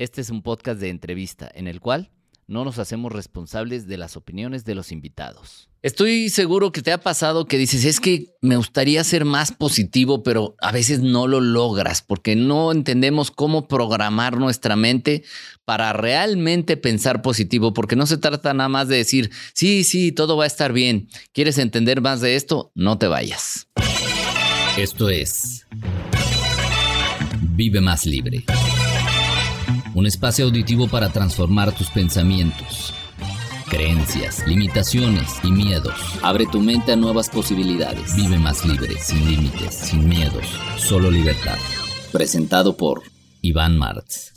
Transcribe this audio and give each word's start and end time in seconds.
Este 0.00 0.22
es 0.22 0.30
un 0.30 0.40
podcast 0.40 0.80
de 0.80 0.88
entrevista 0.88 1.50
en 1.54 1.66
el 1.68 1.78
cual 1.78 2.10
no 2.46 2.64
nos 2.64 2.78
hacemos 2.78 3.12
responsables 3.12 3.86
de 3.86 3.98
las 3.98 4.16
opiniones 4.16 4.64
de 4.64 4.74
los 4.74 4.92
invitados. 4.92 5.68
Estoy 5.82 6.30
seguro 6.30 6.72
que 6.72 6.80
te 6.80 6.90
ha 6.90 7.02
pasado 7.02 7.44
que 7.44 7.58
dices, 7.58 7.84
es 7.84 8.00
que 8.00 8.34
me 8.40 8.56
gustaría 8.56 9.04
ser 9.04 9.26
más 9.26 9.52
positivo, 9.52 10.22
pero 10.22 10.56
a 10.62 10.72
veces 10.72 11.00
no 11.00 11.26
lo 11.26 11.42
logras 11.42 12.00
porque 12.00 12.34
no 12.34 12.72
entendemos 12.72 13.30
cómo 13.30 13.68
programar 13.68 14.38
nuestra 14.38 14.74
mente 14.74 15.22
para 15.66 15.92
realmente 15.92 16.78
pensar 16.78 17.20
positivo, 17.20 17.74
porque 17.74 17.94
no 17.94 18.06
se 18.06 18.16
trata 18.16 18.54
nada 18.54 18.70
más 18.70 18.88
de 18.88 18.96
decir, 18.96 19.30
sí, 19.52 19.84
sí, 19.84 20.12
todo 20.12 20.38
va 20.38 20.44
a 20.44 20.46
estar 20.46 20.72
bien. 20.72 21.10
¿Quieres 21.34 21.58
entender 21.58 22.00
más 22.00 22.22
de 22.22 22.36
esto? 22.36 22.72
No 22.74 22.96
te 22.96 23.06
vayas. 23.06 23.68
Esto 24.78 25.10
es 25.10 25.66
Vive 27.42 27.82
más 27.82 28.06
libre 28.06 28.46
un 30.00 30.06
espacio 30.06 30.46
auditivo 30.46 30.88
para 30.88 31.10
transformar 31.10 31.72
tus 31.72 31.90
pensamientos, 31.90 32.94
creencias, 33.68 34.46
limitaciones 34.46 35.28
y 35.42 35.52
miedos. 35.52 35.92
Abre 36.22 36.46
tu 36.46 36.58
mente 36.58 36.92
a 36.92 36.96
nuevas 36.96 37.28
posibilidades. 37.28 38.16
Vive 38.16 38.38
más 38.38 38.64
libre, 38.64 38.94
sin 38.98 39.28
límites, 39.28 39.74
sin 39.74 40.08
miedos, 40.08 40.46
solo 40.78 41.10
libertad. 41.10 41.58
Presentado 42.12 42.78
por 42.78 43.02
Iván 43.42 43.76
Martz. 43.76 44.32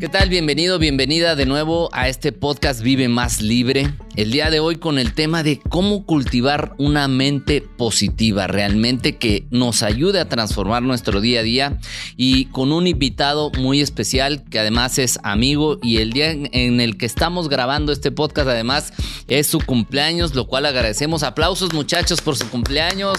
¿Qué 0.00 0.08
tal? 0.08 0.28
Bienvenido, 0.28 0.80
bienvenida 0.80 1.36
de 1.36 1.46
nuevo 1.46 1.88
a 1.92 2.08
este 2.08 2.32
podcast 2.32 2.82
Vive 2.82 3.08
Más 3.08 3.40
Libre. 3.40 3.94
El 4.16 4.32
día 4.32 4.50
de 4.50 4.58
hoy 4.58 4.76
con 4.76 4.98
el 4.98 5.14
tema 5.14 5.44
de 5.44 5.60
cómo 5.60 6.04
cultivar 6.04 6.74
una 6.78 7.06
mente 7.06 7.60
positiva, 7.62 8.48
realmente 8.48 9.16
que 9.16 9.46
nos 9.50 9.84
ayude 9.84 10.18
a 10.18 10.28
transformar 10.28 10.82
nuestro 10.82 11.20
día 11.20 11.40
a 11.40 11.42
día 11.44 11.78
y 12.16 12.46
con 12.46 12.72
un 12.72 12.88
invitado 12.88 13.52
muy 13.58 13.80
especial 13.80 14.42
que 14.44 14.58
además 14.58 14.98
es 14.98 15.20
amigo 15.22 15.78
y 15.80 15.98
el 15.98 16.12
día 16.12 16.32
en 16.32 16.80
el 16.80 16.98
que 16.98 17.06
estamos 17.06 17.48
grabando 17.48 17.92
este 17.92 18.10
podcast 18.10 18.48
además 18.48 18.92
es 19.28 19.46
su 19.46 19.60
cumpleaños, 19.60 20.34
lo 20.34 20.48
cual 20.48 20.66
agradecemos. 20.66 21.22
Aplausos 21.22 21.72
muchachos 21.72 22.20
por 22.20 22.36
su 22.36 22.50
cumpleaños. 22.50 23.18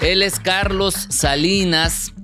Él 0.00 0.22
es 0.22 0.40
Carlos 0.40 0.94
Salinas. 1.10 2.14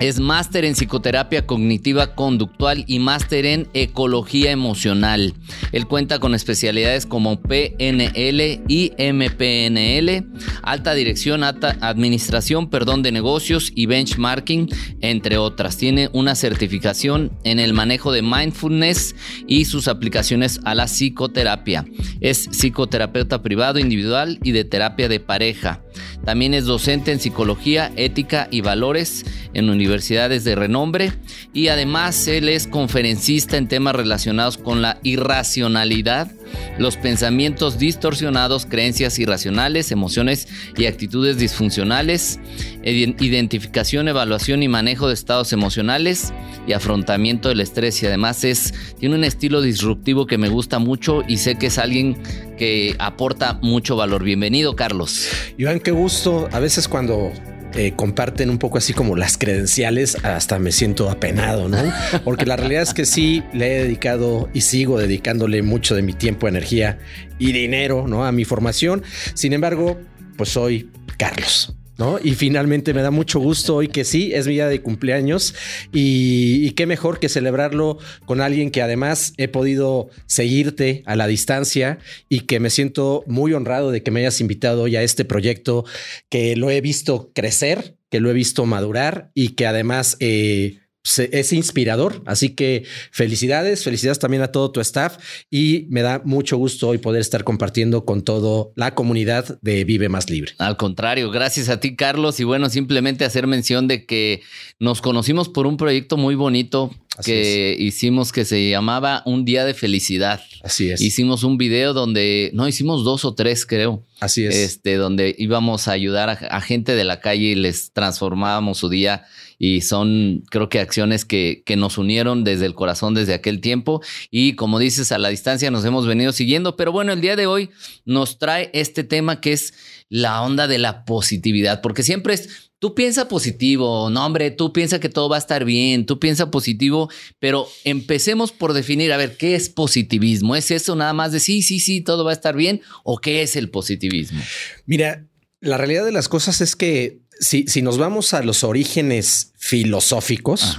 Es 0.00 0.18
máster 0.18 0.64
en 0.64 0.74
psicoterapia 0.74 1.46
cognitiva 1.46 2.14
conductual 2.14 2.84
y 2.86 2.98
máster 2.98 3.46
en 3.46 3.68
ecología 3.74 4.50
emocional. 4.50 5.34
Él 5.72 5.86
cuenta 5.86 6.18
con 6.18 6.34
especialidades 6.34 7.06
como 7.06 7.40
PNL 7.40 8.62
y 8.68 8.92
MPNL, 8.98 10.26
alta 10.62 10.94
dirección, 10.94 11.44
alta 11.44 11.78
administración, 11.80 12.70
perdón, 12.70 13.02
de 13.02 13.12
negocios 13.12 13.72
y 13.74 13.86
benchmarking, 13.86 14.68
entre 15.00 15.38
otras. 15.38 15.76
Tiene 15.76 16.10
una 16.12 16.34
certificación 16.34 17.32
en 17.44 17.60
el 17.60 17.72
manejo 17.72 18.12
de 18.12 18.22
mindfulness 18.22 19.14
y 19.46 19.64
sus 19.64 19.88
aplicaciones 19.88 20.60
a 20.64 20.74
la 20.74 20.86
psicoterapia. 20.86 21.84
Es 22.20 22.48
psicoterapeuta 22.50 23.42
privado, 23.42 23.78
individual 23.78 24.40
y 24.42 24.52
de 24.52 24.64
terapia 24.64 25.08
de 25.08 25.20
pareja. 25.20 25.82
También 26.24 26.54
es 26.54 26.64
docente 26.64 27.12
en 27.12 27.20
psicología, 27.20 27.92
ética 27.96 28.48
y 28.50 28.60
valores 28.60 29.24
en 29.52 29.70
universidades 29.70 30.44
de 30.44 30.54
renombre. 30.54 31.12
Y 31.52 31.68
además 31.68 32.26
él 32.28 32.48
es 32.48 32.66
conferencista 32.66 33.56
en 33.56 33.68
temas 33.68 33.94
relacionados 33.94 34.58
con 34.58 34.82
la 34.82 34.98
irracionalidad, 35.02 36.30
los 36.78 36.96
pensamientos 36.96 37.78
distorsionados, 37.78 38.66
creencias 38.66 39.18
irracionales, 39.18 39.92
emociones 39.92 40.48
y 40.76 40.86
actitudes 40.86 41.38
disfuncionales, 41.38 42.40
identificación, 42.82 44.08
evaluación 44.08 44.62
y 44.62 44.68
manejo 44.68 45.08
de 45.08 45.14
estados 45.14 45.52
emocionales 45.52 46.32
y 46.66 46.72
afrontamiento 46.72 47.48
del 47.48 47.60
estrés. 47.60 48.02
Y 48.02 48.06
además 48.06 48.44
es 48.44 48.74
tiene 48.98 49.14
un 49.14 49.24
estilo 49.24 49.62
disruptivo 49.62 50.26
que 50.26 50.38
me 50.38 50.48
gusta 50.48 50.78
mucho 50.78 51.22
y 51.26 51.38
sé 51.38 51.56
que 51.56 51.66
es 51.66 51.78
alguien 51.78 52.16
que 52.56 52.94
aporta 52.98 53.58
mucho 53.62 53.96
valor. 53.96 54.24
Bienvenido, 54.24 54.76
Carlos. 54.76 55.28
Iván, 55.58 55.80
qué 55.80 55.90
gusto. 55.90 56.48
A 56.52 56.60
veces 56.60 56.88
cuando 56.88 57.32
eh, 57.74 57.92
comparten 57.96 58.50
un 58.50 58.58
poco 58.58 58.78
así 58.78 58.92
como 58.92 59.16
las 59.16 59.36
credenciales, 59.36 60.16
hasta 60.24 60.58
me 60.58 60.70
siento 60.70 61.10
apenado, 61.10 61.68
¿no? 61.68 61.78
Porque 62.24 62.46
la 62.46 62.56
realidad 62.56 62.82
es 62.82 62.94
que 62.94 63.04
sí 63.04 63.42
le 63.52 63.76
he 63.76 63.82
dedicado 63.82 64.48
y 64.54 64.60
sigo 64.60 64.98
dedicándole 64.98 65.62
mucho 65.62 65.96
de 65.96 66.02
mi 66.02 66.12
tiempo, 66.12 66.46
energía 66.46 66.98
y 67.38 67.52
dinero, 67.52 68.06
¿no? 68.06 68.24
A 68.24 68.32
mi 68.32 68.44
formación. 68.44 69.02
Sin 69.34 69.52
embargo, 69.52 69.98
pues 70.36 70.50
soy 70.50 70.90
Carlos. 71.18 71.74
¿No? 71.98 72.18
Y 72.22 72.34
finalmente 72.34 72.94
me 72.94 73.02
da 73.02 73.10
mucho 73.10 73.40
gusto 73.40 73.76
hoy 73.76 73.88
que 73.88 74.04
sí, 74.04 74.32
es 74.32 74.46
mi 74.46 74.54
día 74.54 74.68
de 74.68 74.82
cumpleaños 74.82 75.54
y, 75.92 76.70
qué 76.72 76.86
mejor 76.86 77.20
que 77.20 77.28
celebrarlo 77.28 77.98
con 78.24 78.40
alguien 78.40 78.72
que 78.72 78.82
además 78.82 79.32
he 79.36 79.46
podido 79.46 80.08
seguirte 80.26 81.04
a 81.06 81.14
la 81.14 81.28
distancia 81.28 81.98
y 82.28 82.40
que 82.40 82.58
me 82.58 82.70
siento 82.70 83.22
muy 83.28 83.52
honrado 83.52 83.92
de 83.92 84.02
que 84.02 84.10
me 84.10 84.20
hayas 84.20 84.40
invitado 84.40 84.82
hoy 84.82 84.96
a 84.96 85.02
este 85.02 85.24
proyecto 85.24 85.84
que 86.28 86.56
lo 86.56 86.70
he 86.70 86.80
visto 86.80 87.30
crecer, 87.32 87.96
que 88.10 88.18
lo 88.18 88.28
he 88.28 88.34
visto 88.34 88.66
madurar 88.66 89.30
y 89.34 89.50
que 89.50 89.66
además... 89.66 90.16
Eh, 90.20 90.78
es 91.04 91.52
inspirador. 91.52 92.22
Así 92.26 92.50
que 92.50 92.84
felicidades, 93.10 93.84
felicidades 93.84 94.18
también 94.18 94.42
a 94.42 94.48
todo 94.48 94.70
tu 94.70 94.80
staff 94.80 95.18
y 95.50 95.86
me 95.90 96.02
da 96.02 96.22
mucho 96.24 96.56
gusto 96.56 96.88
hoy 96.88 96.98
poder 96.98 97.20
estar 97.20 97.44
compartiendo 97.44 98.04
con 98.04 98.22
toda 98.22 98.68
la 98.74 98.94
comunidad 98.94 99.58
de 99.60 99.84
Vive 99.84 100.08
Más 100.08 100.30
Libre. 100.30 100.52
Al 100.58 100.76
contrario, 100.76 101.30
gracias 101.30 101.68
a 101.68 101.80
ti, 101.80 101.96
Carlos. 101.96 102.40
Y 102.40 102.44
bueno, 102.44 102.70
simplemente 102.70 103.24
hacer 103.24 103.46
mención 103.46 103.86
de 103.88 104.06
que 104.06 104.42
nos 104.78 105.02
conocimos 105.02 105.48
por 105.48 105.66
un 105.66 105.76
proyecto 105.76 106.16
muy 106.16 106.34
bonito 106.34 106.90
que 107.22 107.76
hicimos 107.78 108.32
que 108.32 108.44
se 108.44 108.70
llamaba 108.70 109.22
Un 109.24 109.44
Día 109.44 109.64
de 109.64 109.74
Felicidad. 109.74 110.40
Así 110.62 110.90
es. 110.90 111.00
Hicimos 111.00 111.44
un 111.44 111.58
video 111.58 111.92
donde, 111.92 112.50
no, 112.54 112.66
hicimos 112.66 113.04
dos 113.04 113.24
o 113.24 113.34
tres, 113.34 113.66
creo. 113.66 114.04
Así 114.20 114.44
es. 114.44 114.56
Este, 114.56 114.96
donde 114.96 115.34
íbamos 115.38 115.86
a 115.86 115.92
ayudar 115.92 116.30
a, 116.30 116.60
gente 116.60 116.94
de 116.94 117.04
la 117.04 117.20
calle 117.20 117.48
y 117.48 117.54
les 117.54 117.92
transformábamos 117.92 118.78
su 118.78 118.88
día. 118.88 119.26
Y 119.66 119.80
son, 119.80 120.42
creo 120.50 120.68
que, 120.68 120.78
acciones 120.78 121.24
que, 121.24 121.62
que 121.64 121.76
nos 121.76 121.96
unieron 121.96 122.44
desde 122.44 122.66
el 122.66 122.74
corazón 122.74 123.14
desde 123.14 123.32
aquel 123.32 123.62
tiempo. 123.62 124.02
Y 124.30 124.56
como 124.56 124.78
dices, 124.78 125.10
a 125.10 125.16
la 125.16 125.30
distancia 125.30 125.70
nos 125.70 125.86
hemos 125.86 126.06
venido 126.06 126.32
siguiendo. 126.32 126.76
Pero 126.76 126.92
bueno, 126.92 127.14
el 127.14 127.22
día 127.22 127.34
de 127.34 127.46
hoy 127.46 127.70
nos 128.04 128.38
trae 128.38 128.68
este 128.74 129.04
tema 129.04 129.40
que 129.40 129.52
es 129.54 129.72
la 130.10 130.42
onda 130.42 130.68
de 130.68 130.78
la 130.78 131.06
positividad, 131.06 131.80
porque 131.80 132.02
siempre 132.02 132.34
es 132.34 132.70
Tú 132.84 132.94
piensa 132.94 133.28
positivo, 133.28 134.10
no 134.10 134.26
hombre, 134.26 134.50
tú 134.50 134.70
piensa 134.70 135.00
que 135.00 135.08
todo 135.08 135.30
va 135.30 135.36
a 135.36 135.38
estar 135.38 135.64
bien, 135.64 136.04
tú 136.04 136.18
piensa 136.18 136.50
positivo, 136.50 137.08
pero 137.38 137.66
empecemos 137.84 138.52
por 138.52 138.74
definir, 138.74 139.10
a 139.10 139.16
ver, 139.16 139.38
¿qué 139.38 139.54
es 139.54 139.70
positivismo? 139.70 140.54
¿Es 140.54 140.70
eso 140.70 140.94
nada 140.94 141.14
más 141.14 141.32
de 141.32 141.40
sí, 141.40 141.62
sí, 141.62 141.80
sí, 141.80 142.02
todo 142.02 142.24
va 142.26 142.32
a 142.32 142.34
estar 142.34 142.54
bien? 142.54 142.82
¿O 143.02 143.16
qué 143.16 143.40
es 143.40 143.56
el 143.56 143.70
positivismo? 143.70 144.42
Mira, 144.84 145.26
la 145.64 145.78
realidad 145.78 146.04
de 146.04 146.12
las 146.12 146.28
cosas 146.28 146.60
es 146.60 146.76
que 146.76 147.22
si, 147.40 147.66
si 147.66 147.82
nos 147.82 147.98
vamos 147.98 148.34
a 148.34 148.42
los 148.42 148.64
orígenes 148.64 149.52
filosóficos, 149.56 150.76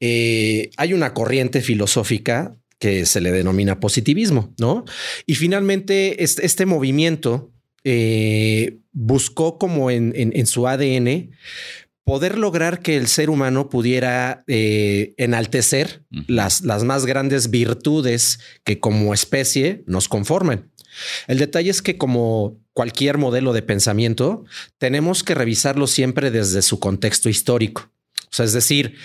eh, 0.00 0.70
hay 0.76 0.92
una 0.92 1.14
corriente 1.14 1.60
filosófica 1.60 2.56
que 2.78 3.06
se 3.06 3.20
le 3.20 3.30
denomina 3.30 3.80
positivismo, 3.80 4.54
¿no? 4.58 4.84
Y 5.26 5.34
finalmente 5.34 6.22
este, 6.24 6.46
este 6.46 6.66
movimiento 6.66 7.52
eh, 7.84 8.78
buscó 8.92 9.58
como 9.58 9.90
en, 9.90 10.46
su 10.46 10.66
ADN 10.66 11.30
poder 12.04 12.38
lograr 12.38 12.80
que 12.80 12.96
el 12.96 13.06
ser 13.06 13.30
humano 13.30 13.68
pudiera 13.68 14.44
eh, 14.46 15.14
enaltecer 15.16 16.02
las, 16.10 16.62
las 16.62 16.84
más 16.84 17.06
grandes 17.06 17.50
virtudes 17.50 18.40
que 18.64 18.80
como 18.80 19.14
especie 19.14 19.84
nos 19.86 20.08
conforman. 20.08 20.70
El 21.26 21.38
detalle 21.38 21.70
es 21.70 21.82
que 21.82 21.98
como 21.98 22.58
cualquier 22.72 23.18
modelo 23.18 23.52
de 23.52 23.62
pensamiento, 23.62 24.44
tenemos 24.78 25.22
que 25.22 25.34
revisarlo 25.34 25.86
siempre 25.86 26.30
desde 26.30 26.62
su 26.62 26.78
contexto 26.80 27.28
histórico. 27.28 27.90
Es 28.38 28.52
decir, 28.52 28.96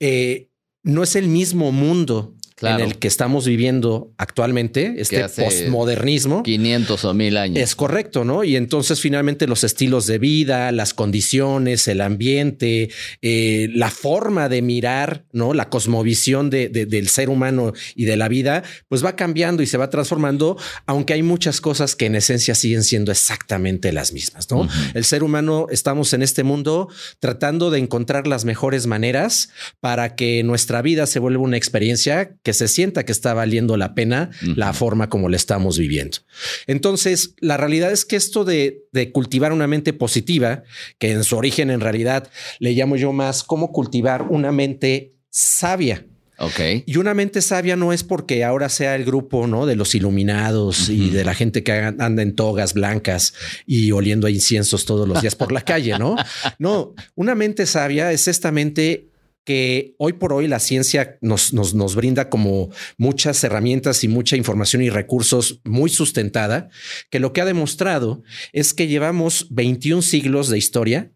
eh, 0.00 0.48
no 0.82 1.02
es 1.02 1.16
el 1.16 1.28
mismo 1.28 1.72
mundo 1.72 2.34
en 2.66 2.80
el 2.80 2.98
que 2.98 3.08
estamos 3.08 3.46
viviendo 3.46 4.12
actualmente, 4.18 4.94
este 4.98 5.28
postmodernismo. 5.28 6.42
500 6.42 7.04
o 7.04 7.14
1000 7.14 7.36
años. 7.36 7.62
Es 7.62 7.74
correcto, 7.74 8.24
¿no? 8.24 8.44
Y 8.44 8.56
entonces 8.56 9.00
finalmente 9.00 9.46
los 9.46 9.64
estilos 9.64 10.06
de 10.06 10.18
vida, 10.18 10.72
las 10.72 10.94
condiciones, 10.94 11.86
el 11.88 12.00
ambiente, 12.00 12.90
eh, 13.22 13.68
la 13.74 13.90
forma 13.90 14.48
de 14.48 14.62
mirar, 14.62 15.24
¿no? 15.32 15.54
La 15.54 15.68
cosmovisión 15.68 16.50
de, 16.50 16.68
del 16.68 17.08
ser 17.08 17.28
humano 17.28 17.72
y 17.94 18.04
de 18.04 18.16
la 18.16 18.28
vida, 18.28 18.62
pues 18.88 19.04
va 19.04 19.16
cambiando 19.16 19.62
y 19.62 19.66
se 19.66 19.76
va 19.76 19.90
transformando, 19.90 20.56
aunque 20.86 21.12
hay 21.12 21.22
muchas 21.22 21.60
cosas 21.60 21.94
que 21.96 22.06
en 22.06 22.14
esencia 22.16 22.54
siguen 22.54 22.84
siendo 22.84 23.12
exactamente 23.12 23.92
las 23.92 24.12
mismas, 24.12 24.50
¿no? 24.50 24.68
El 24.94 25.04
ser 25.04 25.22
humano 25.22 25.66
estamos 25.70 26.12
en 26.12 26.22
este 26.22 26.42
mundo 26.42 26.88
tratando 27.20 27.70
de 27.70 27.78
encontrar 27.78 28.26
las 28.26 28.44
mejores 28.44 28.86
maneras 28.86 29.50
para 29.80 30.14
que 30.14 30.42
nuestra 30.42 30.82
vida 30.82 31.06
se 31.06 31.18
vuelva 31.18 31.42
una 31.42 31.56
experiencia 31.56 32.32
que 32.42 32.52
se 32.54 32.68
sienta 32.68 33.04
que 33.04 33.12
está 33.12 33.34
valiendo 33.34 33.76
la 33.76 33.94
pena 33.94 34.30
la 34.56 34.72
forma 34.72 35.08
como 35.08 35.28
la 35.28 35.36
estamos 35.36 35.78
viviendo. 35.78 36.18
Entonces, 36.66 37.34
la 37.40 37.56
realidad 37.56 37.92
es 37.92 38.04
que 38.04 38.16
esto 38.16 38.44
de, 38.44 38.84
de 38.92 39.12
cultivar 39.12 39.52
una 39.52 39.66
mente 39.66 39.92
positiva, 39.92 40.62
que 40.98 41.12
en 41.12 41.24
su 41.24 41.36
origen 41.36 41.70
en 41.70 41.80
realidad 41.80 42.30
le 42.58 42.72
llamo 42.72 42.96
yo 42.96 43.12
más 43.12 43.42
cómo 43.42 43.72
cultivar 43.72 44.22
una 44.22 44.52
mente 44.52 45.14
sabia. 45.30 46.06
Ok. 46.38 46.60
Y 46.86 46.96
una 46.96 47.14
mente 47.14 47.40
sabia 47.42 47.76
no 47.76 47.92
es 47.92 48.02
porque 48.02 48.44
ahora 48.44 48.68
sea 48.68 48.96
el 48.96 49.04
grupo 49.04 49.46
¿no? 49.46 49.66
de 49.66 49.76
los 49.76 49.94
iluminados 49.94 50.88
y 50.88 51.10
de 51.10 51.24
la 51.24 51.34
gente 51.34 51.62
que 51.62 51.72
anda 51.72 52.22
en 52.22 52.34
togas 52.34 52.74
blancas 52.74 53.34
y 53.66 53.92
oliendo 53.92 54.26
a 54.26 54.30
inciensos 54.30 54.84
todos 54.84 55.06
los 55.06 55.20
días 55.20 55.36
por 55.36 55.52
la 55.52 55.60
calle, 55.60 55.98
¿no? 55.98 56.16
No, 56.58 56.94
una 57.14 57.34
mente 57.34 57.66
sabia 57.66 58.12
es 58.12 58.28
esta 58.28 58.50
mente 58.50 59.08
que 59.44 59.94
hoy 59.98 60.14
por 60.14 60.32
hoy 60.32 60.48
la 60.48 60.58
ciencia 60.58 61.18
nos, 61.20 61.52
nos, 61.52 61.74
nos, 61.74 61.94
brinda 61.94 62.30
como 62.30 62.70
muchas 62.96 63.42
herramientas 63.44 64.02
y 64.02 64.08
mucha 64.08 64.36
información 64.36 64.82
y 64.82 64.90
recursos 64.90 65.60
muy 65.64 65.90
sustentada, 65.90 66.68
que 67.10 67.20
lo 67.20 67.32
que 67.32 67.42
ha 67.42 67.44
demostrado 67.44 68.22
es 68.52 68.74
que 68.74 68.88
llevamos 68.88 69.46
21 69.50 70.02
siglos 70.02 70.48
de 70.48 70.58
historia 70.58 71.12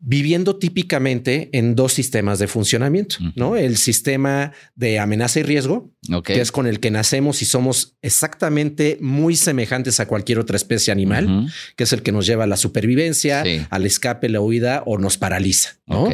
viviendo 0.00 0.56
típicamente 0.56 1.48
en 1.52 1.74
dos 1.74 1.92
sistemas 1.92 2.38
de 2.38 2.48
funcionamiento, 2.48 3.16
¿no? 3.36 3.56
El 3.56 3.76
sistema 3.76 4.52
de 4.74 4.98
amenaza 4.98 5.40
y 5.40 5.42
riesgo, 5.44 5.92
que 6.24 6.40
es 6.40 6.50
con 6.50 6.66
el 6.66 6.80
que 6.80 6.90
nacemos 6.90 7.42
y 7.42 7.44
somos 7.44 7.96
exactamente 8.02 8.98
muy 9.00 9.36
semejantes 9.36 10.00
a 10.00 10.06
cualquier 10.06 10.38
otra 10.38 10.56
especie 10.56 10.92
animal, 10.92 11.52
que 11.76 11.84
es 11.84 11.92
el 11.92 12.02
que 12.02 12.12
nos 12.12 12.26
lleva 12.26 12.44
a 12.44 12.48
la 12.48 12.56
supervivencia, 12.56 13.44
al 13.70 13.86
escape, 13.86 14.28
la 14.28 14.40
huida 14.40 14.82
o 14.86 14.98
nos 14.98 15.18
paraliza, 15.18 15.78
¿no? 15.86 16.08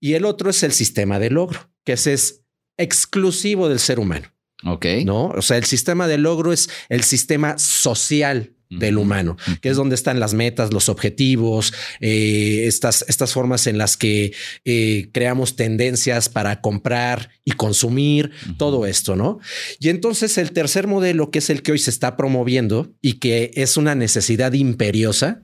Y 0.00 0.14
el 0.14 0.24
otro 0.24 0.50
es 0.50 0.62
el 0.62 0.72
sistema 0.72 1.18
de 1.18 1.30
logro, 1.30 1.70
que 1.84 1.94
ese 1.94 2.12
es 2.12 2.42
exclusivo 2.76 3.68
del 3.68 3.78
ser 3.78 3.98
humano. 3.98 4.32
Ok. 4.64 4.86
No, 5.04 5.26
o 5.26 5.42
sea, 5.42 5.56
el 5.56 5.64
sistema 5.64 6.08
de 6.08 6.18
logro 6.18 6.52
es 6.52 6.70
el 6.88 7.02
sistema 7.02 7.58
social 7.58 8.54
del 8.78 8.98
humano, 8.98 9.36
que 9.60 9.70
es 9.70 9.76
donde 9.76 9.94
están 9.94 10.20
las 10.20 10.34
metas, 10.34 10.72
los 10.72 10.88
objetivos, 10.88 11.72
eh, 12.00 12.64
estas, 12.66 13.04
estas 13.08 13.32
formas 13.32 13.66
en 13.66 13.78
las 13.78 13.96
que 13.96 14.32
eh, 14.64 15.08
creamos 15.12 15.56
tendencias 15.56 16.28
para 16.28 16.60
comprar 16.60 17.30
y 17.44 17.52
consumir, 17.52 18.30
todo 18.58 18.86
esto, 18.86 19.16
¿no? 19.16 19.38
Y 19.78 19.88
entonces 19.88 20.38
el 20.38 20.52
tercer 20.52 20.86
modelo, 20.86 21.30
que 21.30 21.38
es 21.38 21.50
el 21.50 21.62
que 21.62 21.72
hoy 21.72 21.78
se 21.78 21.90
está 21.90 22.16
promoviendo 22.16 22.92
y 23.00 23.14
que 23.14 23.50
es 23.54 23.76
una 23.76 23.94
necesidad 23.94 24.52
imperiosa, 24.52 25.42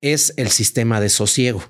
es 0.00 0.34
el 0.36 0.50
sistema 0.50 1.00
de 1.00 1.08
sosiego. 1.08 1.62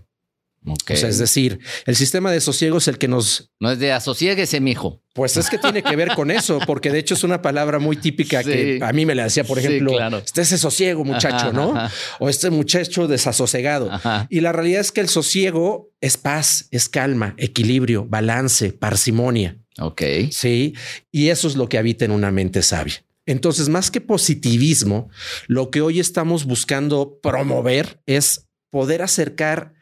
O 0.64 0.76
sea, 0.94 1.08
es 1.08 1.18
decir, 1.18 1.58
el 1.86 1.96
sistema 1.96 2.30
de 2.30 2.40
sosiego 2.40 2.78
es 2.78 2.86
el 2.86 2.98
que 2.98 3.08
nos... 3.08 3.50
No 3.58 3.72
es 3.72 3.78
de 3.80 3.90
asosiéguese, 3.92 4.60
mijo. 4.60 5.02
Pues 5.12 5.36
es 5.36 5.50
que 5.50 5.58
tiene 5.58 5.82
que 5.82 5.96
ver 5.96 6.14
con 6.14 6.30
eso, 6.30 6.60
porque 6.66 6.90
de 6.90 6.98
hecho 6.98 7.14
es 7.14 7.24
una 7.24 7.42
palabra 7.42 7.78
muy 7.78 7.96
típica 7.96 8.44
que 8.44 8.78
a 8.80 8.92
mí 8.92 9.04
me 9.04 9.14
la 9.14 9.24
decía, 9.24 9.44
por 9.44 9.58
ejemplo, 9.58 9.92
este 10.16 10.40
ese 10.40 10.58
sosiego, 10.58 11.04
muchacho, 11.04 11.52
¿no? 11.52 11.74
O 12.18 12.28
este 12.28 12.50
muchacho 12.50 13.08
desasosegado. 13.08 13.90
Y 14.28 14.40
la 14.40 14.52
realidad 14.52 14.80
es 14.80 14.92
que 14.92 15.00
el 15.00 15.08
sosiego 15.08 15.90
es 16.00 16.16
paz, 16.16 16.68
es 16.70 16.88
calma, 16.88 17.34
equilibrio, 17.38 18.06
balance, 18.06 18.72
parsimonia. 18.72 19.58
Ok. 19.78 20.02
Sí. 20.30 20.74
Y 21.10 21.28
eso 21.28 21.48
es 21.48 21.56
lo 21.56 21.68
que 21.68 21.78
habita 21.78 22.04
en 22.04 22.12
una 22.12 22.30
mente 22.30 22.62
sabia. 22.62 23.04
Entonces, 23.26 23.68
más 23.68 23.90
que 23.90 24.00
positivismo, 24.00 25.08
lo 25.46 25.70
que 25.70 25.80
hoy 25.80 26.00
estamos 26.00 26.44
buscando 26.44 27.18
promover 27.22 28.00
es 28.06 28.48
poder 28.70 29.02
acercar 29.02 29.74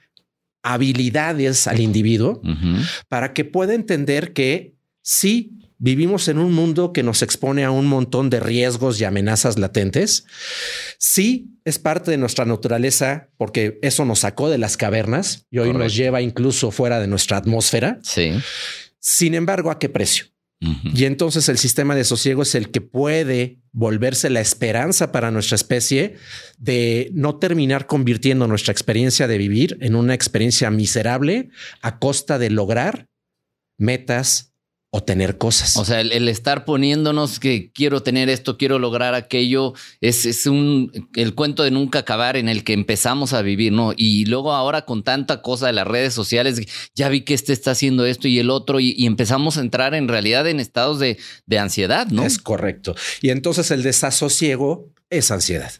habilidades 0.62 1.66
al 1.66 1.80
individuo 1.80 2.42
para 3.08 3.32
que 3.32 3.44
pueda 3.44 3.74
entender 3.74 4.32
que 4.32 4.74
sí 5.02 5.56
vivimos 5.78 6.28
en 6.28 6.38
un 6.38 6.52
mundo 6.52 6.92
que 6.92 7.02
nos 7.02 7.22
expone 7.22 7.64
a 7.64 7.70
un 7.70 7.86
montón 7.86 8.28
de 8.30 8.38
riesgos 8.38 9.00
y 9.00 9.04
amenazas 9.04 9.58
latentes. 9.58 10.26
Sí 10.98 11.50
es 11.64 11.78
parte 11.78 12.10
de 12.10 12.18
nuestra 12.18 12.44
naturaleza 12.44 13.30
porque 13.38 13.78
eso 13.82 14.04
nos 14.04 14.20
sacó 14.20 14.50
de 14.50 14.58
las 14.58 14.76
cavernas 14.76 15.46
y 15.50 15.58
hoy 15.58 15.72
nos 15.72 15.94
lleva 15.94 16.20
incluso 16.20 16.70
fuera 16.70 17.00
de 17.00 17.06
nuestra 17.06 17.38
atmósfera. 17.38 17.98
Sí. 18.02 18.32
Sin 18.98 19.34
embargo, 19.34 19.70
¿a 19.70 19.78
qué 19.78 19.88
precio? 19.88 20.26
Y 20.60 21.06
entonces 21.06 21.48
el 21.48 21.56
sistema 21.56 21.94
de 21.94 22.04
sosiego 22.04 22.42
es 22.42 22.54
el 22.54 22.70
que 22.70 22.82
puede 22.82 23.62
volverse 23.72 24.28
la 24.28 24.42
esperanza 24.42 25.10
para 25.10 25.30
nuestra 25.30 25.54
especie 25.54 26.16
de 26.58 27.10
no 27.14 27.38
terminar 27.38 27.86
convirtiendo 27.86 28.46
nuestra 28.46 28.72
experiencia 28.72 29.26
de 29.26 29.38
vivir 29.38 29.78
en 29.80 29.94
una 29.94 30.12
experiencia 30.12 30.70
miserable 30.70 31.48
a 31.80 31.98
costa 31.98 32.38
de 32.38 32.50
lograr 32.50 33.06
metas 33.78 34.49
o 34.92 35.02
tener 35.02 35.38
cosas. 35.38 35.76
O 35.76 35.84
sea, 35.84 36.00
el, 36.00 36.28
estar 36.28 36.64
poniéndonos 36.64 37.38
que 37.38 37.70
quiero 37.72 38.02
tener 38.02 38.28
esto, 38.28 38.58
quiero 38.58 38.80
lograr 38.80 39.14
aquello, 39.14 39.72
es, 40.00 40.26
es, 40.26 40.46
un 40.46 41.08
el 41.14 41.34
cuento 41.34 41.62
de 41.62 41.70
nunca 41.70 42.00
acabar 42.00 42.36
en 42.36 42.48
el 42.48 42.64
que 42.64 42.72
empezamos 42.72 43.32
a 43.32 43.42
vivir, 43.42 43.72
¿no? 43.72 43.92
Y 43.96 44.24
luego 44.24 44.52
ahora 44.52 44.84
con 44.84 45.04
tanta 45.04 45.42
cosa 45.42 45.68
de 45.68 45.74
las 45.74 45.86
redes 45.86 46.12
sociales, 46.12 46.60
ya 46.94 47.08
vi 47.08 47.20
que 47.20 47.34
este 47.34 47.52
está 47.52 47.70
haciendo 47.70 48.04
esto 48.04 48.26
y 48.26 48.40
el 48.40 48.50
otro, 48.50 48.80
y, 48.80 49.06
empezamos 49.06 49.58
a 49.58 49.60
entrar 49.60 49.94
en 49.94 50.08
realidad 50.08 50.48
en 50.48 50.58
estados 50.58 50.98
de, 50.98 51.18
de 51.46 51.58
ansiedad, 51.58 52.08
¿no? 52.08 52.24
Es 52.24 52.38
correcto. 52.38 52.96
Y 53.22 53.30
entonces 53.30 53.70
el 53.70 53.82
desasosiego 53.84 54.88
es 55.10 55.32
ansiedad, 55.32 55.72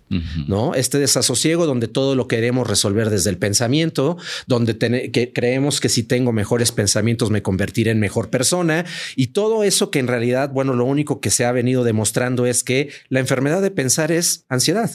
¿no? 0.49 0.75
Este 0.75 0.99
desasosiego 0.99 1.65
donde 1.65 1.87
todo 1.87 2.17
lo 2.17 2.27
queremos 2.27 2.67
resolver 2.67 3.11
desde 3.11 3.31
el 3.31 3.39
pensamiento, 3.39 4.19
donde 4.49 4.77
que 5.13 5.33
creemos 5.33 5.81
que 5.81 5.89
si 5.89 6.03
tengo 6.03 6.33
mejores 6.33 6.73
pensamientos 6.73 7.31
me 7.31 7.41
convertiré 7.41 7.93
en 7.93 8.01
mejor 8.01 8.29
persona 8.29 8.85
y 9.15 9.29
todo 9.29 9.63
eso 9.63 9.93
que 9.93 10.01
en 10.01 10.09
realidad, 10.09 10.51
bueno, 10.51 10.75
lo 10.75 10.85
único 10.85 11.21
que 11.21 11.31
se 11.31 11.45
ha 11.45 11.53
venido 11.53 11.85
demostrando 11.85 12.45
es 12.45 12.65
que 12.65 12.91
la 13.09 13.21
enfermedad 13.21 13.63
de 13.63 13.71
pensar 13.71 14.11
es 14.11 14.45
ansiedad. 14.49 14.91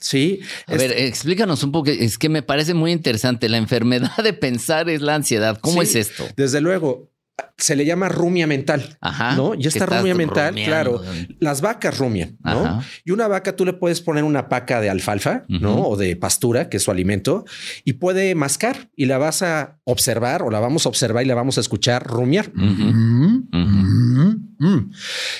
Sí. 0.00 0.40
A 0.66 0.74
ver, 0.74 0.92
explícanos 0.92 1.62
un 1.62 1.72
poco. 1.72 1.90
Es 1.90 2.18
que 2.18 2.28
me 2.28 2.42
parece 2.42 2.74
muy 2.74 2.92
interesante. 2.92 3.48
La 3.48 3.56
enfermedad 3.56 4.16
de 4.22 4.32
pensar 4.32 4.88
es 4.90 5.00
la 5.00 5.14
ansiedad. 5.14 5.58
¿Cómo 5.60 5.82
es 5.82 5.94
esto? 5.94 6.26
Desde 6.36 6.60
luego, 6.60 7.10
se 7.58 7.74
le 7.74 7.84
llama 7.86 8.08
rumia 8.08 8.46
mental, 8.46 8.98
¿no? 9.36 9.54
Y 9.54 9.66
esta 9.66 9.86
rumia 9.86 10.14
mental, 10.14 10.54
claro, 10.54 11.02
las 11.38 11.60
vacas 11.60 11.98
rumian, 11.98 12.36
¿no? 12.44 12.82
Y 13.04 13.10
una 13.12 13.28
vaca 13.28 13.56
tú 13.56 13.64
le 13.64 13.72
puedes 13.72 14.00
poner 14.00 14.24
una 14.24 14.48
paca 14.48 14.80
de 14.80 14.90
alfalfa, 14.90 15.44
¿no? 15.48 15.86
O 15.88 15.96
de 15.96 16.16
pastura, 16.16 16.68
que 16.68 16.76
es 16.76 16.82
su 16.82 16.90
alimento, 16.90 17.44
y 17.84 17.94
puede 17.94 18.34
mascar 18.34 18.90
y 18.94 19.06
la 19.06 19.18
vas 19.18 19.42
a 19.42 19.78
observar 19.84 20.42
o 20.42 20.50
la 20.50 20.60
vamos 20.60 20.86
a 20.86 20.88
observar 20.88 21.24
y 21.24 21.28
la 21.28 21.34
vamos 21.34 21.56
a 21.58 21.60
escuchar 21.60 22.06
rumiar. 22.06 22.52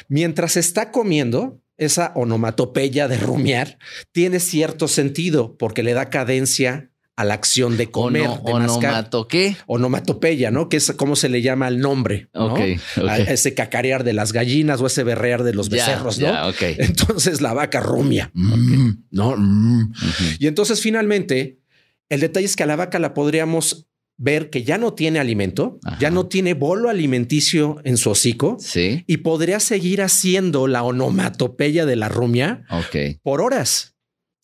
Mientras 0.08 0.56
está 0.56 0.90
comiendo, 0.90 1.62
esa 1.78 2.12
onomatopeya 2.14 3.08
de 3.08 3.18
rumiar 3.18 3.78
tiene 4.12 4.40
cierto 4.40 4.88
sentido 4.88 5.56
porque 5.58 5.82
le 5.82 5.92
da 5.92 6.08
cadencia 6.08 6.90
a 7.16 7.24
la 7.24 7.34
acción 7.34 7.76
de 7.76 7.90
comer. 7.90 8.28
O 8.28 8.40
onomato 8.52 9.26
qué? 9.26 9.56
Onomatopeya, 9.66 10.50
¿no? 10.50 10.68
Que 10.68 10.76
es 10.76 10.92
como 10.92 11.16
se 11.16 11.28
le 11.28 11.42
llama 11.42 11.66
el 11.68 11.80
nombre. 11.80 12.28
¿no? 12.34 12.56
ese 12.56 13.54
cacarear 13.54 14.04
de 14.04 14.12
las 14.12 14.32
gallinas 14.32 14.80
o 14.80 14.86
ese 14.86 15.02
berrear 15.02 15.42
de 15.42 15.54
los 15.54 15.70
becerros, 15.70 16.18
¿no? 16.18 16.28
Entonces 16.60 17.40
la 17.40 17.54
vaca 17.54 17.80
rumia, 17.80 18.30
¿no? 19.10 19.36
Y 20.38 20.46
entonces 20.46 20.80
finalmente, 20.80 21.58
el 22.08 22.20
detalle 22.20 22.46
es 22.46 22.56
que 22.56 22.62
a 22.62 22.66
la 22.66 22.76
vaca 22.76 22.98
la 22.98 23.14
podríamos 23.14 23.86
ver 24.18 24.50
que 24.50 24.62
ya 24.62 24.78
no 24.78 24.94
tiene 24.94 25.18
alimento, 25.18 25.78
ya 25.98 26.10
no 26.10 26.26
tiene 26.26 26.54
bolo 26.54 26.88
alimenticio 26.88 27.80
en 27.84 27.96
su 27.96 28.10
hocico 28.10 28.56
sí. 28.60 29.04
y 29.06 29.18
podría 29.18 29.60
seguir 29.60 30.02
haciendo 30.02 30.66
la 30.66 30.82
onomatopeya 30.82 31.86
de 31.86 31.96
la 31.96 32.08
rumia 32.08 32.64
por 33.22 33.40
horas 33.40 33.95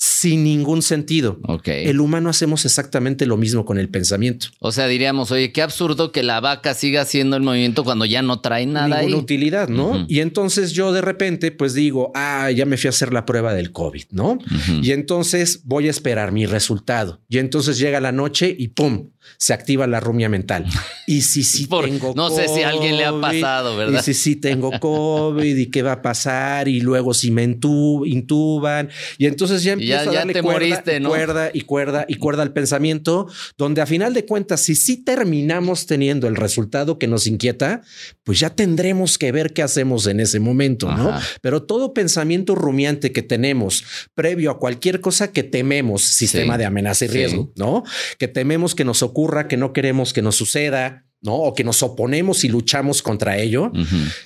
sin 0.04 0.42
ningún 0.42 0.82
sentido. 0.82 1.38
El 1.64 2.00
humano 2.00 2.28
hacemos 2.28 2.64
exactamente 2.64 3.25
lo 3.25 3.37
mismo 3.37 3.64
con 3.64 3.78
el 3.78 3.88
pensamiento. 3.88 4.49
O 4.59 4.73
sea, 4.73 4.88
diríamos, 4.88 5.30
oye, 5.30 5.52
qué 5.52 5.62
absurdo 5.62 6.11
que 6.11 6.25
la 6.25 6.40
vaca 6.40 6.75
siga 6.75 7.02
haciendo 7.02 7.37
el 7.37 7.44
movimiento 7.44 7.85
cuando 7.85 8.04
ya 8.04 8.21
no 8.21 8.40
trae 8.40 8.66
nada 8.66 8.99
Ninguna 8.99 9.16
utilidad, 9.18 9.68
¿no? 9.68 10.04
Y 10.09 10.18
entonces 10.18 10.73
yo 10.73 10.92
de 10.92 11.02
repente 11.02 11.52
pues 11.52 11.75
digo, 11.75 12.11
ah, 12.16 12.50
ya 12.50 12.66
me 12.66 12.78
fui 12.78 12.88
a 12.88 12.90
hacer 12.90 13.12
la 13.12 13.25
prueba 13.25 13.54
del 13.54 13.71
COVID, 13.71 14.02
¿no? 14.11 14.38
Y 14.82 14.90
entonces 14.90 15.61
voy 15.66 15.87
a 15.87 15.90
esperar 15.90 16.32
mi 16.32 16.47
resultado. 16.47 17.21
Y 17.28 17.38
entonces 17.38 17.78
llega 17.78 18.00
la 18.00 18.11
noche 18.11 18.52
y 18.59 18.68
pum, 18.68 19.11
se 19.38 19.52
activa 19.52 19.87
la 19.87 20.00
rumia 20.00 20.29
mental. 20.29 20.67
Y 21.07 21.23
si 21.23 21.43
sí 21.45 21.67
tengo 21.67 22.12
No 22.14 22.31
sé 22.31 22.49
si 22.49 22.62
a 22.62 22.71
alguien 22.71 22.97
le 22.97 23.05
ha 23.05 23.21
pasado, 23.21 23.76
¿verdad? 23.76 24.00
Y 24.00 24.02
si 24.02 24.14
sí 24.14 24.37
tengo 24.37 24.73
COVID 24.79 25.57
y 25.57 25.67
qué 25.71 25.83
va 25.83 25.93
a 25.93 26.02
pasar 26.02 26.69
y 26.69 26.81
luego 26.81 27.14
si 27.14 27.31
me 27.31 27.43
intuban. 27.45 28.88
Y 29.19 29.26
entonces 29.26 29.62
ya 29.62 29.73
empieza 29.73 30.11
a 30.11 30.12
darle 30.12 30.41
cuerda, 30.43 30.83
y 30.97 31.00
cuerda 31.02 31.50
y 31.52 31.61
cuerda 31.62 32.05
y 32.09 32.14
cuerda 32.17 32.43
al 32.43 32.52
pensamiento, 32.52 33.26
donde 33.59 33.81
a 33.81 33.87
final 33.87 34.14
de 34.14 34.25
cuentas, 34.25 34.61
si 34.61 34.75
sí 34.75 34.97
terminamos 34.99 35.87
teniendo 35.87 36.29
el 36.29 36.37
resultado 36.37 36.99
que 36.99 37.07
nos 37.07 37.26
inquieta, 37.26 37.83
pues 38.25 38.41
ya 38.41 38.50
tendremos 38.50 39.19
que 39.19 39.33
ver 39.33 39.52
qué 39.52 39.62
hacemos 39.62 40.07
en 40.07 40.21
ese 40.21 40.41
momento, 40.41 40.91
¿no? 40.93 41.19
Pero 41.41 41.62
todo 41.62 41.95
pensamiento 41.95 42.55
rumiante 42.55 43.12
que 43.12 43.23
tenemos 43.23 43.85
previo 44.14 44.50
a 44.50 44.59
cualquier 44.59 45.00
cosa 45.00 45.33
que 45.33 45.43
tememos, 45.43 46.02
sistema 46.02 46.59
de 46.59 46.64
amenaza 46.64 47.05
y 47.05 47.09
riesgo, 47.09 47.52
¿no? 47.57 47.85
Que 48.19 48.29
tememos 48.29 48.75
que 48.75 48.85
nos 48.85 49.02
ocurra, 49.02 49.12
que 49.49 49.57
no 49.57 49.73
queremos 49.73 50.12
que 50.12 50.23
nos 50.23 50.37
suceda, 50.37 51.04
¿no? 51.21 51.35
O 51.35 51.54
que 51.54 51.64
nos 51.64 51.83
oponemos 51.83 52.45
y 52.45 52.49
luchamos 52.49 53.02
contra 53.02 53.38
ello, 53.38 53.73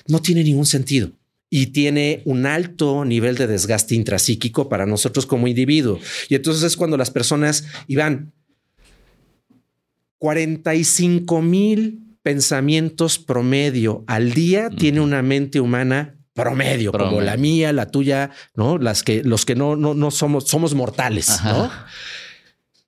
no 0.07 0.21
tiene 0.21 0.43
ningún 0.43 0.65
sentido. 0.65 1.11
Y 1.49 1.67
tiene 1.67 2.21
un 2.25 2.45
alto 2.45 3.05
nivel 3.05 3.35
de 3.35 3.47
desgaste 3.47 3.95
intrapsíquico 3.95 4.67
para 4.67 4.85
nosotros 4.85 5.25
como 5.25 5.47
individuo. 5.47 5.99
Y 6.27 6.35
entonces 6.35 6.63
es 6.63 6.75
cuando 6.75 6.97
las 6.97 7.09
personas, 7.09 7.65
Iván, 7.87 8.33
45 10.17 11.41
mil 11.41 12.17
pensamientos 12.21 13.19
promedio 13.19 14.03
al 14.07 14.33
día 14.33 14.69
tiene 14.69 14.99
una 14.99 15.21
mente 15.21 15.61
humana 15.61 16.17
promedio, 16.33 16.91
como 16.91 17.21
la 17.21 17.37
mía, 17.37 17.71
la 17.73 17.89
tuya, 17.89 18.31
no 18.53 18.77
las 18.77 19.03
que 19.03 19.23
los 19.23 19.45
que 19.45 19.55
no, 19.55 19.75
no, 19.75 19.93
no 19.93 20.11
somos, 20.11 20.47
somos 20.47 20.75
mortales, 20.75 21.39
no 21.43 21.71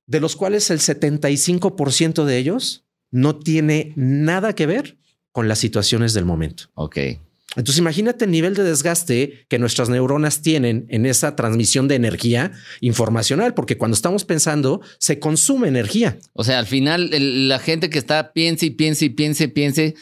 de 0.10 0.20
los 0.20 0.36
cuales 0.36 0.72
el 0.72 0.80
75% 0.80 2.26
de 2.26 2.38
ellos 2.38 2.84
no 3.12 3.38
tiene 3.38 3.94
nada 3.96 4.54
que 4.54 4.66
ver 4.66 4.98
con 5.32 5.48
las 5.48 5.60
situaciones 5.60 6.16
del 6.16 6.26
momento. 6.26 6.64
Ok. 6.74 6.98
Entonces 7.56 7.78
imagínate 7.78 8.26
el 8.26 8.32
nivel 8.32 8.56
de 8.56 8.64
desgaste 8.64 9.46
que 9.48 9.60
nuestras 9.60 9.90
neuronas 9.90 10.42
tienen 10.42 10.88
en 10.90 11.06
esa 11.06 11.36
transmisión 11.36 11.88
de 11.88 11.96
energía 11.96 12.52
informacional, 12.82 13.54
porque 13.54 13.78
cuando 13.78 13.94
estamos 13.94 14.26
pensando 14.26 14.82
se 14.98 15.20
consume 15.20 15.68
energía. 15.68 16.18
O 16.34 16.44
sea, 16.44 16.58
al 16.58 16.66
final 16.66 17.10
la 17.48 17.60
gente 17.60 17.92
que 17.92 18.00
está 18.00 18.34
piense 18.34 18.66
y 18.66 18.72
piense 18.72 19.06
y 19.06 19.10
piense, 19.10 19.48
piense, 19.48 19.96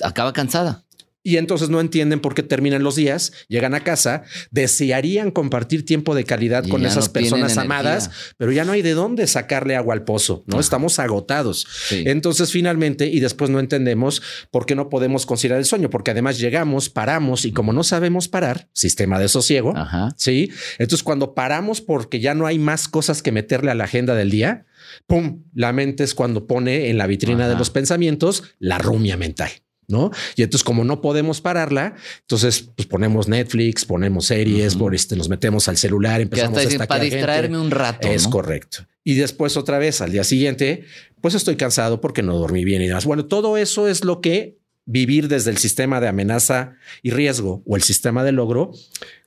acaba 0.00 0.32
cansada 0.32 0.84
y 1.22 1.36
entonces 1.36 1.68
no 1.68 1.80
entienden 1.80 2.20
por 2.20 2.34
qué 2.34 2.42
terminan 2.42 2.82
los 2.82 2.96
días, 2.96 3.32
llegan 3.48 3.74
a 3.74 3.84
casa, 3.84 4.22
desearían 4.50 5.30
compartir 5.30 5.84
tiempo 5.84 6.14
de 6.14 6.24
calidad 6.24 6.66
con 6.66 6.84
esas 6.84 7.08
personas 7.08 7.56
amadas, 7.58 8.10
pero 8.38 8.52
ya 8.52 8.64
no 8.64 8.72
hay 8.72 8.82
de 8.82 8.94
dónde 8.94 9.26
sacarle 9.26 9.76
agua 9.76 9.94
al 9.94 10.04
pozo, 10.04 10.44
¿no? 10.46 10.58
Estamos 10.58 10.98
agotados. 10.98 11.66
Entonces 11.90 12.50
finalmente, 12.50 13.06
y 13.06 13.20
después 13.20 13.50
no 13.50 13.60
entendemos 13.60 14.22
por 14.50 14.66
qué 14.66 14.74
no 14.74 14.88
podemos 14.88 15.26
considerar 15.26 15.58
el 15.58 15.64
sueño, 15.64 15.90
porque 15.90 16.10
además 16.10 16.38
llegamos, 16.38 16.90
paramos 16.90 17.44
y 17.44 17.52
como 17.52 17.72
no 17.72 17.84
sabemos 17.84 18.28
parar, 18.28 18.68
sistema 18.72 19.18
de 19.18 19.28
sosiego, 19.28 19.74
¿sí? 20.16 20.50
Entonces 20.78 21.04
cuando 21.04 21.34
paramos 21.34 21.80
porque 21.80 22.20
ya 22.20 22.34
no 22.34 22.46
hay 22.46 22.58
más 22.58 22.88
cosas 22.88 23.22
que 23.22 23.32
meterle 23.32 23.70
a 23.70 23.74
la 23.74 23.84
agenda 23.84 24.14
del 24.14 24.30
día, 24.30 24.66
¡pum! 25.06 25.44
La 25.54 25.72
mente 25.72 26.04
es 26.04 26.14
cuando 26.14 26.46
pone 26.46 26.90
en 26.90 26.98
la 26.98 27.06
vitrina 27.06 27.48
de 27.48 27.54
los 27.54 27.70
pensamientos 27.70 28.42
la 28.58 28.78
rumia 28.78 29.16
mental. 29.16 29.50
¿No? 29.88 30.10
Y 30.36 30.42
entonces, 30.42 30.64
como 30.64 30.84
no 30.84 31.00
podemos 31.00 31.40
pararla, 31.40 31.94
entonces 32.20 32.68
pues 32.74 32.86
ponemos 32.86 33.28
Netflix, 33.28 33.84
ponemos 33.84 34.26
series, 34.26 34.76
por 34.76 34.94
este, 34.94 35.16
nos 35.16 35.28
metemos 35.28 35.68
al 35.68 35.76
celular, 35.76 36.20
empezamos 36.20 36.58
a 36.58 36.62
estar 36.62 36.88
para 36.88 37.04
distraerme 37.04 37.58
un 37.58 37.70
rato. 37.70 38.08
Es 38.08 38.28
correcto. 38.28 38.86
Y 39.04 39.14
después 39.14 39.56
otra 39.56 39.78
vez 39.78 40.00
al 40.00 40.12
día 40.12 40.24
siguiente, 40.24 40.84
pues 41.20 41.34
estoy 41.34 41.56
cansado 41.56 42.00
porque 42.00 42.22
no 42.22 42.36
dormí 42.36 42.64
bien 42.64 42.82
y 42.82 42.88
demás. 42.88 43.04
Bueno, 43.04 43.26
todo 43.26 43.56
eso 43.56 43.88
es 43.88 44.04
lo 44.04 44.20
que 44.20 44.58
vivir 44.84 45.28
desde 45.28 45.50
el 45.50 45.58
sistema 45.58 46.00
de 46.00 46.08
amenaza 46.08 46.74
y 47.02 47.10
riesgo 47.10 47.62
o 47.66 47.76
el 47.76 47.82
sistema 47.82 48.24
de 48.24 48.32
logro 48.32 48.72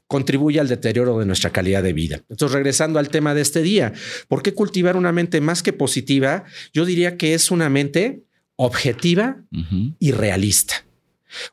contribuye 0.08 0.60
al 0.60 0.68
deterioro 0.68 1.18
de 1.18 1.26
nuestra 1.26 1.52
calidad 1.52 1.82
de 1.82 1.94
vida. 1.94 2.24
Entonces, 2.30 2.54
regresando 2.54 3.00
al 3.00 3.10
tema 3.10 3.34
de 3.34 3.42
este 3.42 3.62
día, 3.62 3.94
¿por 4.28 4.44
qué 4.44 4.54
cultivar 4.54 4.98
una 4.98 5.12
mente 5.12 5.42
más 5.42 5.64
que 5.64 5.74
positiva? 5.74 6.44
Yo 6.74 6.86
diría 6.86 7.18
que 7.18 7.34
es 7.34 7.50
una 7.50 7.70
mente 7.70 8.25
objetiva 8.56 9.44
y 10.00 10.12
realista. 10.12 10.86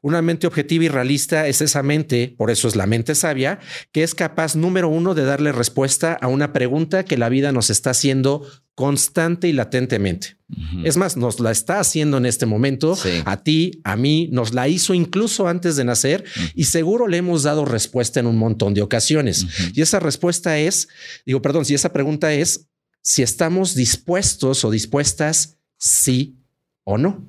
Una 0.00 0.22
mente 0.22 0.46
objetiva 0.46 0.84
y 0.84 0.88
realista 0.88 1.46
es 1.46 1.60
esa 1.60 1.82
mente, 1.82 2.34
por 2.36 2.50
eso 2.50 2.68
es 2.68 2.76
la 2.76 2.86
mente 2.86 3.14
sabia, 3.14 3.58
que 3.90 4.02
es 4.02 4.14
capaz, 4.14 4.54
número 4.54 4.88
uno, 4.88 5.14
de 5.14 5.24
darle 5.24 5.52
respuesta 5.52 6.12
a 6.12 6.28
una 6.28 6.52
pregunta 6.52 7.04
que 7.04 7.18
la 7.18 7.28
vida 7.28 7.52
nos 7.52 7.70
está 7.70 7.90
haciendo 7.90 8.46
constante 8.74 9.48
y 9.48 9.52
latentemente. 9.52 10.36
Es 10.84 10.98
más, 10.98 11.16
nos 11.16 11.40
la 11.40 11.50
está 11.50 11.80
haciendo 11.80 12.18
en 12.18 12.26
este 12.26 12.46
momento, 12.46 12.96
a 13.24 13.42
ti, 13.42 13.80
a 13.84 13.96
mí, 13.96 14.28
nos 14.32 14.52
la 14.52 14.68
hizo 14.68 14.92
incluso 14.92 15.48
antes 15.48 15.76
de 15.76 15.84
nacer 15.84 16.24
y 16.54 16.64
seguro 16.64 17.08
le 17.08 17.16
hemos 17.16 17.42
dado 17.42 17.64
respuesta 17.64 18.20
en 18.20 18.26
un 18.26 18.36
montón 18.36 18.74
de 18.74 18.82
ocasiones. 18.82 19.46
Y 19.74 19.80
esa 19.80 19.98
respuesta 19.98 20.58
es, 20.58 20.88
digo, 21.24 21.40
perdón, 21.40 21.64
si 21.64 21.74
esa 21.74 21.92
pregunta 21.92 22.32
es 22.34 22.68
si 23.00 23.22
estamos 23.22 23.74
dispuestos 23.74 24.64
o 24.64 24.70
dispuestas, 24.70 25.58
sí 25.78 26.41
o 26.84 26.98
no. 26.98 27.28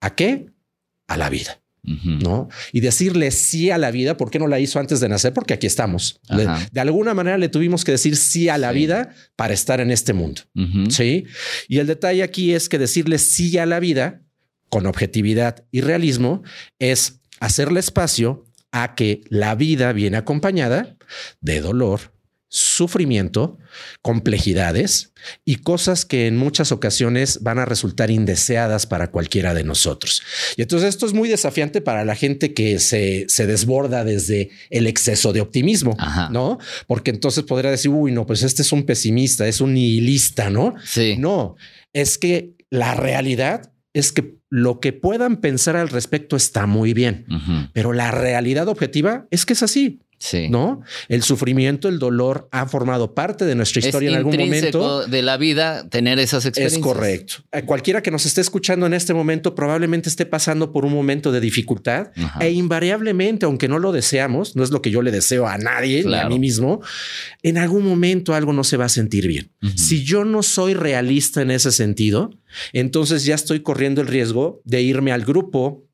¿A 0.00 0.14
qué? 0.14 0.46
A 1.06 1.16
la 1.16 1.30
vida. 1.30 1.60
¿No? 1.82 2.48
Y 2.72 2.80
decirle 2.80 3.30
sí 3.30 3.70
a 3.70 3.78
la 3.78 3.90
vida, 3.90 4.18
¿por 4.18 4.30
qué 4.30 4.38
no 4.38 4.46
la 4.46 4.60
hizo 4.60 4.78
antes 4.78 5.00
de 5.00 5.08
nacer? 5.08 5.32
Porque 5.32 5.54
aquí 5.54 5.66
estamos. 5.66 6.20
de 6.28 6.80
alguna 6.80 7.14
manera 7.14 7.38
le 7.38 7.48
tuvimos 7.48 7.82
que 7.82 7.92
decir 7.92 8.16
sí 8.16 8.50
a 8.50 8.58
la 8.58 8.72
vida 8.72 9.14
para 9.36 9.54
estar 9.54 9.80
en 9.80 9.90
este 9.90 10.12
mundo. 10.12 10.42
Sí. 10.90 11.24
Y 11.66 11.78
el 11.78 11.86
detalle 11.86 12.22
aquí 12.22 12.52
es 12.52 12.68
que 12.68 12.78
decirle 12.78 13.18
sí 13.18 13.56
a 13.56 13.64
la 13.64 13.80
vida 13.80 14.22
con 14.68 14.86
objetividad 14.86 15.64
y 15.70 15.80
realismo 15.80 16.42
es 16.78 17.20
hacerle 17.40 17.80
espacio 17.80 18.44
a 18.70 18.94
que 18.94 19.22
la 19.28 19.54
vida 19.54 19.92
viene 19.92 20.18
acompañada 20.18 20.96
de 21.40 21.60
dolor, 21.60 22.12
sufrimiento, 22.48 23.58
complejidades 24.00 25.12
y 25.44 25.56
cosas 25.56 26.04
que 26.06 26.26
en 26.26 26.36
muchas 26.36 26.72
ocasiones 26.72 27.42
van 27.42 27.58
a 27.58 27.66
resultar 27.66 28.10
indeseadas 28.10 28.86
para 28.86 29.10
cualquiera 29.10 29.52
de 29.52 29.64
nosotros. 29.64 30.22
Y 30.56 30.62
entonces 30.62 30.88
esto 30.88 31.04
es 31.06 31.12
muy 31.12 31.28
desafiante 31.28 31.80
para 31.80 32.04
la 32.04 32.14
gente 32.14 32.54
que 32.54 32.78
se, 32.78 33.26
se 33.28 33.46
desborda 33.46 34.04
desde 34.04 34.50
el 34.70 34.86
exceso 34.86 35.32
de 35.32 35.42
optimismo, 35.42 35.96
¿no? 36.30 36.58
Porque 36.86 37.10
entonces 37.10 37.44
podría 37.44 37.70
decir, 37.70 37.90
uy, 37.90 38.12
no, 38.12 38.24
pues 38.26 38.42
este 38.42 38.62
es 38.62 38.72
un 38.72 38.84
pesimista, 38.84 39.46
es 39.46 39.60
un 39.60 39.74
nihilista, 39.74 40.48
¿no? 40.48 40.74
Sí. 40.84 41.16
No, 41.18 41.56
es 41.92 42.16
que 42.16 42.54
la 42.70 42.94
realidad 42.94 43.72
es 43.92 44.12
que 44.12 44.38
lo 44.50 44.80
que 44.80 44.92
puedan 44.92 45.38
pensar 45.38 45.76
al 45.76 45.88
respecto 45.88 46.36
está 46.36 46.66
muy 46.66 46.94
bien, 46.94 47.26
pero 47.74 47.92
la 47.92 48.10
realidad 48.10 48.68
objetiva 48.68 49.26
es 49.30 49.44
que 49.44 49.52
es 49.52 49.62
así. 49.62 50.00
Sí. 50.18 50.48
¿No? 50.48 50.82
El 51.08 51.22
sufrimiento, 51.22 51.88
el 51.88 51.98
dolor 51.98 52.48
ha 52.50 52.66
formado 52.66 53.14
parte 53.14 53.44
de 53.44 53.54
nuestra 53.54 53.80
historia 53.80 54.10
en 54.10 54.16
algún 54.16 54.36
momento. 54.36 55.06
De 55.06 55.22
la 55.22 55.36
vida, 55.36 55.88
tener 55.88 56.18
esas 56.18 56.44
experiencias. 56.44 56.80
Es 56.80 56.84
correcto. 56.84 57.34
Cualquiera 57.66 58.02
que 58.02 58.10
nos 58.10 58.26
esté 58.26 58.40
escuchando 58.40 58.86
en 58.86 58.94
este 58.94 59.14
momento 59.14 59.54
probablemente 59.54 60.08
esté 60.08 60.26
pasando 60.26 60.72
por 60.72 60.84
un 60.84 60.92
momento 60.92 61.30
de 61.32 61.40
dificultad 61.40 62.08
e 62.40 62.50
invariablemente, 62.50 63.46
aunque 63.46 63.68
no 63.68 63.78
lo 63.78 63.92
deseamos, 63.92 64.56
no 64.56 64.64
es 64.64 64.70
lo 64.70 64.82
que 64.82 64.90
yo 64.90 65.02
le 65.02 65.10
deseo 65.10 65.46
a 65.46 65.56
nadie 65.58 66.04
ni 66.04 66.14
a 66.14 66.28
mí 66.28 66.38
mismo, 66.38 66.80
en 67.42 67.58
algún 67.58 67.86
momento 67.86 68.34
algo 68.34 68.52
no 68.52 68.64
se 68.64 68.76
va 68.76 68.86
a 68.86 68.90
sentir 68.90 69.26
bien. 69.28 69.52
Si 69.76 70.04
yo 70.04 70.24
no 70.24 70.42
soy 70.42 70.74
realista 70.74 71.42
en 71.42 71.50
ese 71.50 71.72
sentido, 71.72 72.30
entonces 72.72 73.24
ya 73.24 73.34
estoy 73.34 73.60
corriendo 73.60 74.00
el 74.00 74.06
riesgo 74.06 74.60
de 74.64 74.82
irme 74.82 75.12
al 75.12 75.24
grupo 75.24 75.87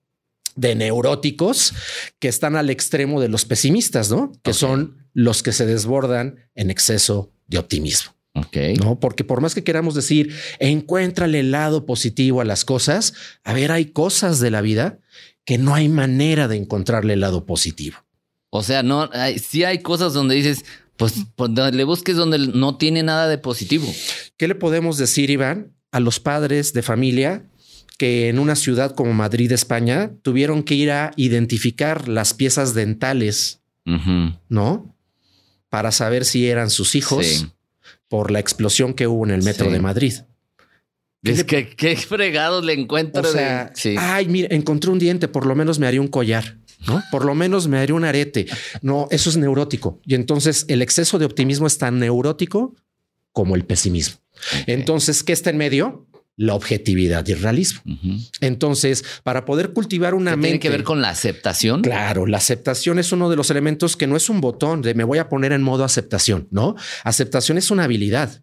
de 0.56 0.74
neuróticos 0.74 1.74
que 2.18 2.28
están 2.28 2.56
al 2.56 2.70
extremo 2.70 3.20
de 3.20 3.28
los 3.28 3.44
pesimistas, 3.44 4.10
¿no? 4.10 4.32
Que 4.42 4.52
son 4.52 5.08
los 5.12 5.42
que 5.42 5.52
se 5.52 5.66
desbordan 5.66 6.36
en 6.54 6.70
exceso 6.70 7.32
de 7.46 7.58
optimismo. 7.58 8.14
No, 8.80 8.98
porque 8.98 9.22
por 9.22 9.40
más 9.40 9.54
que 9.54 9.62
queramos 9.62 9.94
decir, 9.94 10.34
encuéntrale 10.58 11.40
el 11.40 11.52
lado 11.52 11.86
positivo 11.86 12.40
a 12.40 12.44
las 12.44 12.64
cosas, 12.64 13.14
a 13.44 13.52
ver, 13.52 13.70
hay 13.70 13.86
cosas 13.86 14.40
de 14.40 14.50
la 14.50 14.60
vida 14.60 14.98
que 15.44 15.56
no 15.56 15.74
hay 15.74 15.88
manera 15.88 16.48
de 16.48 16.56
encontrarle 16.56 17.12
el 17.12 17.20
lado 17.20 17.46
positivo. 17.46 17.98
O 18.50 18.62
sea, 18.62 18.82
no, 18.82 19.08
hay, 19.12 19.38
sí 19.38 19.62
hay 19.62 19.78
cosas 19.82 20.14
donde 20.14 20.34
dices, 20.34 20.64
pues, 20.96 21.14
pues 21.36 21.50
le 21.50 21.84
busques 21.84 22.16
donde 22.16 22.38
no 22.38 22.76
tiene 22.76 23.04
nada 23.04 23.28
de 23.28 23.38
positivo. 23.38 23.86
¿Qué 24.36 24.48
le 24.48 24.54
podemos 24.56 24.98
decir, 24.98 25.30
Iván, 25.30 25.72
a 25.92 26.00
los 26.00 26.18
padres 26.18 26.72
de 26.72 26.82
familia 26.82 27.44
que 27.98 28.28
en 28.28 28.38
una 28.38 28.56
ciudad 28.56 28.94
como 28.94 29.12
Madrid, 29.12 29.52
España, 29.52 30.12
tuvieron 30.22 30.62
que 30.62 30.74
ir 30.74 30.90
a 30.90 31.12
identificar 31.16 32.08
las 32.08 32.34
piezas 32.34 32.74
dentales, 32.74 33.60
¿no? 34.48 34.96
Para 35.68 35.92
saber 35.92 36.24
si 36.24 36.48
eran 36.48 36.70
sus 36.70 36.94
hijos 36.94 37.48
por 38.08 38.30
la 38.30 38.38
explosión 38.38 38.94
que 38.94 39.06
hubo 39.06 39.24
en 39.24 39.32
el 39.32 39.42
metro 39.42 39.70
de 39.70 39.80
Madrid. 39.80 40.14
Es 41.22 41.44
que 41.44 41.68
qué 41.68 41.96
fregados 41.96 42.64
le 42.64 42.74
encuentro. 42.74 43.22
O 43.22 43.32
sea, 43.32 43.72
ay, 43.98 44.28
mira, 44.28 44.48
encontré 44.50 44.90
un 44.90 44.98
diente, 44.98 45.26
por 45.26 45.46
lo 45.46 45.54
menos 45.54 45.78
me 45.78 45.86
haría 45.86 46.00
un 46.00 46.08
collar, 46.08 46.58
¿no? 46.86 47.02
Por 47.10 47.24
lo 47.24 47.34
menos 47.34 47.66
me 47.66 47.78
haría 47.78 47.94
un 47.94 48.04
arete. 48.04 48.46
No, 48.82 49.08
eso 49.10 49.30
es 49.30 49.36
neurótico. 49.36 50.00
Y 50.04 50.14
entonces 50.14 50.66
el 50.68 50.82
exceso 50.82 51.18
de 51.18 51.24
optimismo 51.24 51.66
es 51.66 51.78
tan 51.78 51.98
neurótico 51.98 52.74
como 53.32 53.56
el 53.56 53.64
pesimismo. 53.64 54.18
Entonces, 54.66 55.22
¿qué 55.22 55.32
está 55.32 55.50
en 55.50 55.56
medio? 55.56 56.06
La 56.36 56.54
objetividad 56.54 57.26
y 57.26 57.32
el 57.32 57.40
realismo. 57.40 57.82
Entonces, 58.40 59.04
para 59.22 59.44
poder 59.44 59.72
cultivar 59.72 60.14
una 60.14 60.32
mente. 60.32 60.48
¿Tiene 60.48 60.60
que 60.60 60.70
ver 60.70 60.84
con 60.84 61.00
la 61.00 61.10
aceptación? 61.10 61.82
Claro, 61.82 62.26
la 62.26 62.38
aceptación 62.38 62.98
es 62.98 63.12
uno 63.12 63.30
de 63.30 63.36
los 63.36 63.50
elementos 63.50 63.96
que 63.96 64.06
no 64.06 64.16
es 64.16 64.28
un 64.28 64.40
botón 64.40 64.82
de 64.82 64.94
me 64.94 65.04
voy 65.04 65.18
a 65.18 65.28
poner 65.28 65.52
en 65.52 65.62
modo 65.62 65.84
aceptación, 65.84 66.48
¿no? 66.50 66.74
Aceptación 67.04 67.58
es 67.58 67.70
una 67.70 67.84
habilidad 67.84 68.42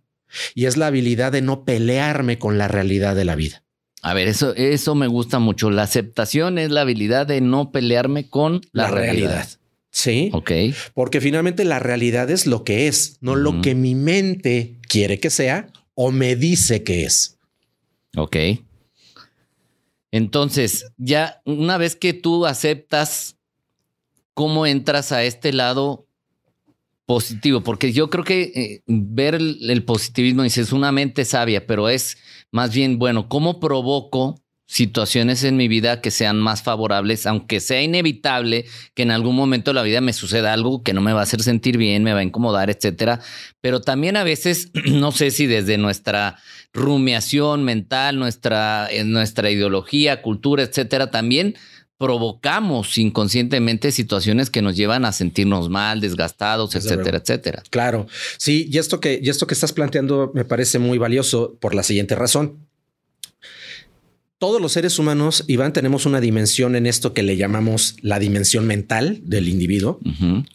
y 0.55 0.65
es 0.65 0.77
la 0.77 0.87
habilidad 0.87 1.31
de 1.31 1.41
no 1.41 1.65
pelearme 1.65 2.39
con 2.39 2.57
la 2.57 2.67
realidad 2.67 3.15
de 3.15 3.25
la 3.25 3.35
vida. 3.35 3.63
A 4.01 4.13
ver, 4.13 4.27
eso, 4.27 4.55
eso 4.55 4.95
me 4.95 5.07
gusta 5.07 5.39
mucho. 5.39 5.69
La 5.69 5.83
aceptación 5.83 6.57
es 6.57 6.71
la 6.71 6.81
habilidad 6.81 7.27
de 7.27 7.39
no 7.41 7.71
pelearme 7.71 8.29
con 8.29 8.61
la, 8.71 8.87
realidad. 8.87 9.47
Sí. 9.91 10.31
Ok. 10.33 10.51
Porque 10.93 11.21
finalmente 11.21 11.65
la 11.65 11.77
realidad 11.77 12.31
es 12.31 12.47
lo 12.47 12.63
que 12.63 12.87
es, 12.87 13.17
no 13.21 13.35
lo 13.35 13.61
que 13.61 13.75
mi 13.75 13.93
mente 13.93 14.77
quiere 14.87 15.19
que 15.19 15.29
sea 15.29 15.67
o 15.93 16.11
me 16.11 16.35
dice 16.35 16.83
que 16.83 17.03
es. 17.03 17.37
Ok. 18.17 18.35
Entonces, 20.11 20.91
ya 20.97 21.41
una 21.45 21.77
vez 21.77 21.95
que 21.95 22.13
tú 22.13 22.45
aceptas 22.45 23.37
cómo 24.33 24.65
entras 24.65 25.11
a 25.11 25.23
este 25.23 25.53
lado 25.53 26.07
positivo, 27.05 27.61
porque 27.61 27.93
yo 27.93 28.09
creo 28.09 28.23
que 28.23 28.41
eh, 28.41 28.83
ver 28.87 29.35
el, 29.35 29.83
positivismo 29.85 30.43
dices 30.43 30.71
una 30.73 30.91
mente 30.91 31.25
sabia, 31.25 31.65
pero 31.65 31.89
es 31.89 32.17
más 32.51 32.73
bien, 32.73 32.99
bueno, 32.99 33.29
¿cómo 33.29 33.59
provoco 33.59 34.40
situaciones 34.71 35.43
en 35.43 35.57
mi 35.57 35.67
vida 35.67 35.99
que 35.99 36.11
sean 36.11 36.39
más 36.39 36.63
favorables, 36.63 37.27
aunque 37.27 37.59
sea 37.59 37.81
inevitable 37.81 38.63
que 38.93 39.03
en 39.03 39.11
algún 39.11 39.35
momento 39.35 39.71
de 39.71 39.75
la 39.75 39.83
vida 39.83 39.99
me 39.99 40.13
suceda 40.13 40.53
algo 40.53 40.81
que 40.81 40.93
no 40.93 41.01
me 41.01 41.11
va 41.11 41.19
a 41.19 41.23
hacer 41.23 41.43
sentir 41.43 41.77
bien, 41.77 42.05
me 42.05 42.13
va 42.13 42.19
a 42.19 42.23
incomodar, 42.23 42.69
etcétera. 42.69 43.19
Pero 43.59 43.81
también 43.81 44.15
a 44.15 44.23
veces, 44.23 44.71
no 44.85 45.11
sé 45.11 45.31
si 45.31 45.45
desde 45.45 45.77
nuestra 45.77 46.37
rumiación 46.71 47.65
mental, 47.65 48.17
nuestra, 48.17 48.87
nuestra 49.03 49.51
ideología, 49.51 50.21
cultura, 50.21 50.63
etcétera, 50.63 51.11
también 51.11 51.55
provocamos 51.97 52.97
inconscientemente 52.97 53.91
situaciones 53.91 54.49
que 54.49 54.61
nos 54.61 54.77
llevan 54.77 55.03
a 55.03 55.11
sentirnos 55.11 55.69
mal, 55.69 55.99
desgastados, 55.99 56.75
etcétera, 56.75 57.17
etcétera. 57.17 57.61
Claro. 57.69 58.07
Sí, 58.37 58.69
y 58.71 58.77
esto 58.77 59.01
que, 59.01 59.19
y 59.21 59.29
esto 59.29 59.47
que 59.47 59.53
estás 59.53 59.73
planteando 59.73 60.31
me 60.33 60.45
parece 60.45 60.79
muy 60.79 60.97
valioso 60.97 61.57
por 61.59 61.75
la 61.75 61.83
siguiente 61.83 62.15
razón 62.15 62.70
todos 64.41 64.59
los 64.59 64.71
seres 64.71 64.97
humanos, 64.97 65.43
Iván, 65.45 65.71
tenemos 65.71 66.07
una 66.07 66.19
dimensión 66.19 66.75
en 66.75 66.87
esto 66.87 67.13
que 67.13 67.21
le 67.21 67.37
llamamos 67.37 67.95
la 68.01 68.17
dimensión 68.17 68.65
mental 68.65 69.21
del 69.23 69.47
individuo, 69.47 69.99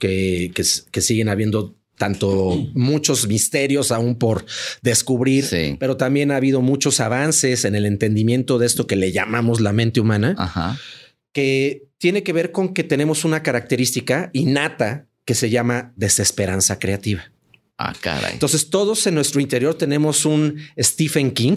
que, 0.00 0.50
que, 0.52 1.00
siguen 1.00 1.28
habiendo 1.28 1.76
tanto 1.96 2.66
muchos 2.74 3.28
misterios 3.28 3.92
aún 3.92 4.16
por 4.16 4.44
descubrir, 4.82 5.44
pero 5.78 5.96
también 5.96 6.32
ha 6.32 6.36
habido 6.36 6.62
muchos 6.62 6.98
avances 6.98 7.64
en 7.64 7.76
el 7.76 7.86
entendimiento 7.86 8.58
de 8.58 8.66
esto 8.66 8.88
que 8.88 8.96
le 8.96 9.12
llamamos 9.12 9.60
la 9.60 9.72
mente 9.72 10.00
humana, 10.00 10.34
que 11.32 11.86
tiene 11.98 12.24
que 12.24 12.32
ver 12.32 12.50
con 12.50 12.74
que 12.74 12.82
tenemos 12.82 13.24
una 13.24 13.44
característica 13.44 14.30
innata 14.32 15.06
que 15.24 15.36
se 15.36 15.48
llama 15.48 15.92
desesperanza 15.94 16.80
creativa. 16.80 17.30
Ah, 17.78 17.92
caray. 18.00 18.32
Entonces, 18.32 18.70
todos 18.70 19.06
en 19.06 19.14
nuestro 19.14 19.40
interior 19.40 19.74
tenemos 19.74 20.24
un 20.24 20.58
Stephen 20.78 21.30
King, 21.32 21.56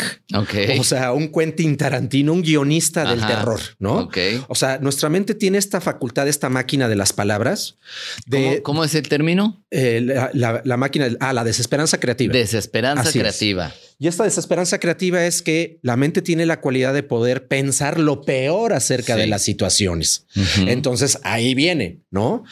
o 0.77 0.83
sea, 0.83 1.13
un 1.13 1.31
Quentin 1.31 1.77
Tarantino, 1.77 2.33
un 2.33 2.41
guionista 2.41 3.05
del 3.05 3.25
terror, 3.25 3.61
¿no? 3.79 4.09
O 4.47 4.55
sea, 4.55 4.79
nuestra 4.79 5.09
mente 5.09 5.33
tiene 5.33 5.57
esta 5.57 5.79
facultad, 5.79 6.27
esta 6.27 6.49
máquina 6.49 6.89
de 6.89 6.95
las 6.95 7.13
palabras. 7.13 7.77
De, 8.25 8.61
¿Cómo, 8.63 8.83
es 8.83 8.95
el 8.95 9.07
término? 9.07 9.63
Eh, 9.71 10.01
la, 10.33 10.77
máquina, 10.77 11.07
ah, 11.21 11.31
la 11.31 11.43
desesperanza 11.43 11.99
creativa. 11.99 12.33
Desesperanza 12.33 13.11
creativa. 13.11 13.73
Y 14.01 14.07
esta 14.07 14.23
desesperanza 14.23 14.79
creativa 14.79 15.25
es 15.25 15.41
que 15.41 15.79
la 15.81 15.97
mente 15.97 16.21
tiene 16.21 16.45
la 16.45 16.61
cualidad 16.61 16.93
de 16.93 17.03
poder 17.03 17.49
pensar 17.49 17.99
lo 17.99 18.21
peor 18.21 18.71
acerca 18.71 19.17
de 19.17 19.27
las 19.27 19.43
situaciones. 19.43 20.25
Entonces 20.65 21.19
ahí 21.23 21.53
viene, 21.53 21.99
¿no? 22.09 22.45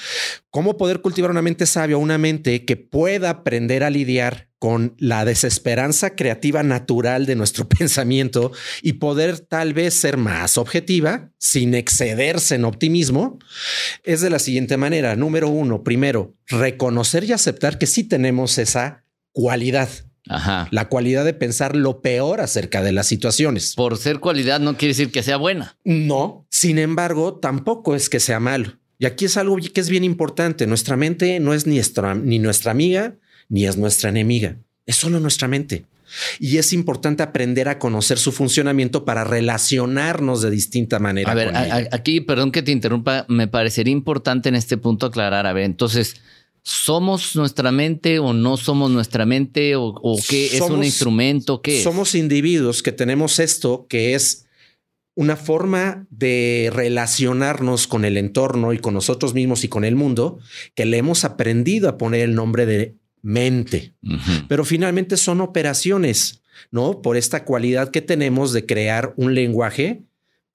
¿Cómo 0.50 0.76
poder 0.76 1.00
cultivar 1.00 1.32
una 1.32 1.42
mente 1.42 1.66
sabia, 1.66 1.96
una 1.96 2.18
mente 2.18 2.66
que 2.66 2.76
pueda 2.76 3.30
aprender 3.30 3.86
a 3.86 3.90
lidiar 3.90 4.50
con 4.60 4.96
la 4.98 5.24
desesperanza 5.24 6.16
creativa 6.16 6.64
natural 6.64 7.26
de 7.26 7.36
nuestro 7.36 7.70
pensamiento 7.70 8.52
y 8.82 8.94
poder 8.94 9.40
tal 9.40 9.74
vez 9.74 9.94
ser 9.94 10.18
más 10.18 10.58
objetiva 10.58 11.32
sin 11.38 11.76
excederse 11.76 12.56
en 12.56 12.66
optimismo, 12.66 13.40
es 14.04 14.20
de 14.20 14.30
la 14.30 14.40
siguiente 14.40 14.76
manera. 14.76 15.16
Número 15.16 15.48
uno, 15.48 15.84
primero, 15.84 16.36
reconocer 16.48 17.24
y 17.24 17.32
aceptar 17.32 17.78
que 17.78 17.88
sí 17.88 18.04
tenemos 18.04 18.58
esa 18.58 19.06
cualidad. 19.32 19.88
La 20.72 20.90
cualidad 20.90 21.26
de 21.26 21.34
pensar 21.34 21.76
lo 21.76 22.02
peor 22.02 22.42
acerca 22.42 22.82
de 22.82 22.92
las 22.92 23.08
situaciones. 23.08 23.74
Por 23.76 23.98
ser 23.98 24.20
cualidad 24.20 24.60
no 24.60 24.78
quiere 24.78 24.92
decir 24.92 25.12
que 25.12 25.24
sea 25.24 25.38
buena. 25.38 25.78
No, 25.84 26.46
sin 26.50 26.80
embargo, 26.80 27.36
tampoco 27.36 27.96
es 27.96 28.10
que 28.10 28.20
sea 28.20 28.40
malo. 28.40 28.78
Y 29.00 29.06
aquí 29.06 29.26
es 29.26 29.38
algo 29.38 29.58
que 29.58 29.80
es 29.80 29.90
bien 29.90 30.04
importante. 30.04 30.66
Nuestra 30.66 30.98
mente 30.98 31.40
no 31.40 31.54
es 31.54 31.68
ni 31.68 31.76
nuestra, 31.76 32.16
ni 32.16 32.40
nuestra 32.40 32.72
amiga, 32.72 33.16
ni 33.50 33.66
es 33.66 33.78
nuestra 33.78 34.10
enemiga. 34.10 34.58
Es 34.86 34.96
solo 34.96 35.20
nuestra 35.20 35.48
mente. 35.48 35.86
Y 36.40 36.58
es 36.58 36.74
importante 36.74 37.22
aprender 37.22 37.68
a 37.68 37.80
conocer 37.80 38.18
su 38.18 38.32
funcionamiento 38.32 39.06
para 39.06 39.24
relacionarnos 39.24 40.42
de 40.42 40.50
distinta 40.50 41.00
manera. 41.00 41.32
A 41.32 41.36
ver, 41.36 41.52
aquí, 41.92 42.22
perdón 42.22 42.52
que 42.52 42.64
te 42.64 42.72
interrumpa, 42.72 43.26
me 43.28 43.48
parecería 43.48 43.92
importante 43.92 44.50
en 44.50 44.56
este 44.56 44.78
punto 44.78 45.08
aclarar. 45.08 45.46
A 45.46 45.54
ver, 45.54 45.66
entonces, 45.66 46.16
¿Somos 46.68 47.34
nuestra 47.38 47.72
mente 47.72 48.20
o 48.20 48.34
no 48.34 48.58
somos 48.58 48.92
nuestra 48.92 49.26
mente 49.26 49.78
o, 49.78 50.18
qué 50.28 50.48
es 50.48 50.60
un 50.60 50.84
instrumento? 50.84 51.62
¿Qué 51.62 51.82
Somos 51.82 52.14
individuos 52.14 52.84
que 52.84 52.92
tenemos 52.92 53.40
esto 53.40 53.88
que 53.88 54.16
es 54.16 54.48
una 55.16 55.38
forma 55.38 56.06
de 56.10 56.70
relacionarnos 56.74 57.88
con 57.88 58.04
el 58.04 58.18
entorno 58.18 58.74
y 58.74 58.80
con 58.80 58.94
nosotros 58.94 59.34
mismos 59.34 59.64
y 59.64 59.70
con 59.70 59.86
el 59.86 59.96
mundo 59.96 60.40
que 60.76 60.86
le 60.86 60.98
hemos 60.98 61.24
aprendido 61.24 61.88
a 61.88 61.98
poner 61.98 62.20
el 62.20 62.36
nombre 62.36 62.66
de 62.66 62.98
mente. 63.22 63.94
Pero 64.50 64.66
finalmente 64.66 65.16
son 65.16 65.40
operaciones, 65.40 66.42
¿no? 66.70 67.02
Por 67.02 67.16
esta 67.16 67.46
cualidad 67.46 67.92
que 67.92 68.02
tenemos 68.02 68.52
de 68.52 68.66
crear 68.66 69.14
un 69.16 69.34
lenguaje 69.34 70.04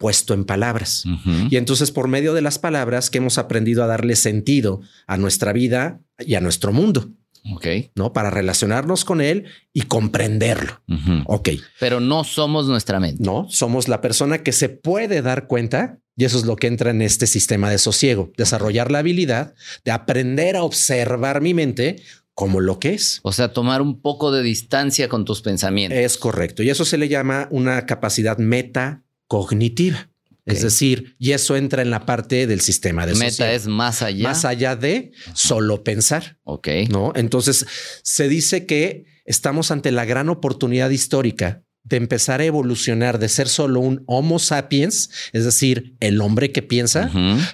puesto 0.02 0.34
en 0.34 0.44
palabras. 0.44 1.04
Y 1.48 1.56
entonces 1.56 1.92
por 1.92 2.08
medio 2.08 2.34
de 2.34 2.42
las 2.42 2.58
palabras 2.58 3.08
que 3.08 3.18
hemos 3.18 3.38
aprendido 3.38 3.84
a 3.84 3.86
darle 3.86 4.16
sentido 4.16 4.80
a 5.06 5.16
nuestra 5.16 5.52
vida 5.52 6.00
y 6.18 6.34
a 6.34 6.40
nuestro 6.40 6.72
mundo. 6.72 7.08
Ok. 7.54 7.66
¿No? 7.94 8.12
Para 8.12 8.30
relacionarnos 8.30 9.04
con 9.04 9.20
él 9.20 9.44
y 9.72 9.82
comprenderlo. 9.82 10.82
Ok. 11.26 11.50
Pero 11.78 12.00
no 12.00 12.24
somos 12.24 12.66
nuestra 12.66 12.98
mente. 12.98 13.22
No, 13.22 13.46
somos 13.48 13.86
la 13.86 14.00
persona 14.00 14.42
que 14.42 14.50
se 14.50 14.68
puede 14.68 15.22
dar 15.22 15.46
cuenta 15.46 16.00
y 16.16 16.24
eso 16.24 16.36
es 16.36 16.44
lo 16.44 16.56
que 16.56 16.66
entra 16.66 16.90
en 16.90 17.00
este 17.00 17.26
sistema 17.26 17.70
de 17.70 17.78
sosiego, 17.78 18.32
desarrollar 18.36 18.90
la 18.90 18.98
habilidad 18.98 19.54
de 19.84 19.92
aprender 19.92 20.56
a 20.56 20.64
observar 20.64 21.40
mi 21.40 21.54
mente 21.54 22.02
como 22.34 22.60
lo 22.60 22.78
que 22.78 22.94
es. 22.94 23.20
O 23.22 23.32
sea, 23.32 23.52
tomar 23.52 23.82
un 23.82 24.00
poco 24.00 24.32
de 24.32 24.42
distancia 24.42 25.08
con 25.08 25.24
tus 25.24 25.42
pensamientos. 25.42 25.98
Es 25.98 26.16
correcto. 26.16 26.62
Y 26.62 26.70
eso 26.70 26.84
se 26.84 26.98
le 26.98 27.08
llama 27.08 27.48
una 27.50 27.86
capacidad 27.86 28.38
meta 28.38 29.01
cognitiva. 29.32 30.10
Es 30.44 30.60
decir, 30.60 31.16
y 31.18 31.32
eso 31.32 31.56
entra 31.56 31.80
en 31.80 31.88
la 31.88 32.04
parte 32.04 32.46
del 32.46 32.60
sistema 32.60 33.06
de 33.06 33.14
Meta 33.14 33.50
es 33.50 33.66
más 33.66 34.02
allá. 34.02 34.24
Más 34.24 34.44
allá 34.44 34.76
de 34.76 35.12
solo 35.32 35.84
pensar. 35.84 36.38
Ok. 36.44 36.68
No, 36.90 37.14
entonces 37.14 37.64
se 38.02 38.28
dice 38.28 38.66
que 38.66 39.06
estamos 39.24 39.70
ante 39.70 39.90
la 39.90 40.04
gran 40.04 40.28
oportunidad 40.28 40.90
histórica 40.90 41.62
de 41.84 41.96
empezar 41.96 42.42
a 42.42 42.44
evolucionar 42.44 43.18
de 43.18 43.30
ser 43.30 43.48
solo 43.48 43.80
un 43.80 44.04
Homo 44.06 44.38
sapiens, 44.38 45.08
es 45.32 45.46
decir, 45.46 45.96
el 46.00 46.20
hombre 46.20 46.52
que 46.52 46.60
piensa, 46.60 47.10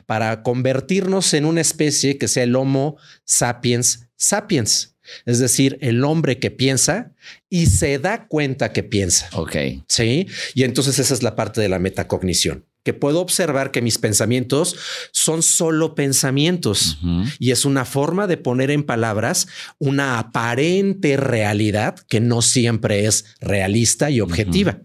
para 0.07 0.43
convertirnos 0.43 1.33
en 1.35 1.45
una 1.45 1.61
especie 1.61 2.19
que 2.19 2.27
sea 2.27 2.43
el 2.43 2.57
Homo 2.57 2.97
sapiens 3.25 4.09
sapiens 4.17 4.97
es 5.27 5.39
decir, 5.39 5.79
el 5.81 6.05
hombre 6.05 6.39
que 6.39 6.51
piensa 6.51 7.13
y 7.49 7.67
se 7.67 7.99
da 7.99 8.27
cuenta 8.27 8.73
que 8.73 8.83
piensa. 8.83 9.29
Ok. 9.33 9.57
Sí. 9.89 10.27
Y 10.55 10.65
entonces 10.65 10.99
esa 10.99 11.15
es 11.15 11.23
la 11.23 11.37
parte 11.37 11.61
de 11.61 11.69
la 11.69 11.79
metacognición 11.79 12.65
que 12.89 12.95
puedo 12.95 13.21
observar 13.21 13.71
que 13.71 13.83
mis 13.83 13.99
pensamientos 13.99 14.75
son 15.13 15.43
solo 15.43 15.95
pensamientos 15.95 16.97
y 17.39 17.51
es 17.51 17.67
una 17.67 17.85
forma 17.85 18.27
de 18.27 18.39
poner 18.39 18.71
en 18.71 18.83
palabras 18.83 19.47
una 19.79 20.19
aparente 20.19 21.19
realidad 21.19 21.97
que 22.09 22.21
no 22.21 22.41
siempre 22.41 23.05
es 23.05 23.27
realista 23.41 24.11
y 24.11 24.23
objetiva. 24.23 24.81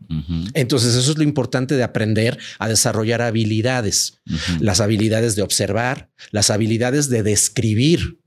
Entonces 0.54 0.96
eso 0.96 1.12
es 1.12 1.18
lo 1.18 1.24
importante 1.24 1.78
de 1.78 1.84
aprender 1.84 2.38
a 2.60 2.68
desarrollar 2.68 3.22
habilidades, 3.22 4.20
las 4.60 4.82
habilidades 4.82 5.38
de 5.38 5.44
observar, 5.44 6.10
las 6.32 6.50
habilidades 6.50 7.08
de 7.08 7.24
describir. 7.24 8.20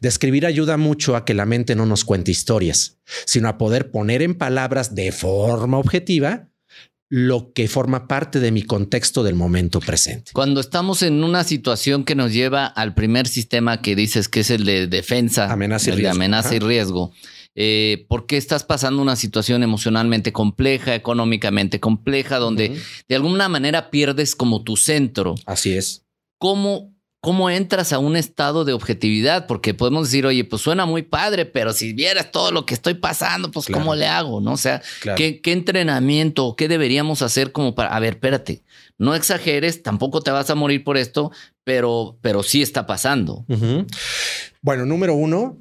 Describir 0.00 0.46
ayuda 0.46 0.76
mucho 0.76 1.16
a 1.16 1.24
que 1.24 1.34
la 1.34 1.46
mente 1.46 1.74
no 1.74 1.86
nos 1.86 2.04
cuente 2.04 2.30
historias, 2.30 2.98
sino 3.24 3.48
a 3.48 3.58
poder 3.58 3.90
poner 3.90 4.22
en 4.22 4.34
palabras 4.34 4.94
de 4.94 5.12
forma 5.12 5.78
objetiva 5.78 6.48
lo 7.10 7.52
que 7.52 7.68
forma 7.68 8.08
parte 8.08 8.40
de 8.40 8.50
mi 8.50 8.62
contexto 8.62 9.22
del 9.22 9.34
momento 9.34 9.78
presente. 9.80 10.32
Cuando 10.32 10.60
estamos 10.60 11.02
en 11.02 11.22
una 11.22 11.44
situación 11.44 12.04
que 12.04 12.14
nos 12.14 12.32
lleva 12.32 12.66
al 12.66 12.94
primer 12.94 13.28
sistema 13.28 13.82
que 13.82 13.94
dices 13.94 14.28
que 14.28 14.40
es 14.40 14.50
el 14.50 14.64
de 14.64 14.86
defensa, 14.86 15.52
amenaza 15.52 15.90
y 15.90 15.94
riesgo, 15.94 16.10
amenaza 16.10 16.54
y 16.54 16.58
riesgo 16.58 17.12
eh, 17.56 18.06
¿por 18.08 18.26
qué 18.26 18.36
estás 18.36 18.64
pasando 18.64 19.00
una 19.00 19.16
situación 19.16 19.62
emocionalmente 19.62 20.32
compleja, 20.32 20.94
económicamente 20.94 21.78
compleja, 21.78 22.38
donde 22.38 22.80
de 23.08 23.14
alguna 23.14 23.48
manera 23.48 23.90
pierdes 23.90 24.34
como 24.34 24.64
tu 24.64 24.76
centro? 24.76 25.36
Así 25.46 25.76
es. 25.76 26.04
¿Cómo 26.38 26.93
cómo 27.24 27.48
entras 27.48 27.94
a 27.94 27.98
un 27.98 28.16
estado 28.16 28.66
de 28.66 28.74
objetividad, 28.74 29.46
porque 29.46 29.72
podemos 29.72 30.08
decir, 30.08 30.26
oye, 30.26 30.44
pues 30.44 30.60
suena 30.60 30.84
muy 30.84 31.00
padre, 31.00 31.46
pero 31.46 31.72
si 31.72 31.94
vieras 31.94 32.30
todo 32.30 32.52
lo 32.52 32.66
que 32.66 32.74
estoy 32.74 32.92
pasando, 32.92 33.50
pues 33.50 33.64
cómo 33.72 33.94
le 33.94 34.06
hago, 34.06 34.42
¿no? 34.42 34.52
O 34.52 34.56
sea, 34.58 34.82
¿qué, 35.16 35.40
entrenamiento 35.42 36.44
o 36.44 36.54
qué 36.54 36.68
deberíamos 36.68 37.22
hacer 37.22 37.50
como 37.50 37.74
para, 37.74 37.96
a 37.96 37.98
ver, 37.98 38.12
espérate, 38.12 38.62
no 38.98 39.14
exageres, 39.14 39.82
tampoco 39.82 40.20
te 40.20 40.32
vas 40.32 40.50
a 40.50 40.54
morir 40.54 40.84
por 40.84 40.98
esto, 40.98 41.32
pero, 41.64 42.18
pero 42.20 42.42
sí 42.42 42.60
está 42.60 42.86
pasando. 42.86 43.46
Bueno, 44.60 44.84
número 44.84 45.14
uno, 45.14 45.56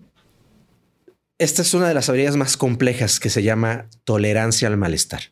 esta 1.38 1.62
es 1.62 1.74
una 1.74 1.88
de 1.88 1.94
las 1.94 2.10
habilidades 2.10 2.36
más 2.36 2.58
complejas 2.58 3.22
que 3.22 3.30
se 3.30 3.42
llama 3.42 3.88
tolerancia 4.04 4.68
al 4.68 4.76
malestar. 4.76 5.32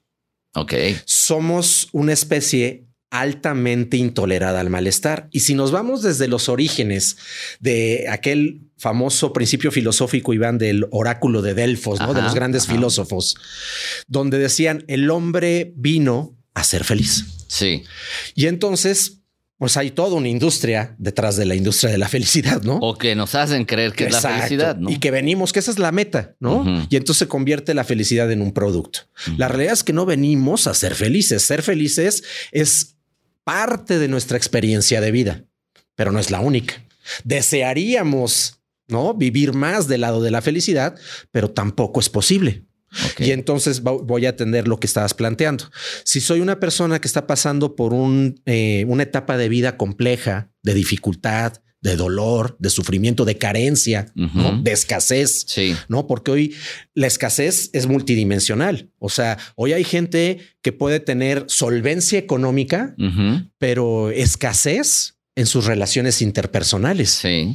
Ok. 0.56 0.76
Somos 1.04 1.90
una 1.92 2.14
especie 2.14 2.86
altamente 3.12 3.98
intolerada 3.98 4.62
al 4.62 4.70
malestar. 4.70 5.28
Y 5.32 5.42
si 5.42 5.54
nos 5.54 5.72
vamos 5.72 6.02
desde 6.02 6.28
los 6.28 6.50
orígenes 6.50 7.18
de 7.60 8.08
aquel 8.10 8.62
famoso 8.78 9.34
principio 9.34 9.72
filosófico, 9.72 10.34
Iván, 10.34 10.58
del 10.58 10.88
oráculo 10.92 11.42
de 11.42 11.54
Delfos, 11.54 12.00
¿no? 12.00 12.14
de 12.14 12.22
los 12.22 12.34
grandes 12.34 12.66
filósofos, 12.66 13.36
donde 14.08 14.40
decían 14.40 14.86
el 14.88 15.12
hombre 15.12 15.74
vino 15.76 16.36
a 16.54 16.64
ser 16.64 16.84
feliz. 16.84 17.26
Sí. 17.48 17.84
Y 18.34 18.48
entonces 18.48 19.18
pues 19.58 19.78
hay 19.78 19.92
toda 19.92 20.16
una 20.16 20.28
industria 20.28 20.96
detrás 20.98 21.38
de 21.38 21.46
la 21.46 21.54
industria 21.54 21.92
de 21.92 22.00
la 22.00 22.10
felicidad, 22.10 22.64
¿no? 22.64 22.78
O 22.78 22.98
que 22.98 23.14
nos 23.14 23.36
hacen 23.36 23.66
creer 23.66 23.94
que 23.94 24.06
es 24.06 24.12
la 24.14 24.20
felicidad, 24.20 24.76
¿no? 24.76 24.90
Y 24.90 24.98
que 24.98 25.12
venimos, 25.12 25.54
que 25.54 25.60
esa 25.60 25.70
es 25.70 25.78
la 25.78 25.92
meta, 25.92 26.34
¿no? 26.40 26.66
Y 26.90 26.96
entonces 26.96 27.20
se 27.20 27.28
convierte 27.28 27.76
la 27.76 27.84
felicidad 27.84 28.32
en 28.32 28.42
un 28.42 28.54
producto. 28.54 29.02
La 29.38 29.50
realidad 29.50 29.74
es 29.74 29.84
que 29.84 29.94
no 29.94 30.08
venimos 30.08 30.66
a 30.66 30.74
ser 30.74 30.96
felices. 30.96 31.44
Ser 31.44 31.62
felices 31.62 32.24
es 32.52 32.96
parte 33.44 34.00
de 34.00 34.08
nuestra 34.08 34.38
experiencia 34.38 35.02
de 35.02 35.12
vida, 35.12 35.46
pero 35.96 36.12
no 36.12 36.20
es 36.20 36.32
la 36.32 36.40
única. 36.40 36.86
Desearíamos, 37.24 38.62
¿no? 38.88 39.14
Vivir 39.14 39.54
más 39.54 39.88
del 39.88 40.02
lado 40.02 40.22
de 40.22 40.32
la 40.32 40.42
felicidad, 40.42 40.96
pero 41.32 41.52
tampoco 41.52 42.00
es 42.00 42.10
posible. 42.10 42.66
Y 43.20 43.32
entonces 43.32 43.82
voy 43.84 44.26
a 44.26 44.32
atender 44.32 44.68
lo 44.68 44.78
que 44.78 44.88
estabas 44.88 45.14
planteando. 45.14 45.66
Si 46.04 46.20
soy 46.20 46.42
una 46.42 46.60
persona 46.60 47.00
que 47.00 47.08
está 47.08 47.26
pasando 47.26 47.76
por 47.76 47.94
un, 47.94 48.42
eh, 48.46 48.84
una 48.88 49.04
etapa 49.04 49.38
de 49.38 49.48
vida 49.48 49.78
compleja, 49.78 50.52
de 50.62 50.74
dificultad, 50.74 51.54
de 51.82 51.96
dolor, 51.96 52.56
de 52.60 52.70
sufrimiento, 52.70 53.26
de 53.26 53.38
carencia, 53.38 54.12
de 54.16 54.72
escasez, 54.72 55.46
no? 55.90 56.06
Porque 56.08 56.32
hoy 56.32 56.56
la 56.94 57.08
escasez 57.08 57.70
es 57.74 57.88
multidimensional. 57.88 58.92
O 59.00 59.10
sea, 59.10 59.38
hoy 59.56 59.74
hay 59.74 59.84
gente 59.84 60.40
que 60.62 60.72
puede 60.72 61.00
tener 61.00 61.46
solvencia 61.48 62.20
económica, 62.20 62.96
pero 63.58 64.12
escasez 64.12 65.18
en 65.36 65.46
sus 65.46 65.66
relaciones 65.66 66.22
interpersonales, 66.22 67.10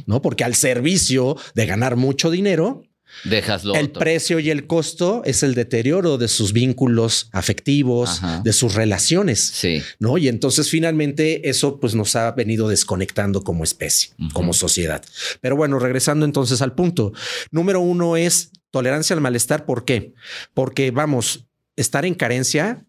no? 0.07 0.21
Porque 0.21 0.43
al 0.43 0.55
servicio 0.55 1.37
de 1.55 1.65
ganar 1.65 1.95
mucho 1.95 2.29
dinero, 2.31 2.83
el 3.23 3.91
precio 3.91 4.39
y 4.39 4.49
el 4.49 4.67
costo 4.67 5.21
es 5.25 5.43
el 5.43 5.55
deterioro 5.55 6.17
de 6.17 6.27
sus 6.27 6.53
vínculos 6.53 7.29
afectivos, 7.31 8.21
de 8.43 8.53
sus 8.53 8.75
relaciones. 8.75 9.43
Sí. 9.43 9.81
¿No? 9.99 10.17
Y 10.17 10.27
entonces 10.27 10.69
finalmente 10.69 11.49
eso 11.49 11.79
pues 11.79 11.95
nos 11.95 12.15
ha 12.15 12.31
venido 12.31 12.67
desconectando 12.67 13.43
como 13.43 13.63
especie, 13.63 14.11
como 14.33 14.53
sociedad. 14.53 15.03
Pero 15.41 15.55
bueno, 15.55 15.79
regresando 15.79 16.25
entonces 16.25 16.61
al 16.61 16.73
punto. 16.73 17.13
Número 17.51 17.79
uno 17.79 18.17
es 18.17 18.51
tolerancia 18.71 19.13
al 19.15 19.21
malestar. 19.21 19.65
¿Por 19.65 19.85
qué? 19.85 20.13
Porque 20.53 20.91
vamos, 20.91 21.45
estar 21.75 22.05
en 22.05 22.15
carencia 22.15 22.85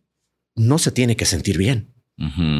no 0.55 0.79
se 0.79 0.91
tiene 0.91 1.17
que 1.17 1.25
sentir 1.25 1.57
bien. 1.59 1.95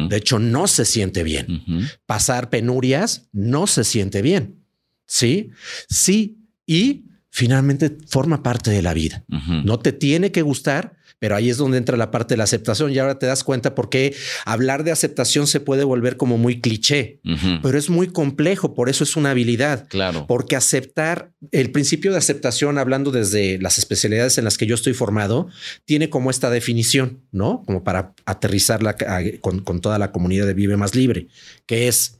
De 0.07 0.15
hecho, 0.15 0.39
no 0.39 0.67
se 0.67 0.85
siente 0.85 1.21
bien. 1.23 1.63
Pasar 2.05 2.49
penurias 2.49 3.27
no 3.33 3.67
se 3.67 3.83
siente 3.83 4.21
bien. 4.21 4.63
Sí, 5.05 5.51
sí. 5.89 6.37
Y 6.65 7.08
finalmente 7.31 7.97
forma 8.07 8.43
parte 8.43 8.71
de 8.71 8.81
la 8.81 8.93
vida. 8.93 9.23
No 9.63 9.79
te 9.79 9.91
tiene 9.91 10.31
que 10.31 10.41
gustar, 10.41 10.97
pero 11.19 11.35
ahí 11.35 11.49
es 11.49 11.57
donde 11.57 11.77
entra 11.77 11.97
la 11.97 12.11
parte 12.11 12.33
de 12.33 12.37
la 12.37 12.45
aceptación 12.45 12.91
y 12.91 12.97
ahora 12.97 13.19
te 13.19 13.25
das 13.25 13.43
cuenta 13.43 13.75
por 13.75 13.89
qué 13.89 14.15
hablar 14.45 14.83
de 14.83 14.91
aceptación 14.91 15.47
se 15.47 15.59
puede 15.59 15.83
volver 15.83 16.17
como 16.17 16.37
muy 16.37 16.61
cliché, 16.61 17.19
pero 17.61 17.77
es 17.77 17.89
muy 17.89 18.07
complejo, 18.07 18.73
por 18.73 18.89
eso 18.89 19.03
es 19.03 19.15
una 19.15 19.31
habilidad. 19.31 19.87
Claro. 19.89 20.25
Porque 20.27 20.55
aceptar, 20.55 21.31
el 21.51 21.71
principio 21.71 22.11
de 22.11 22.17
aceptación, 22.17 22.77
hablando 22.77 23.11
desde 23.11 23.59
las 23.59 23.77
especialidades 23.77 24.37
en 24.37 24.45
las 24.45 24.57
que 24.57 24.65
yo 24.65 24.75
estoy 24.75 24.93
formado, 24.93 25.49
tiene 25.85 26.09
como 26.09 26.31
esta 26.31 26.49
definición, 26.49 27.21
¿no? 27.31 27.63
Como 27.65 27.83
para 27.83 28.13
aterrizarla 28.25 28.95
con, 29.41 29.59
con 29.59 29.81
toda 29.81 29.99
la 29.99 30.11
comunidad 30.11 30.47
de 30.47 30.53
Vive 30.53 30.77
Más 30.77 30.95
Libre, 30.95 31.27
que 31.65 31.89
es 31.89 32.19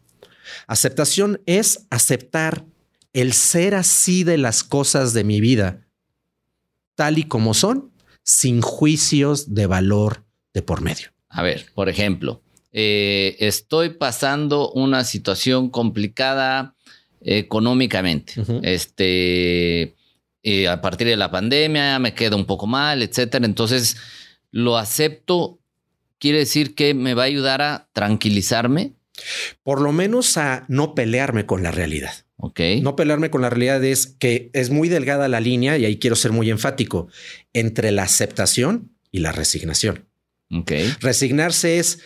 aceptación 0.68 1.42
es 1.46 1.86
aceptar 1.90 2.66
el 3.14 3.34
ser 3.34 3.76
así 3.76 4.24
de 4.24 4.38
las 4.38 4.64
cosas 4.64 5.14
de 5.14 5.24
mi 5.24 5.42
vida, 5.42 5.88
tal 6.96 7.18
y 7.18 7.24
como 7.24 7.54
son, 7.54 7.92
sin 8.24 8.62
juicios 8.62 9.54
de 9.54 9.66
valor 9.66 10.26
de 10.54 10.62
por 10.62 10.82
medio. 10.82 11.10
A 11.30 11.42
ver, 11.42 11.66
por 11.74 11.90
ejemplo, 11.90 12.42
eh, 12.72 13.36
estoy 13.40 13.90
pasando 13.90 14.72
una 14.72 15.04
situación 15.04 15.70
complicada 15.70 16.76
económicamente. 17.22 18.34
Este, 18.64 19.96
eh, 20.44 20.68
a 20.68 20.82
partir 20.82 21.08
de 21.08 21.18
la 21.18 21.32
pandemia 21.32 22.00
me 22.00 22.14
queda 22.14 22.36
un 22.36 22.46
poco 22.46 22.68
mal, 22.68 23.02
etcétera. 23.02 23.46
Entonces, 23.46 23.98
lo 24.52 24.78
acepto. 24.78 25.60
Quiere 26.18 26.40
decir 26.40 26.76
que 26.76 26.94
me 26.94 27.14
va 27.14 27.24
a 27.24 27.28
ayudar 27.28 27.62
a 27.62 27.90
tranquilizarme. 27.94 28.94
Por 29.64 29.82
lo 29.82 29.92
menos 29.92 30.38
a 30.38 30.66
no 30.68 30.96
pelearme 30.96 31.46
con 31.46 31.64
la 31.64 31.72
realidad. 31.72 32.14
Okay. 32.42 32.82
No 32.82 32.96
pelearme 32.96 33.30
con 33.30 33.42
la 33.42 33.50
realidad 33.50 33.84
es 33.84 34.08
que 34.08 34.50
es 34.54 34.70
muy 34.70 34.88
delgada 34.88 35.28
la 35.28 35.42
línea, 35.42 35.78
y 35.78 35.86
ahí 35.86 35.98
quiero 35.98 36.16
ser 36.16 36.32
muy 36.32 36.50
enfático, 36.50 37.10
entre 37.54 37.92
la 37.92 38.04
aceptación 38.04 38.92
y 39.12 39.20
la 39.20 39.34
resignación. 39.34 40.06
Okay. 40.50 40.96
Resignarse 41.02 41.80
es, 41.80 42.00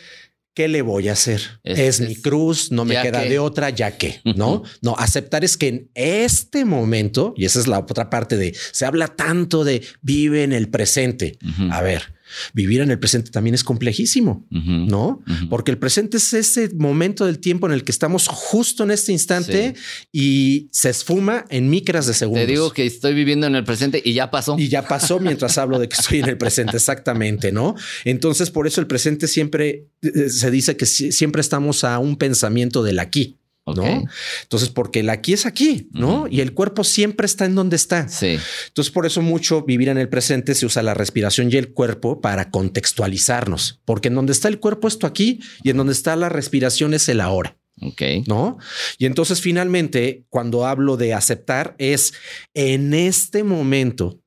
¿qué 0.56 0.68
le 0.68 0.82
voy 0.82 1.08
a 1.10 1.14
hacer? 1.14 1.42
Es, 1.64 2.02
mi 2.02 2.16
cruz, 2.16 2.72
no 2.72 2.84
me 2.84 3.00
queda 3.00 3.22
de 3.22 3.38
otra, 3.38 3.70
ya 3.70 3.96
que, 3.96 4.22
¿no? 4.36 4.64
no, 4.82 4.96
aceptar 4.98 5.44
es 5.44 5.56
que 5.56 5.68
en 5.68 5.92
este 5.94 6.66
momento, 6.66 7.36
y 7.38 7.46
esa 7.46 7.60
es 7.60 7.68
la 7.68 7.80
otra 7.80 8.10
parte 8.10 8.36
de, 8.36 8.56
se 8.72 8.86
habla 8.86 9.10
tanto 9.10 9.64
de 9.64 9.84
vive 10.02 10.44
en 10.44 10.52
el 10.52 10.70
presente. 10.70 11.38
A 11.70 11.82
ver, 11.82 12.14
vivir 12.54 12.82
en 12.82 12.92
el 12.92 13.00
presente 13.00 13.32
también 13.32 13.54
es 13.54 13.64
complejísimo, 13.64 14.46
¿no? 14.50 15.22
Porque 15.50 15.72
el 15.72 15.78
presente 15.78 16.18
es 16.18 16.34
ese 16.34 16.70
momento 16.76 17.26
del 17.26 17.40
tiempo 17.40 17.68
en 17.68 17.74
el 17.74 17.84
que 17.84 17.92
estamos 17.92 18.28
justo 18.28 18.84
en 18.84 18.92
este 18.92 19.12
instante 19.12 19.76
y 20.12 20.70
se 20.72 20.90
esfuma 20.90 21.46
en 21.50 21.70
micras 21.70 22.08
de 22.08 22.14
segundos. 22.14 22.46
Te 22.46 22.52
digo 22.52 22.72
que 22.72 22.86
estoy 22.86 23.14
viviendo 23.14 23.48
en 23.48 23.56
el 23.56 23.64
presente 23.64 24.02
y 24.04 24.14
ya 24.14 24.32
pasó. 24.32 24.56
Y 24.58 24.68
ya 24.68 24.88
pasó 24.88 25.20
mientras 25.20 25.58
hablo 25.58 25.80
de 25.80 25.90
que 25.90 25.96
estoy 25.96 26.20
en 26.20 26.30
el 26.30 26.38
presente, 26.38 26.78
exactamente, 26.78 27.52
¿no? 27.52 27.76
Entonces, 28.06 28.50
por 28.52 28.68
eso 28.68 28.82
el 28.82 28.88
presente 28.88 29.28
siempre 29.28 29.88
eh, 30.02 30.30
se 30.30 30.52
dice 30.52 30.78
que 30.78 30.86
siempre 30.86 31.42
estamos 31.42 31.84
a 31.84 32.00
un 32.00 32.18
pensamiento 32.18 32.84
del 32.84 33.00
aquí. 33.00 33.38
¿No? 33.66 34.04
Entonces, 34.42 34.70
porque 34.70 35.00
el 35.00 35.10
aquí 35.10 35.34
es 35.34 35.46
aquí, 35.46 35.88
¿no? 35.92 36.28
Y 36.30 36.42
el 36.42 36.54
cuerpo 36.54 36.84
siempre 36.84 37.26
está 37.26 37.46
en 37.46 37.56
donde 37.56 37.76
está. 37.76 38.08
Sí. 38.10 38.38
Entonces, 38.68 38.92
por 38.92 39.06
eso 39.06 39.22
mucho 39.22 39.64
vivir 39.64 39.90
en 39.90 39.98
el 39.98 40.10
presente 40.10 40.56
se 40.56 40.66
usa 40.66 40.84
la 40.84 40.94
respiración 40.94 41.50
y 41.52 41.56
el 41.56 41.74
cuerpo 41.74 42.22
para 42.22 42.52
contextualizarnos, 42.52 43.82
porque 43.86 44.10
en 44.10 44.16
donde 44.16 44.34
está 44.34 44.48
el 44.48 44.60
cuerpo 44.60 44.88
esto 44.88 45.08
aquí 45.08 45.40
y 45.64 45.70
en 45.70 45.78
donde 45.78 45.94
está 45.94 46.16
la 46.16 46.30
respiración 46.30 46.94
es 46.94 47.08
el 47.10 47.22
ahora. 47.22 47.58
Ok. 47.82 48.02
¿No? 48.28 48.58
Y 48.98 49.06
entonces 49.06 49.42
finalmente, 49.42 50.26
cuando 50.30 50.66
hablo 50.66 50.96
de 50.96 51.14
aceptar, 51.14 51.76
es 51.80 52.14
en 52.54 52.94
este 52.94 53.44
momento 53.44 54.23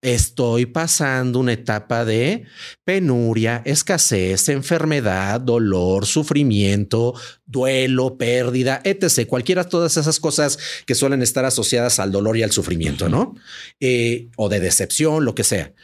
estoy 0.00 0.66
pasando 0.66 1.40
una 1.40 1.54
etapa 1.54 2.04
de 2.04 2.44
penuria, 2.84 3.62
escasez, 3.64 4.48
enfermedad, 4.48 5.40
dolor, 5.40 6.06
sufrimiento, 6.06 7.14
duelo, 7.46 8.16
pérdida, 8.16 8.80
etc. 8.84 9.26
Cualquiera 9.26 9.64
de 9.64 9.70
todas 9.70 9.96
esas 9.96 10.20
cosas 10.20 10.58
que 10.86 10.94
suelen 10.94 11.22
estar 11.22 11.44
asociadas 11.44 11.98
al 11.98 12.12
dolor 12.12 12.36
y 12.36 12.42
al 12.42 12.52
sufrimiento, 12.52 13.08
¿no? 13.08 13.34
Eh, 13.80 14.28
o 14.36 14.48
de 14.48 14.60
decepción, 14.60 15.24
lo 15.24 15.34
que 15.34 15.44
sea. 15.44 15.74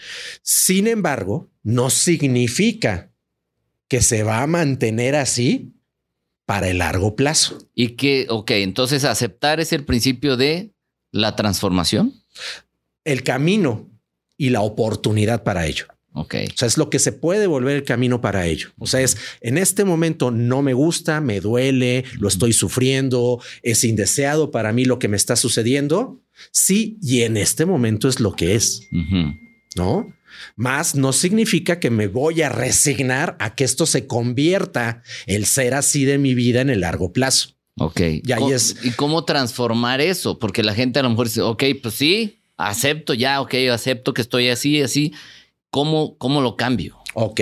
Sin 0.42 0.86
embargo, 0.86 1.50
no 1.62 1.90
significa 1.90 3.12
que 3.88 4.00
se 4.00 4.22
va 4.22 4.42
a 4.42 4.46
mantener 4.46 5.16
así 5.16 5.74
para 6.46 6.68
el 6.68 6.78
largo 6.78 7.16
plazo. 7.16 7.58
Y 7.74 7.90
que, 7.90 8.26
ok, 8.28 8.50
entonces 8.52 9.04
aceptar 9.04 9.60
es 9.60 9.72
el 9.72 9.84
principio 9.84 10.36
de 10.36 10.72
la 11.10 11.36
transformación. 11.36 12.24
El 13.04 13.22
camino 13.22 13.93
y 14.36 14.50
la 14.50 14.60
oportunidad 14.60 15.42
para 15.42 15.66
ello. 15.66 15.86
Ok. 16.12 16.34
O 16.54 16.56
sea, 16.56 16.68
es 16.68 16.78
lo 16.78 16.90
que 16.90 17.00
se 17.00 17.10
puede 17.10 17.48
volver 17.48 17.76
el 17.76 17.84
camino 17.84 18.20
para 18.20 18.46
ello. 18.46 18.68
O 18.78 18.86
sea, 18.86 19.00
es 19.00 19.16
en 19.40 19.58
este 19.58 19.84
momento 19.84 20.30
no 20.30 20.62
me 20.62 20.72
gusta, 20.72 21.20
me 21.20 21.40
duele, 21.40 22.04
lo 22.18 22.28
estoy 22.28 22.52
sufriendo, 22.52 23.42
es 23.62 23.82
indeseado 23.82 24.52
para 24.52 24.72
mí 24.72 24.84
lo 24.84 25.00
que 25.00 25.08
me 25.08 25.16
está 25.16 25.34
sucediendo. 25.34 26.22
Sí, 26.52 26.98
y 27.02 27.22
en 27.22 27.36
este 27.36 27.66
momento 27.66 28.08
es 28.08 28.20
lo 28.20 28.34
que 28.34 28.54
es. 28.54 28.88
No 29.76 30.14
más 30.56 30.94
no 30.94 31.12
significa 31.12 31.80
que 31.80 31.90
me 31.90 32.06
voy 32.06 32.42
a 32.42 32.48
resignar 32.48 33.36
a 33.38 33.54
que 33.54 33.64
esto 33.64 33.86
se 33.86 34.06
convierta 34.06 35.02
el 35.26 35.46
ser 35.46 35.74
así 35.74 36.04
de 36.04 36.18
mi 36.18 36.34
vida 36.34 36.60
en 36.60 36.70
el 36.70 36.80
largo 36.80 37.12
plazo. 37.12 37.50
Ok. 37.76 38.00
Y 38.22 38.32
ahí 38.32 38.52
es. 38.52 38.76
¿Y 38.84 38.90
cómo 38.90 39.24
transformar 39.24 40.00
eso? 40.00 40.38
Porque 40.38 40.62
la 40.62 40.74
gente 40.74 41.00
a 41.00 41.02
lo 41.02 41.10
mejor 41.10 41.26
dice, 41.26 41.42
ok, 41.42 41.64
pues 41.82 41.94
sí, 41.94 42.43
acepto 42.56 43.14
ya, 43.14 43.40
ok, 43.40 43.54
acepto 43.72 44.14
que 44.14 44.22
estoy 44.22 44.48
así, 44.48 44.82
así. 44.82 45.12
¿Cómo, 45.70 46.16
cómo 46.18 46.40
lo 46.40 46.56
cambio? 46.56 46.98
Ok. 47.14 47.40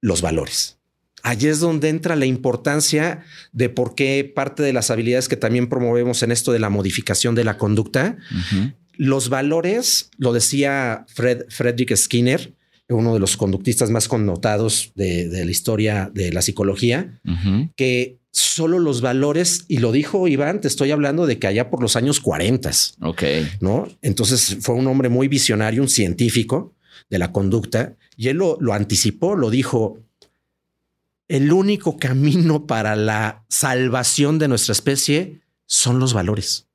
Los 0.00 0.22
valores. 0.22 0.78
Allí 1.22 1.48
es 1.48 1.58
donde 1.58 1.88
entra 1.88 2.16
la 2.16 2.26
importancia 2.26 3.24
de 3.52 3.70
por 3.70 3.94
qué 3.94 4.30
parte 4.32 4.62
de 4.62 4.74
las 4.74 4.90
habilidades 4.90 5.28
que 5.28 5.36
también 5.36 5.68
promovemos 5.68 6.22
en 6.22 6.30
esto 6.30 6.52
de 6.52 6.58
la 6.58 6.68
modificación 6.68 7.34
de 7.34 7.44
la 7.44 7.56
conducta. 7.56 8.18
Los 8.92 9.30
valores, 9.30 10.10
lo 10.18 10.34
decía 10.34 11.06
Fred, 11.08 11.46
Frederick 11.48 11.96
Skinner, 11.96 12.52
uno 12.90 13.14
de 13.14 13.20
los 13.20 13.38
conductistas 13.38 13.88
más 13.88 14.06
connotados 14.06 14.92
de, 14.94 15.28
de 15.28 15.46
la 15.46 15.50
historia 15.50 16.10
de 16.12 16.30
la 16.30 16.42
psicología, 16.42 17.18
que 17.74 18.18
solo 18.34 18.80
los 18.80 19.00
valores, 19.00 19.64
y 19.68 19.78
lo 19.78 19.92
dijo 19.92 20.26
Iván, 20.26 20.60
te 20.60 20.66
estoy 20.66 20.90
hablando 20.90 21.26
de 21.26 21.38
que 21.38 21.46
allá 21.46 21.70
por 21.70 21.80
los 21.80 21.94
años 21.94 22.18
40, 22.20 22.70
Ok. 23.02 23.22
¿no? 23.60 23.88
Entonces 24.02 24.58
fue 24.60 24.74
un 24.74 24.88
hombre 24.88 25.08
muy 25.08 25.28
visionario, 25.28 25.82
un 25.82 25.88
científico 25.88 26.74
de 27.08 27.18
la 27.18 27.30
conducta, 27.30 27.96
y 28.16 28.28
él 28.28 28.38
lo, 28.38 28.58
lo 28.60 28.74
anticipó, 28.74 29.36
lo 29.36 29.50
dijo, 29.50 30.00
el 31.28 31.52
único 31.52 31.96
camino 31.96 32.66
para 32.66 32.96
la 32.96 33.44
salvación 33.48 34.38
de 34.40 34.48
nuestra 34.48 34.72
especie 34.72 35.40
son 35.66 36.00
los 36.00 36.12
valores. 36.12 36.66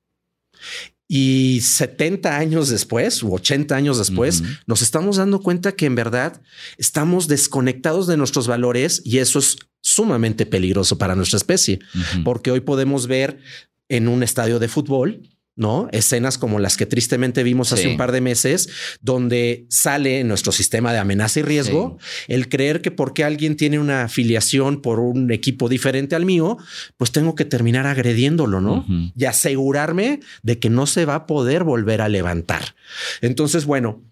Y 1.12 1.60
70 1.62 2.36
años 2.36 2.68
después, 2.68 3.20
u 3.24 3.34
80 3.34 3.74
años 3.74 3.98
después, 3.98 4.44
nos 4.68 4.80
estamos 4.80 5.16
dando 5.16 5.40
cuenta 5.40 5.72
que 5.72 5.86
en 5.86 5.96
verdad 5.96 6.40
estamos 6.78 7.26
desconectados 7.26 8.06
de 8.06 8.16
nuestros 8.16 8.46
valores 8.46 9.02
y 9.04 9.18
eso 9.18 9.40
es 9.40 9.56
sumamente 9.80 10.46
peligroso 10.46 10.98
para 10.98 11.16
nuestra 11.16 11.38
especie 11.38 11.80
porque 12.22 12.52
hoy 12.52 12.60
podemos 12.60 13.08
ver 13.08 13.40
en 13.88 14.06
un 14.06 14.22
estadio 14.22 14.60
de 14.60 14.68
fútbol, 14.68 15.28
¿no? 15.60 15.88
Escenas 15.92 16.38
como 16.38 16.58
las 16.58 16.78
que 16.78 16.86
tristemente 16.86 17.42
vimos 17.42 17.70
hace 17.72 17.82
Sí. 17.82 17.88
un 17.90 17.98
par 17.98 18.12
de 18.12 18.22
meses, 18.22 18.70
donde 19.02 19.66
sale 19.68 20.20
en 20.20 20.26
nuestro 20.28 20.52
sistema 20.52 20.90
de 20.94 20.98
amenaza 20.98 21.40
y 21.40 21.42
riesgo 21.42 21.98
el 22.28 22.48
creer 22.48 22.80
que 22.80 22.90
porque 22.90 23.24
alguien 23.24 23.56
tiene 23.56 23.78
una 23.78 24.04
afiliación 24.04 24.80
por 24.80 25.00
un 25.00 25.30
equipo 25.30 25.68
diferente 25.68 26.16
al 26.16 26.24
mío, 26.24 26.56
pues 26.96 27.12
tengo 27.12 27.34
que 27.34 27.44
terminar 27.44 27.86
agrediéndolo, 27.86 28.62
¿no? 28.62 28.86
Y 29.14 29.26
asegurarme 29.26 30.20
de 30.42 30.58
que 30.58 30.70
no 30.70 30.86
se 30.86 31.04
va 31.04 31.14
a 31.14 31.26
poder 31.26 31.62
volver 31.62 32.00
a 32.00 32.08
levantar. 32.08 32.74
Entonces, 33.20 33.66
bueno, 33.66 34.02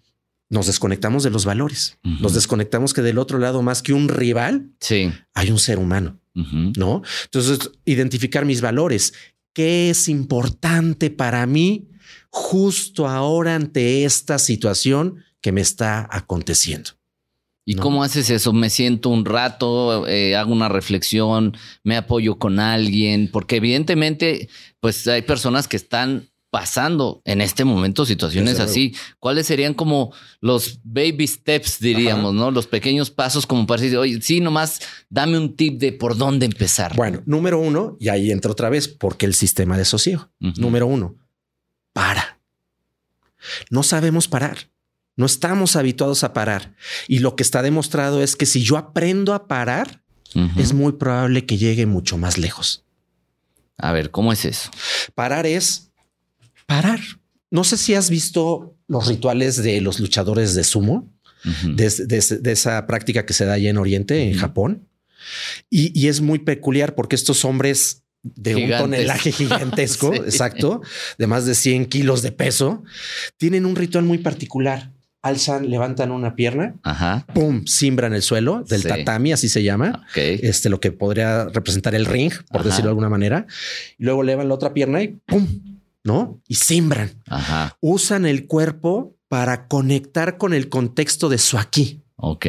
nos 0.51 0.67
desconectamos 0.67 1.23
de 1.23 1.31
los 1.31 1.45
valores, 1.45 1.97
nos 2.03 2.35
desconectamos 2.35 2.93
que 2.93 3.01
del 3.01 3.17
otro 3.17 3.39
lado, 3.39 3.63
más 3.63 3.81
que 3.81 3.93
un 3.93 4.07
rival, 4.07 4.69
Sí. 4.79 5.11
hay 5.33 5.49
un 5.49 5.57
ser 5.59 5.79
humano. 5.79 6.19
¿no? 6.77 7.01
Entonces, 7.25 7.71
identificar 7.83 8.45
mis 8.45 8.61
valores. 8.61 9.13
¿Qué 9.59 9.89
es 9.89 10.07
importante 10.07 11.09
para 11.09 11.45
mí 11.45 11.89
justo 12.29 13.09
ahora 13.09 13.55
ante 13.55 14.05
esta 14.05 14.39
situación 14.39 15.25
que 15.41 15.51
me 15.51 15.59
está 15.59 16.07
aconteciendo? 16.09 16.91
¿Y 17.65 17.75
No. 17.75 17.81
cómo 17.83 18.01
haces 18.01 18.29
eso? 18.29 18.53
Me 18.53 18.69
siento 18.69 19.09
un 19.09 19.25
rato, 19.25 20.07
eh, 20.07 20.37
hago 20.37 20.53
una 20.53 20.69
reflexión, 20.69 21.57
me 21.83 21.97
apoyo 21.97 22.39
con 22.39 22.61
alguien, 22.61 23.29
porque 23.29 23.57
evidentemente, 23.57 24.47
pues 24.79 25.05
hay 25.09 25.23
personas 25.23 25.67
que 25.67 25.75
están 25.75 26.29
pasando 26.49 27.21
en 27.25 27.41
este 27.41 27.65
momento 27.65 28.05
situaciones 28.05 28.59
así. 28.59 28.95
¿Cuáles 29.19 29.45
serían 29.47 29.73
como 29.73 30.13
los 30.41 30.79
baby 30.83 31.27
steps, 31.27 31.79
diríamos, 31.79 32.33
no? 32.33 32.51
Los 32.51 32.67
pequeños 32.67 33.11
pasos 33.11 33.45
como 33.45 33.67
para 33.67 33.81
decir, 33.81 33.97
oye, 33.97 34.19
sí, 34.21 34.39
nomás 34.39 34.79
dame 35.09 35.37
un 35.37 35.55
tip 35.55 35.79
de 35.79 35.91
por 35.91 36.17
dónde 36.17 36.45
empezar. 36.45 36.95
Bueno, 36.95 37.21
número 37.25 37.59
uno, 37.59 37.97
y 37.99 38.09
ahí 38.09 38.31
entra 38.31 38.51
otra 38.51 38.69
vez, 38.69 38.87
porque 38.87 39.25
el 39.25 39.33
sistema 39.33 39.77
de. 39.77 39.89
Ujú. 39.89 40.27
Número 40.39 40.87
uno, 40.87 41.15
para. 41.93 42.39
No 43.69 43.83
sabemos 43.83 44.27
parar. 44.27 44.69
No 45.15 45.25
estamos 45.25 45.75
habituados 45.75 46.23
a 46.23 46.33
parar. 46.33 46.75
Y 47.07 47.19
lo 47.19 47.35
que 47.35 47.43
está 47.43 47.61
demostrado 47.61 48.23
es 48.23 48.35
que 48.35 48.45
si 48.45 48.63
yo 48.63 48.77
aprendo 48.77 49.33
a 49.33 49.47
parar, 49.47 50.03
es 50.55 50.73
muy 50.73 50.93
probable 50.93 51.45
que 51.45 51.57
llegue 51.57 51.85
mucho 51.85 52.17
más 52.17 52.37
lejos. 52.37 52.85
A 53.77 53.91
ver, 53.91 54.11
¿cómo 54.11 54.31
es 54.31 54.45
eso? 54.45 54.69
Parar 55.15 55.45
es 55.45 55.88
parar. 56.69 56.99
No 57.51 57.63
sé 57.63 57.77
si 57.77 57.95
has 57.95 58.09
visto 58.09 58.75
los 58.87 59.07
rituales 59.07 59.61
de 59.61 59.81
los 59.81 59.99
luchadores 59.99 60.53
de 60.55 60.63
sumo, 60.63 61.11
de, 61.63 61.89
de- 62.05 62.37
de 62.41 62.51
esa 62.51 62.85
práctica 62.87 63.25
que 63.25 63.33
se 63.33 63.45
da 63.45 63.53
allá 63.53 63.69
en 63.69 63.77
Oriente, 63.77 64.21
en. 64.31 64.37
Japón. 64.37 64.87
Y, 65.69 65.91
y 65.99 66.07
es 66.07 66.21
muy 66.21 66.39
peculiar 66.39 66.95
porque 66.95 67.15
estos 67.15 67.43
hombres 67.45 68.03
de 68.23 68.53
Gigantes. 68.53 68.75
un 68.79 68.83
tonelaje 68.91 69.31
gigantesco, 69.41 70.13
Sí. 70.13 70.19
exacto, 70.25 70.81
de 71.17 71.27
más 71.27 71.45
de 71.45 71.55
100 71.55 71.85
kilos 71.87 72.21
de 72.21 72.31
peso, 72.31 72.83
tienen 73.37 73.65
un 73.65 73.75
ritual 73.75 74.05
muy 74.05 74.17
particular. 74.19 74.91
Alzan, 75.21 75.69
levantan 75.69 76.11
una 76.11 76.33
pierna, 76.35 76.75
Ajá. 76.83 77.25
pum, 77.33 77.65
simbran 77.65 78.13
el 78.13 78.21
suelo 78.21 78.63
del 78.69 78.83
Sí. 78.83 78.87
tatami, 78.87 79.33
así 79.33 79.49
se 79.49 79.63
llama 79.63 80.05
Ok. 80.11 80.17
este, 80.17 80.69
lo 80.69 80.79
que 80.79 80.91
podría 80.93 81.45
representar 81.45 81.93
el 81.95 82.05
ring, 82.05 82.31
por 82.49 82.61
Ajá. 82.61 82.69
decirlo 82.69 82.85
de 82.87 82.91
alguna 82.91 83.09
manera. 83.09 83.45
Y 83.97 84.03
luego 84.05 84.23
elevan 84.23 84.47
la 84.47 84.53
otra 84.53 84.73
pierna 84.73 85.01
y 85.03 85.17
pum, 85.25 85.78
¿no? 86.03 86.41
Y 86.47 86.55
simbran. 86.55 87.21
Ajá. 87.27 87.77
Usan 87.81 88.25
el 88.25 88.47
cuerpo 88.47 89.17
para 89.27 89.67
conectar 89.67 90.37
con 90.37 90.53
el 90.53 90.69
contexto 90.69 91.29
de 91.29 91.37
su 91.37 91.57
aquí. 91.57 92.03
Ok. 92.15 92.45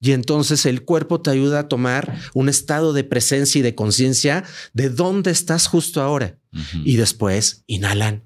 Y 0.00 0.12
entonces 0.12 0.66
el 0.66 0.84
cuerpo 0.84 1.20
te 1.20 1.30
ayuda 1.30 1.60
a 1.60 1.68
tomar 1.68 2.18
un 2.34 2.48
estado 2.48 2.92
de 2.92 3.04
presencia 3.04 3.60
y 3.60 3.62
de 3.62 3.76
conciencia 3.76 4.42
de 4.72 4.90
dónde 4.90 5.30
estás 5.30 5.68
justo 5.68 6.02
ahora. 6.02 6.38
Y 6.84 6.96
después 6.96 7.62
inhalan 7.66 8.24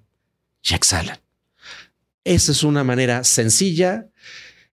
y 0.62 0.74
exhalan. 0.74 1.18
Esa 2.24 2.52
es 2.52 2.64
una 2.64 2.82
manera 2.82 3.22
sencilla, 3.24 4.08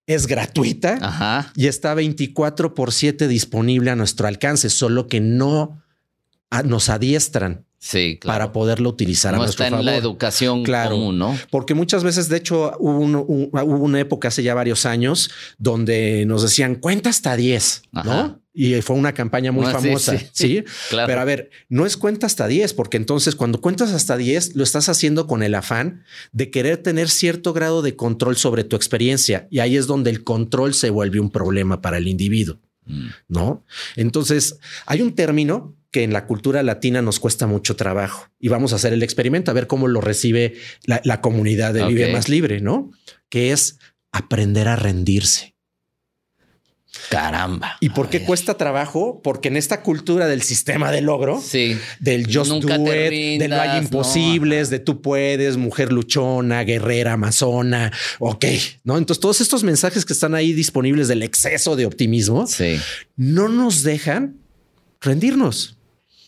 es 0.08 0.28
gratuita 0.28 0.98
Ajá. 1.02 1.52
y 1.56 1.68
está 1.68 1.94
24 1.94 2.74
por 2.74 2.92
7 2.92 3.28
disponible 3.28 3.92
a 3.92 3.96
nuestro 3.96 4.28
alcance, 4.28 4.70
solo 4.70 5.08
que 5.08 5.20
no 5.20 5.84
nos 6.64 6.90
adiestran 6.90 7.66
Sí, 7.86 8.18
claro. 8.18 8.34
para 8.40 8.52
poderlo 8.54 8.88
utilizar 8.90 9.34
a 9.34 9.38
no 9.38 9.44
nuestro 9.44 9.66
está 9.66 9.68
en 9.68 9.72
favor. 9.84 9.86
la 9.86 9.98
educación 9.98 10.64
Claro. 10.64 10.92
común, 10.92 11.18
¿no? 11.20 11.38
Porque 11.52 11.74
muchas 11.74 12.02
veces, 12.06 12.30
de 12.30 12.38
hecho, 12.38 12.72
hubo, 12.80 12.98
un- 13.00 13.16
un- 13.16 13.50
hubo 13.52 13.84
una 13.84 14.00
época 14.00 14.30
hace 14.30 14.42
ya 14.42 14.54
varios 14.54 14.86
años 14.86 15.30
donde 15.58 16.26
nos 16.26 16.44
decían 16.44 16.76
cuenta 16.76 17.10
hasta 17.10 17.36
10, 17.36 17.82
Ajá. 17.92 18.04
¿no? 18.10 18.40
Y 18.54 18.80
fue 18.84 18.96
una 18.96 19.14
campaña 19.14 19.52
muy 19.52 19.66
Ah, 19.66 19.80
sí, 19.82 19.88
famosa. 19.88 20.18
sí. 20.18 20.28
Sí, 20.32 20.64
Claro. 20.92 21.08
Pero 21.08 21.22
a 21.22 21.26
ver, 21.26 21.50
no 21.70 21.86
es 21.86 21.98
cuenta 21.98 22.26
hasta 22.28 22.48
10, 22.48 22.74
porque 22.74 22.98
entonces 22.98 23.36
cuando 23.36 23.60
cuentas 23.60 23.92
hasta 23.92 24.16
10, 24.16 24.56
lo 24.56 24.64
estás 24.64 24.88
haciendo 24.90 25.28
con 25.28 25.44
el 25.44 25.54
afán 25.56 26.04
de 26.32 26.52
querer 26.52 26.78
tener 26.78 27.10
cierto 27.10 27.52
grado 27.52 27.82
de 27.82 27.96
control 27.98 28.38
sobre 28.38 28.64
tu 28.64 28.76
experiencia. 28.78 29.48
Y 29.52 29.60
ahí 29.60 29.76
es 29.76 29.88
donde 29.88 30.10
el 30.12 30.24
control 30.24 30.74
se 30.74 30.90
vuelve 30.90 31.20
un 31.20 31.32
problema 31.32 31.82
para 31.82 31.98
el 31.98 32.08
individuo. 32.08 32.60
Mm. 32.86 33.08
¿no? 33.30 33.64
Entonces, 33.96 34.58
hay 34.86 35.02
un 35.02 35.16
término 35.16 35.74
que 35.94 36.04
en 36.04 36.12
la 36.12 36.26
cultura 36.26 36.64
latina 36.64 37.02
nos 37.02 37.20
cuesta 37.22 37.46
mucho 37.48 37.76
trabajo 37.78 38.28
y 38.40 38.50
vamos 38.50 38.74
a 38.74 38.78
hacer 38.78 38.92
el 38.94 39.04
experimento 39.04 39.52
a 39.52 39.54
ver 39.54 39.68
cómo 39.68 39.88
lo 39.88 40.02
recibe 40.02 40.56
la, 40.86 41.00
la 41.06 41.22
comunidad 41.22 41.74
de 41.74 41.86
Vive 41.86 42.08
Ok. 42.08 42.12
Más 42.14 42.28
Libre, 42.30 42.60
¿no? 42.62 42.92
Que 43.30 43.52
es 43.54 43.78
aprender 44.12 44.68
a 44.68 44.76
rendirse. 44.76 45.54
Caramba. 47.10 47.78
¿Y 47.80 47.90
por 47.90 48.10
qué 48.10 48.20
ver. 48.20 48.28
cuesta 48.28 48.56
trabajo? 48.56 49.20
Porque 49.24 49.48
en 49.50 49.58
esta 49.58 49.82
cultura 49.82 50.28
del 50.28 50.42
sistema 50.44 50.92
de 50.92 51.02
logro, 51.02 51.42
Sí. 51.42 51.78
del 52.00 52.26
just 52.26 52.52
Nunca 52.52 52.78
do 52.78 52.84
it, 52.86 53.40
del 53.40 53.50
no 53.50 53.62
hay 53.62 53.80
imposibles, 53.80 54.68
¿no? 54.70 54.72
de 54.72 54.80
tú 54.80 55.02
puedes, 55.02 55.58
mujer 55.58 55.92
luchona, 55.92 56.64
guerrera, 56.64 57.14
amazona, 57.14 57.92
ok, 58.20 58.46
¿no? 58.84 58.98
Entonces 58.98 59.20
todos 59.22 59.42
estos 59.42 59.64
mensajes 59.64 60.06
que 60.06 60.14
están 60.14 60.36
ahí 60.36 60.54
disponibles 60.54 61.08
del 61.08 61.24
exceso 61.24 61.76
de 61.76 61.86
optimismo, 61.88 62.46
Sí. 62.48 62.80
no 63.16 63.48
nos 63.50 63.82
dejan 63.84 64.38
rendirnos, 65.02 65.78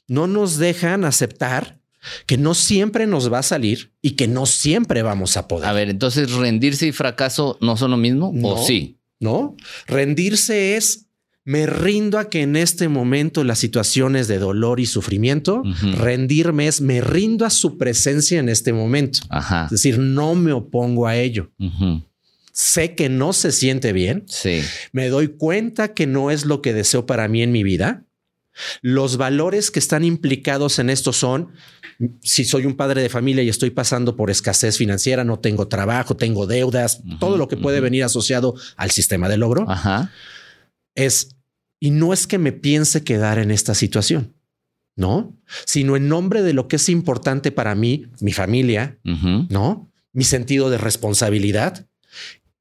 no 0.07 0.27
nos 0.27 0.57
dejan 0.57 1.05
aceptar 1.05 1.79
que 2.27 2.37
no 2.37 2.53
siempre 2.53 3.07
nos 3.07 3.31
va 3.33 3.39
a 3.39 3.43
salir 3.43 3.91
y 4.01 4.11
que 4.11 4.27
no 4.27 4.45
siempre 4.45 5.01
vamos 5.01 5.37
a 5.37 5.47
poder. 5.47 5.67
A 5.67 5.73
ver, 5.73 5.89
entonces 5.89 6.31
rendirse 6.31 6.85
y 6.87 6.91
fracaso 6.91 7.57
no 7.61 7.77
son 7.77 7.91
lo 7.91 7.97
mismo 7.97 8.31
No. 8.33 8.49
o 8.49 8.65
sí. 8.65 8.99
¿no? 9.19 9.55
Rendirse 9.87 10.75
es 10.75 11.07
me 11.47 11.67
rindo 11.67 12.17
a 12.19 12.29
que 12.29 12.41
en 12.41 12.55
este 12.55 12.87
momento 12.89 13.43
las 13.43 13.59
situaciones 13.59 14.27
de 14.27 14.39
dolor 14.39 14.79
y 14.79 14.87
sufrimiento, 14.87 15.61
rendirme 15.95 16.67
es 16.67 16.81
me 16.81 17.01
rindo 17.01 17.45
a 17.45 17.51
su 17.51 17.77
presencia 17.77 18.39
en 18.39 18.49
este 18.49 18.73
momento. 18.73 19.19
Ajá. 19.29 19.65
Es 19.65 19.71
decir, 19.71 19.99
no 19.99 20.33
me 20.35 20.51
opongo 20.53 21.05
a 21.07 21.15
ello. 21.17 21.51
Sé 22.51 22.95
que 22.95 23.09
no 23.09 23.33
se 23.33 23.51
siente 23.51 23.91
bien, 23.93 24.23
Sí. 24.27 24.61
me 24.93 25.09
doy 25.09 25.27
cuenta 25.27 25.93
que 25.93 26.07
no 26.07 26.31
es 26.31 26.45
lo 26.45 26.61
que 26.61 26.73
deseo 26.73 27.05
para 27.05 27.27
mí 27.27 27.41
en 27.43 27.51
mi 27.51 27.63
vida. 27.63 28.04
Los 28.81 29.17
valores 29.17 29.71
que 29.71 29.79
están 29.79 30.03
implicados 30.03 30.79
en 30.79 30.89
esto 30.89 31.13
son, 31.13 31.51
si 32.21 32.45
soy 32.45 32.65
un 32.65 32.75
padre 32.75 33.01
de 33.01 33.09
familia 33.09 33.43
y 33.43 33.49
estoy 33.49 33.69
pasando 33.69 34.15
por 34.15 34.29
escasez 34.29 34.77
financiera, 34.77 35.23
no 35.23 35.39
tengo 35.39 35.67
trabajo, 35.67 36.15
tengo 36.15 36.47
deudas, 36.47 37.01
todo 37.19 37.37
lo 37.37 37.47
que 37.47 37.57
puede 37.57 37.79
venir 37.79 38.03
asociado 38.03 38.55
al 38.77 38.91
sistema 38.91 39.29
de 39.29 39.37
logro, 39.37 39.69
Ajá. 39.69 40.11
es, 40.95 41.35
y 41.79 41.91
no 41.91 42.13
es 42.13 42.27
que 42.27 42.37
me 42.37 42.51
piense 42.51 43.03
quedar 43.03 43.39
en 43.39 43.51
esta 43.51 43.75
situación, 43.75 44.33
no, 44.95 45.37
sino 45.65 45.95
en 45.95 46.07
nombre 46.07 46.41
de 46.41 46.53
lo 46.53 46.67
que 46.67 46.77
es 46.77 46.89
importante 46.89 47.51
para 47.51 47.75
mí, 47.75 48.07
mi 48.21 48.31
familia. 48.31 48.97
¿no? 49.03 49.91
Mi 50.13 50.23
sentido 50.23 50.69
de 50.69 50.77
responsabilidad. 50.77 51.85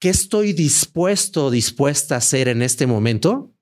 ¿Qué 0.00 0.08
estoy 0.08 0.52
dispuesto 0.52 1.50
dispuesta 1.52 2.16
a 2.16 2.18
hacer 2.18 2.48
en 2.48 2.62
este 2.62 2.86
momento 2.86 3.53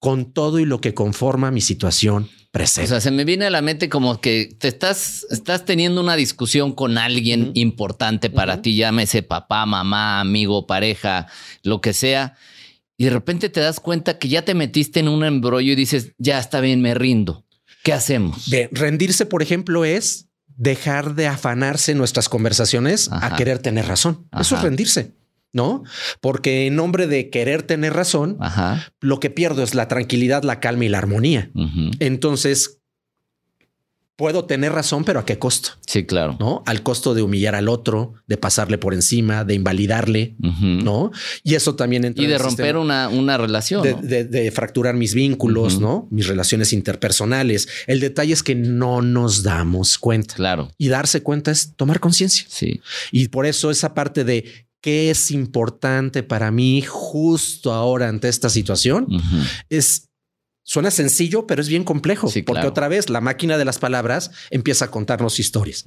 con 0.00 0.32
todo 0.32 0.58
y 0.58 0.64
lo 0.64 0.80
que 0.80 0.94
conforma 0.94 1.50
mi 1.50 1.60
situación 1.60 2.28
presente. 2.50 2.86
O 2.86 2.88
sea, 2.88 3.00
se 3.00 3.10
me 3.10 3.24
viene 3.24 3.44
a 3.44 3.50
la 3.50 3.62
mente 3.62 3.88
como 3.88 4.20
que 4.20 4.56
te 4.58 4.66
estás, 4.66 5.26
estás 5.30 5.64
teniendo 5.64 6.00
una 6.00 6.16
discusión 6.16 6.72
con 6.72 6.98
alguien 6.98 7.52
importante 7.54 8.30
para 8.30 8.62
ti, 8.62 8.74
llámese 8.74 9.22
papá, 9.22 9.66
mamá, 9.66 10.20
amigo, 10.20 10.66
pareja, 10.66 11.28
lo 11.62 11.80
que 11.80 11.92
sea, 11.92 12.34
y 12.96 13.04
de 13.04 13.10
repente 13.10 13.48
te 13.48 13.60
das 13.60 13.78
cuenta 13.78 14.18
que 14.18 14.28
ya 14.28 14.42
te 14.44 14.54
metiste 14.54 15.00
en 15.00 15.08
un 15.08 15.24
embrollo 15.24 15.72
y 15.72 15.76
dices, 15.76 16.12
ya 16.18 16.38
está 16.38 16.60
bien, 16.60 16.82
me 16.82 16.94
rindo. 16.94 17.46
¿Qué 17.82 17.92
hacemos? 17.92 18.50
rendirse, 18.72 19.26
por 19.26 19.42
ejemplo, 19.42 19.84
es 19.84 20.28
dejar 20.46 21.14
de 21.14 21.26
afanarse 21.26 21.94
nuestras 21.94 22.28
conversaciones 22.28 23.08
a 23.10 23.36
querer 23.36 23.58
tener 23.60 23.86
razón. 23.86 24.28
Eso 24.38 24.56
es 24.56 24.62
rendirse. 24.62 25.14
¿No? 25.52 25.82
Porque 26.20 26.66
en 26.66 26.76
nombre 26.76 27.06
de 27.06 27.30
querer 27.30 27.62
tener 27.62 27.92
razón, 27.92 28.38
lo 29.00 29.20
que 29.20 29.30
pierdo 29.30 29.62
es 29.62 29.74
la 29.74 29.88
tranquilidad, 29.88 30.42
la 30.42 30.60
calma 30.60 30.84
y 30.84 30.88
la 30.88 30.98
armonía. 30.98 31.50
Entonces, 31.98 32.80
puedo 34.20 34.44
tener 34.44 34.70
razón, 34.72 35.04
pero 35.04 35.20
¿a 35.20 35.24
qué 35.24 35.38
costo? 35.38 35.70
Sí, 35.86 36.04
claro. 36.04 36.36
¿No? 36.38 36.62
Al 36.66 36.82
costo 36.82 37.14
de 37.14 37.22
humillar 37.22 37.54
al 37.54 37.70
otro, 37.70 38.12
de 38.26 38.36
pasarle 38.36 38.76
por 38.76 38.92
encima, 38.92 39.44
de 39.44 39.54
invalidarle, 39.54 40.36
¿no? 40.38 41.10
Y 41.42 41.54
eso 41.54 41.74
también 41.74 42.04
entra 42.04 42.22
Y 42.22 42.26
de 42.26 42.36
romper 42.36 42.76
una, 42.76 43.08
una, 43.08 43.38
relación. 43.38 43.82
De, 43.82 44.52
fracturar 44.54 44.94
mis 44.94 45.14
vínculos, 45.14 45.80
¿no? 45.80 46.06
Mis 46.10 46.26
relaciones 46.26 46.74
interpersonales. 46.74 47.66
El 47.86 48.00
detalle 48.00 48.34
es 48.34 48.42
que 48.42 48.54
no 48.54 49.00
nos 49.00 49.42
damos 49.42 49.96
cuenta. 49.96 50.34
Claro. 50.34 50.70
Y 50.76 50.88
darse 50.88 51.22
cuenta 51.22 51.50
es 51.50 51.72
tomar 51.74 51.98
conciencia. 51.98 52.44
Sí. 52.46 52.82
Y 53.12 53.28
por 53.28 53.46
eso 53.46 53.70
esa 53.70 53.94
parte 53.94 54.24
de 54.24 54.68
qué 54.80 55.10
es 55.10 55.30
importante 55.30 56.22
para 56.22 56.50
mí 56.50 56.82
justo 56.82 57.72
ahora 57.72 58.08
ante 58.08 58.28
esta 58.28 58.48
situación 58.48 59.06
es 59.68 60.10
Suena 60.70 60.92
sencillo, 60.92 61.48
pero 61.48 61.60
es 61.60 61.68
bien 61.68 61.82
complejo, 61.82 62.30
porque 62.46 62.68
otra 62.68 62.86
vez 62.86 63.10
la 63.10 63.20
máquina 63.20 63.58
de 63.58 63.64
las 63.64 63.80
palabras 63.80 64.30
empieza 64.50 64.84
a 64.84 64.90
contarnos 64.92 65.40
historias, 65.40 65.82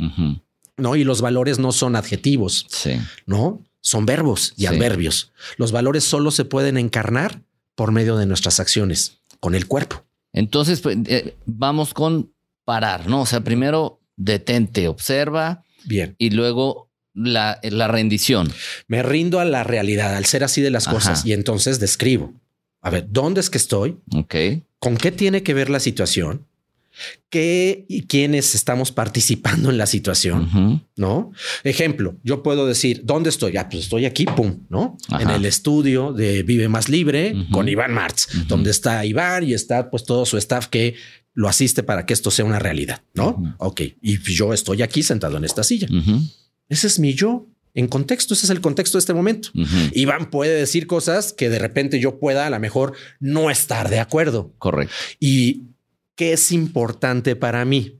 ¿no? 0.75 0.95
Y 0.97 1.05
los 1.05 1.21
valores 1.21 1.57
no 1.57 1.71
son 1.71 1.95
adjetivos, 1.95 2.67
¿no? 3.25 3.63
Son 3.79 4.05
verbos 4.05 4.53
y 4.57 4.65
adverbios. 4.65 5.31
Los 5.55 5.71
valores 5.71 6.03
solo 6.03 6.31
se 6.31 6.43
pueden 6.43 6.77
encarnar 6.77 7.43
por 7.75 7.93
medio 7.93 8.17
de 8.17 8.25
nuestras 8.25 8.59
acciones, 8.59 9.19
con 9.39 9.55
el 9.55 9.67
cuerpo. 9.67 10.03
Entonces, 10.33 10.81
pues, 10.81 10.97
eh, 11.05 11.37
vamos 11.45 11.93
con 11.93 12.33
parar, 12.65 13.07
¿no? 13.07 13.21
O 13.21 13.25
sea, 13.25 13.41
primero 13.41 14.01
detente, 14.17 14.89
observa. 14.89 15.63
Bien. 15.85 16.13
Y 16.17 16.31
luego 16.31 16.89
la, 17.13 17.59
la 17.63 17.87
rendición. 17.87 18.51
Me 18.87 19.03
rindo 19.03 19.39
a 19.39 19.45
la 19.45 19.63
realidad, 19.63 20.15
al 20.15 20.25
ser 20.25 20.43
así 20.43 20.61
de 20.61 20.71
las 20.71 20.87
cosas, 20.87 21.25
y 21.25 21.33
entonces 21.33 21.79
describo. 21.79 22.33
A 22.81 22.89
ver, 22.89 23.07
¿dónde 23.09 23.39
es 23.39 23.49
que 23.49 23.57
estoy? 23.57 23.97
Ok. 24.13 24.35
¿Con 24.79 24.97
qué 24.97 25.11
tiene 25.11 25.43
que 25.43 25.53
ver 25.53 25.69
la 25.69 25.79
situación? 25.79 26.45
¿Qué 27.29 27.85
y 27.89 28.03
quiénes 28.03 28.53
estamos 28.53 28.91
participando 28.91 29.71
en 29.71 29.77
la 29.77 29.87
situación? 29.87 30.83
¿No? 30.95 31.31
Ejemplo, 31.63 32.17
yo 32.23 32.43
puedo 32.43 32.67
decir, 32.67 33.01
¿dónde 33.03 33.29
estoy? 33.29 33.57
Ah, 33.57 33.67
pues 33.69 33.83
estoy 33.83 34.05
aquí, 34.05 34.25
pum, 34.25 34.59
¿no? 34.69 34.97
En 35.19 35.29
el 35.29 35.45
estudio 35.45 36.13
de 36.13 36.43
Vive 36.43 36.67
Más 36.67 36.89
Libre 36.89 37.33
con 37.51 37.67
Iván 37.67 37.93
Martz, 37.93 38.27
donde 38.47 38.69
está 38.69 39.05
Iván 39.05 39.43
y 39.43 39.53
está 39.53 39.89
pues 39.89 40.03
todo 40.03 40.25
su 40.25 40.37
staff 40.37 40.67
que 40.67 40.95
lo 41.33 41.47
asiste 41.47 41.81
para 41.81 42.05
que 42.05 42.13
esto 42.13 42.29
sea 42.29 42.45
una 42.45 42.59
realidad, 42.59 43.01
¿no? 43.15 43.55
Ok, 43.57 43.81
y 44.01 44.19
yo 44.19 44.53
estoy 44.53 44.83
aquí 44.83 45.01
sentado 45.01 45.37
en 45.37 45.45
esta 45.45 45.63
silla. 45.63 45.87
Ese 46.69 46.87
es 46.87 46.99
mi 46.99 47.13
yo 47.13 47.47
en 47.73 47.87
contexto. 47.87 48.33
Ese 48.33 48.45
es 48.45 48.49
el 48.49 48.61
contexto 48.61 48.97
de 48.97 48.99
este 48.99 49.13
momento. 49.13 49.49
Iván 49.93 50.29
puede 50.29 50.55
decir 50.55 50.87
cosas 50.87 51.33
que 51.33 51.49
de 51.49 51.59
repente 51.59 51.99
yo 51.99 52.19
pueda 52.19 52.45
a 52.45 52.49
lo 52.49 52.59
mejor 52.59 52.93
no 53.19 53.49
estar 53.49 53.89
de 53.89 53.99
acuerdo. 53.99 54.53
Correcto. 54.57 54.93
Y 55.19 55.63
qué 56.15 56.33
es 56.33 56.51
importante 56.51 57.35
para 57.35 57.65
mí 57.65 57.97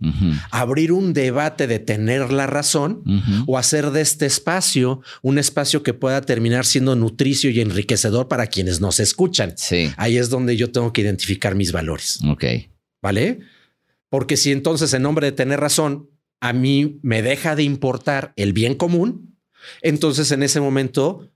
abrir 0.51 0.91
un 0.91 1.13
debate 1.13 1.65
de 1.65 1.79
tener 1.79 2.31
la 2.31 2.45
razón 2.45 3.03
o 3.47 3.57
hacer 3.57 3.91
de 3.91 4.01
este 4.01 4.25
espacio 4.25 5.01
un 5.21 5.39
espacio 5.39 5.81
que 5.81 5.93
pueda 5.93 6.21
terminar 6.21 6.65
siendo 6.65 6.95
nutricio 6.95 7.49
y 7.49 7.59
enriquecedor 7.59 8.27
para 8.27 8.47
quienes 8.47 8.81
nos 8.81 8.99
escuchan. 8.99 9.53
Sí. 9.57 9.91
Ahí 9.97 10.17
es 10.17 10.29
donde 10.29 10.55
yo 10.55 10.71
tengo 10.71 10.93
que 10.93 11.01
identificar 11.01 11.55
mis 11.55 11.71
valores. 11.71 12.19
Ok. 12.27 12.45
Vale. 13.01 13.39
Porque 14.09 14.37
si 14.37 14.51
entonces 14.51 14.93
en 14.93 15.01
nombre 15.01 15.25
de 15.25 15.31
tener 15.31 15.59
razón 15.59 16.09
a 16.43 16.51
mí 16.51 16.99
me 17.03 17.21
deja 17.21 17.55
de 17.55 17.63
importar 17.63 18.33
el 18.35 18.51
bien 18.51 18.75
común, 18.75 19.37
entonces 19.81 20.29
en 20.33 20.43
ese 20.43 20.59
momento 20.59 21.29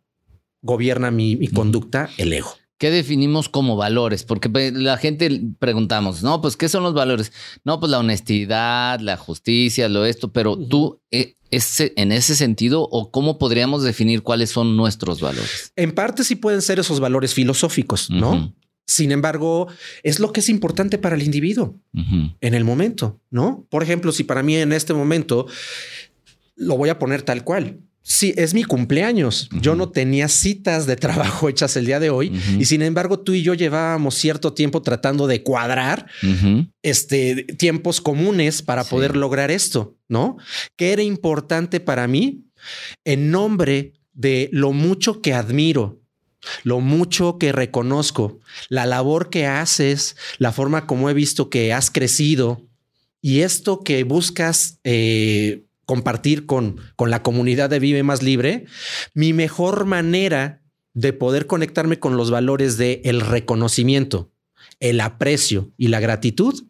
gobierna 0.61 1.11
mi, 1.11 1.47
conducta 1.47 2.09
el 2.17 2.33
ego. 2.33 2.53
¿Qué 2.77 2.91
definimos 2.91 3.47
como 3.47 3.77
valores? 3.77 4.25
Porque 4.25 4.49
pues, 4.49 4.73
la 4.73 4.97
gente 4.97 5.43
preguntamos, 5.59 6.23
no, 6.23 6.41
pues, 6.41 6.57
¿qué 6.57 6.67
son 6.67 6.83
los 6.83 6.93
valores? 6.93 7.31
No, 7.63 7.79
pues 7.79 7.89
la 7.89 7.99
honestidad, 7.99 8.99
la 8.99 9.15
justicia, 9.15 9.87
lo 9.87 10.05
esto, 10.05 10.33
pero 10.33 10.57
tú, 10.57 10.99
eh, 11.09 11.37
en 11.51 12.11
ese 12.11 12.35
sentido, 12.35 12.81
o 12.91 13.09
cómo 13.09 13.37
podríamos 13.37 13.83
definir 13.83 14.23
cuáles 14.23 14.49
son 14.49 14.75
nuestros 14.75 15.21
valores? 15.21 15.71
En 15.77 15.95
parte 15.95 16.25
sí 16.25 16.35
pueden 16.35 16.61
ser 16.61 16.79
esos 16.79 16.99
valores 16.99 17.33
filosóficos, 17.33 18.09
¿no? 18.09 18.53
Sin 18.87 19.11
embargo, 19.11 19.67
es 20.01 20.19
lo 20.19 20.31
que 20.31 20.39
es 20.39 20.49
importante 20.49 20.97
para 20.97 21.15
el 21.15 21.21
individuo 21.21 21.77
en 21.93 22.53
el 22.53 22.63
momento, 22.63 23.19
¿no? 23.29 23.67
Por 23.69 23.83
ejemplo, 23.83 24.11
si 24.11 24.23
para 24.23 24.43
mí 24.43 24.55
en 24.55 24.71
este 24.71 24.93
momento 24.93 25.45
lo 26.55 26.77
voy 26.77 26.89
a 26.89 26.97
poner 26.97 27.21
tal 27.21 27.43
cual, 27.43 27.81
Sí, 28.09 28.33
es 28.37 28.53
mi 28.53 28.63
cumpleaños. 28.63 29.49
Yo 29.59 29.75
no 29.75 29.89
tenía 29.89 30.29
citas 30.29 30.87
de 30.87 30.95
trabajo 30.95 31.49
hechas 31.49 31.75
el 31.75 31.85
día 31.85 31.99
de 31.99 32.09
hoy 32.09 32.31
y 32.57 32.63
sin 32.63 32.81
embargo 32.81 33.19
tú 33.19 33.33
y 33.33 33.43
yo 33.43 33.53
llevábamos 33.53 34.15
cierto 34.15 34.53
tiempo 34.53 34.81
tratando 34.81 35.27
de 35.27 35.43
cuadrar 35.43 36.05
este 36.81 37.43
tiempos 37.43 37.99
comunes 37.99 38.61
para 38.61 38.85
poder 38.85 39.17
lograr 39.17 39.51
esto, 39.51 39.97
¿no? 40.07 40.37
Que 40.77 40.93
era 40.93 41.03
importante 41.03 41.81
para 41.81 42.07
mí 42.07 42.45
en 43.03 43.29
nombre 43.29 43.91
de 44.13 44.47
lo 44.53 44.71
mucho 44.71 45.21
que 45.21 45.33
admiro, 45.33 45.99
lo 46.63 46.79
mucho 46.79 47.37
que 47.37 47.51
reconozco, 47.51 48.39
la 48.69 48.85
labor 48.85 49.29
que 49.29 49.45
haces, 49.45 50.15
la 50.37 50.51
forma 50.51 50.87
como 50.87 51.09
he 51.09 51.13
visto 51.13 51.49
que 51.49 51.73
has 51.73 51.91
crecido 51.91 52.65
y 53.21 53.41
esto 53.41 53.83
que 53.83 54.03
buscas 54.03 54.79
eh, 54.83 55.65
compartir 55.85 56.45
con, 56.45 56.81
con 56.95 57.09
la 57.09 57.23
comunidad 57.23 57.69
de 57.69 57.79
Vive 57.79 58.03
Más 58.03 58.23
Libre, 58.23 58.65
mi 59.13 59.33
mejor 59.33 59.85
manera 59.85 60.61
de 60.93 61.13
poder 61.13 61.45
conectarme 61.45 61.99
con 61.99 62.17
los 62.17 62.31
valores 62.31 62.77
de 62.77 63.01
el 63.05 63.21
reconocimiento, 63.21 64.31
el 64.79 64.99
aprecio 64.99 65.71
y 65.77 65.89
la 65.89 65.99
gratitud 65.99 66.65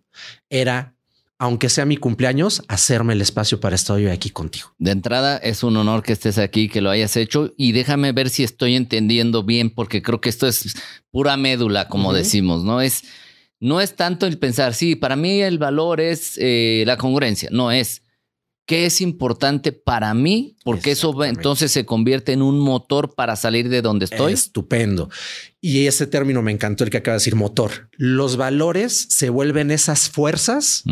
era 0.50 0.97
aunque 1.40 1.70
sea 1.70 1.86
mi 1.86 1.98
cumpleaños, 1.98 2.64
hacerme 2.68 3.14
el 3.14 3.22
espacio 3.22 3.60
para 3.60 3.76
estar 3.76 3.96
hoy 3.96 4.08
aquí 4.08 4.32
contigo. 4.32 4.74
De 4.80 4.92
entrada, 4.92 5.38
es 5.38 5.64
un 5.64 5.78
honor 5.78 6.02
que 6.02 6.14
estés 6.14 6.38
aquí, 6.38 6.68
que 6.68 6.82
lo 6.82 6.90
hayas 6.90 7.16
hecho 7.16 7.54
y 7.58 7.74
déjame 7.74 8.12
ver 8.12 8.30
si 8.30 8.44
estoy 8.44 8.76
entendiendo 8.76 9.44
bien, 9.44 9.70
porque 9.70 10.02
creo 10.02 10.20
que 10.20 10.30
esto 10.30 10.48
es 10.48 10.76
pura 11.12 11.38
médula, 11.38 11.88
como 11.88 12.14
decimos, 12.14 12.64
¿no? 12.64 12.82
Es, 12.82 13.04
no 13.60 13.82
es 13.82 13.96
tanto 13.96 14.26
el 14.26 14.40
pensar, 14.40 14.74
sí, 14.74 14.96
para 14.96 15.16
mí 15.16 15.42
el 15.42 15.60
valor 15.60 16.02
es 16.02 16.38
eh, 16.42 16.84
la 16.88 16.98
congruencia, 16.98 17.50
no 17.52 17.72
es 17.72 18.02
qué 18.68 18.86
es 18.86 19.00
importante 19.02 19.72
para 19.72 20.14
mí, 20.14 20.58
porque 20.66 20.92
eso 20.92 21.24
entonces 21.24 21.72
se 21.72 21.86
convierte 21.86 22.34
en 22.34 22.42
un 22.42 22.60
motor 22.60 23.16
para 23.16 23.38
salir 23.38 23.70
de 23.70 23.82
donde 23.82 24.06
estoy. 24.06 24.34
Estupendo. 24.34 25.10
Y 25.62 25.88
ese 25.88 26.06
término 26.06 26.42
me 26.42 26.52
encantó 26.52 26.84
el 26.84 26.90
que 26.90 26.98
acaba 26.98 27.14
de 27.14 27.22
decir 27.22 27.36
motor. 27.36 27.90
Los 27.94 28.36
valores 28.36 29.08
se 29.10 29.30
vuelven 29.30 29.72
esas 29.72 30.10
fuerzas 30.10 30.84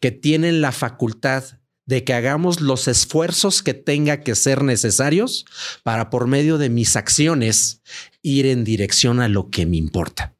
que 0.00 0.10
tienen 0.10 0.62
la 0.62 0.72
facultad 0.72 1.44
de 1.84 2.04
que 2.04 2.14
hagamos 2.14 2.60
los 2.60 2.88
esfuerzos 2.88 3.62
que 3.62 3.74
tenga 3.74 4.20
que 4.22 4.34
ser 4.34 4.62
necesarios 4.62 5.44
para 5.82 6.08
por 6.08 6.26
medio 6.26 6.56
de 6.56 6.70
mis 6.70 6.96
acciones 6.96 7.82
ir 8.22 8.46
en 8.46 8.64
dirección 8.64 9.20
a 9.20 9.28
lo 9.28 9.50
que 9.50 9.66
me 9.66 9.76
importa, 9.76 10.34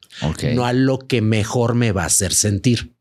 no 0.55 0.65
a 0.65 0.73
lo 0.73 0.97
que 0.97 1.21
mejor 1.21 1.75
me 1.75 1.91
va 1.91 2.03
a 2.03 2.07
hacer 2.07 2.33
sentir. 2.33 2.95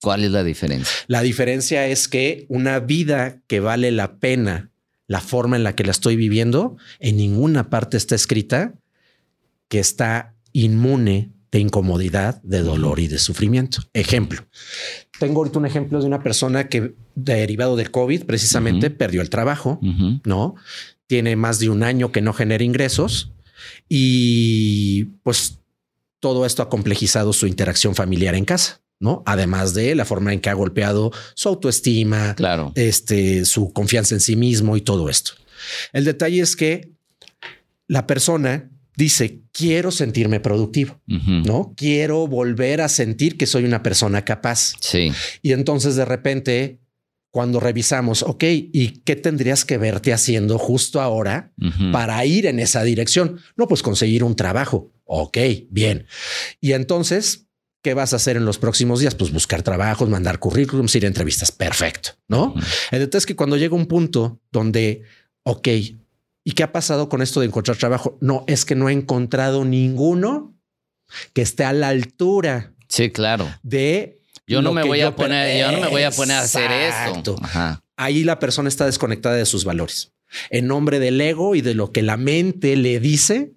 ¿Cuál 0.00 0.24
es 0.24 0.30
la 0.30 0.44
diferencia? 0.44 0.96
La 1.06 1.22
diferencia 1.22 1.86
es 1.86 2.08
que 2.08 2.46
una 2.48 2.78
vida 2.80 3.40
que 3.46 3.60
vale 3.60 3.90
la 3.90 4.18
pena, 4.18 4.70
la 5.06 5.20
forma 5.20 5.56
en 5.56 5.64
la 5.64 5.74
que 5.74 5.84
la 5.84 5.90
estoy 5.90 6.16
viviendo, 6.16 6.76
en 7.00 7.16
ninguna 7.16 7.70
parte 7.70 7.96
está 7.96 8.14
escrita 8.14 8.74
que 9.68 9.80
está 9.80 10.34
inmune 10.52 11.32
de 11.50 11.60
incomodidad, 11.60 12.42
de 12.42 12.60
dolor 12.60 13.00
y 13.00 13.08
de 13.08 13.18
sufrimiento. 13.18 13.82
Ejemplo, 13.94 14.46
tengo 15.18 15.40
ahorita 15.40 15.58
un 15.58 15.66
ejemplo 15.66 16.00
de 16.00 16.06
una 16.06 16.22
persona 16.22 16.68
que 16.68 16.94
derivado 17.14 17.76
del 17.76 17.90
COVID 17.90 18.24
precisamente 18.24 18.90
perdió 18.90 19.22
el 19.22 19.30
trabajo, 19.30 19.80
¿no? 20.24 20.54
Tiene 21.06 21.36
más 21.36 21.58
de 21.58 21.70
un 21.70 21.82
año 21.82 22.12
que 22.12 22.20
no 22.20 22.34
genera 22.34 22.62
ingresos 22.62 23.32
y 23.88 25.04
pues 25.22 25.60
todo 26.20 26.44
esto 26.44 26.62
ha 26.62 26.68
complejizado 26.68 27.32
su 27.32 27.46
interacción 27.46 27.94
familiar 27.94 28.34
en 28.34 28.44
casa. 28.44 28.82
¿No? 29.00 29.22
Además 29.26 29.74
de 29.74 29.94
la 29.94 30.04
forma 30.04 30.32
en 30.32 30.40
que 30.40 30.50
ha 30.50 30.54
golpeado 30.54 31.12
su 31.34 31.48
autoestima, 31.48 32.34
claro. 32.34 32.72
este, 32.74 33.44
su 33.44 33.72
confianza 33.72 34.14
en 34.14 34.20
sí 34.20 34.36
mismo 34.36 34.76
y 34.76 34.80
todo 34.80 35.08
esto. 35.08 35.32
El 35.92 36.04
detalle 36.04 36.40
es 36.40 36.56
que 36.56 36.92
la 37.86 38.06
persona 38.06 38.70
dice, 38.96 39.42
quiero 39.52 39.92
sentirme 39.92 40.40
productivo, 40.40 41.00
¿no? 41.06 41.72
Quiero 41.76 42.26
volver 42.26 42.80
a 42.80 42.88
sentir 42.88 43.36
que 43.36 43.46
soy 43.46 43.64
una 43.64 43.82
persona 43.82 44.24
capaz. 44.24 44.72
Sí. 44.80 45.12
Y 45.40 45.52
entonces 45.52 45.94
de 45.94 46.04
repente, 46.04 46.80
cuando 47.30 47.60
revisamos, 47.60 48.24
ok, 48.24 48.42
¿y 48.44 49.00
qué 49.04 49.14
tendrías 49.14 49.64
que 49.64 49.78
verte 49.78 50.12
haciendo 50.12 50.58
justo 50.58 51.00
ahora 51.00 51.52
para 51.92 52.24
ir 52.24 52.46
en 52.46 52.58
esa 52.58 52.82
dirección? 52.82 53.40
No, 53.56 53.68
pues 53.68 53.82
conseguir 53.82 54.24
un 54.24 54.34
trabajo. 54.34 54.90
Ok, 55.04 55.38
bien. 55.70 56.06
Y 56.60 56.72
entonces, 56.72 57.47
¿qué 57.82 57.94
vas 57.94 58.12
a 58.12 58.16
hacer 58.16 58.36
en 58.36 58.44
los 58.44 58.58
próximos 58.58 59.00
días? 59.00 59.14
Pues 59.14 59.32
buscar 59.32 59.62
trabajos, 59.62 60.08
mandar 60.08 60.38
currículums, 60.38 60.94
ir 60.94 61.04
a 61.04 61.08
entrevistas. 61.08 61.52
Perfecto, 61.52 62.10
¿no? 62.28 62.54
Entonces, 62.90 63.26
que 63.26 63.36
cuando 63.36 63.56
llega 63.56 63.74
un 63.74 63.86
punto 63.86 64.40
donde, 64.50 65.02
ok, 65.44 65.68
¿Y 66.48 66.52
qué 66.52 66.62
ha 66.62 66.72
pasado 66.72 67.10
con 67.10 67.20
esto 67.20 67.40
de 67.40 67.46
encontrar 67.46 67.76
trabajo? 67.76 68.16
No, 68.22 68.44
es 68.46 68.64
que 68.64 68.74
no 68.74 68.88
he 68.88 68.92
encontrado 68.94 69.66
ninguno 69.66 70.54
que 71.34 71.42
esté 71.42 71.62
a 71.62 71.74
la 71.74 71.88
altura. 71.88 72.72
Sí, 72.88 73.10
claro. 73.10 73.54
De 73.62 74.22
yo 74.46 74.62
no 74.62 74.72
me 74.72 74.82
voy 74.82 75.02
a 75.02 75.14
poner, 75.14 75.60
yo 75.60 75.70
no 75.72 75.78
me 75.78 75.88
voy 75.88 76.04
a 76.04 76.10
poner 76.10 76.38
a 76.38 76.40
hacer 76.40 76.70
esto. 76.70 77.36
Ahí 77.98 78.24
la 78.24 78.38
persona 78.38 78.70
está 78.70 78.86
desconectada 78.86 79.36
de 79.36 79.44
sus 79.44 79.66
valores. 79.66 80.14
En 80.48 80.66
nombre 80.66 81.00
del 81.00 81.20
ego 81.20 81.54
y 81.54 81.60
de 81.60 81.74
lo 81.74 81.92
que 81.92 82.00
la 82.00 82.16
mente 82.16 82.76
le 82.76 82.98
dice, 82.98 83.52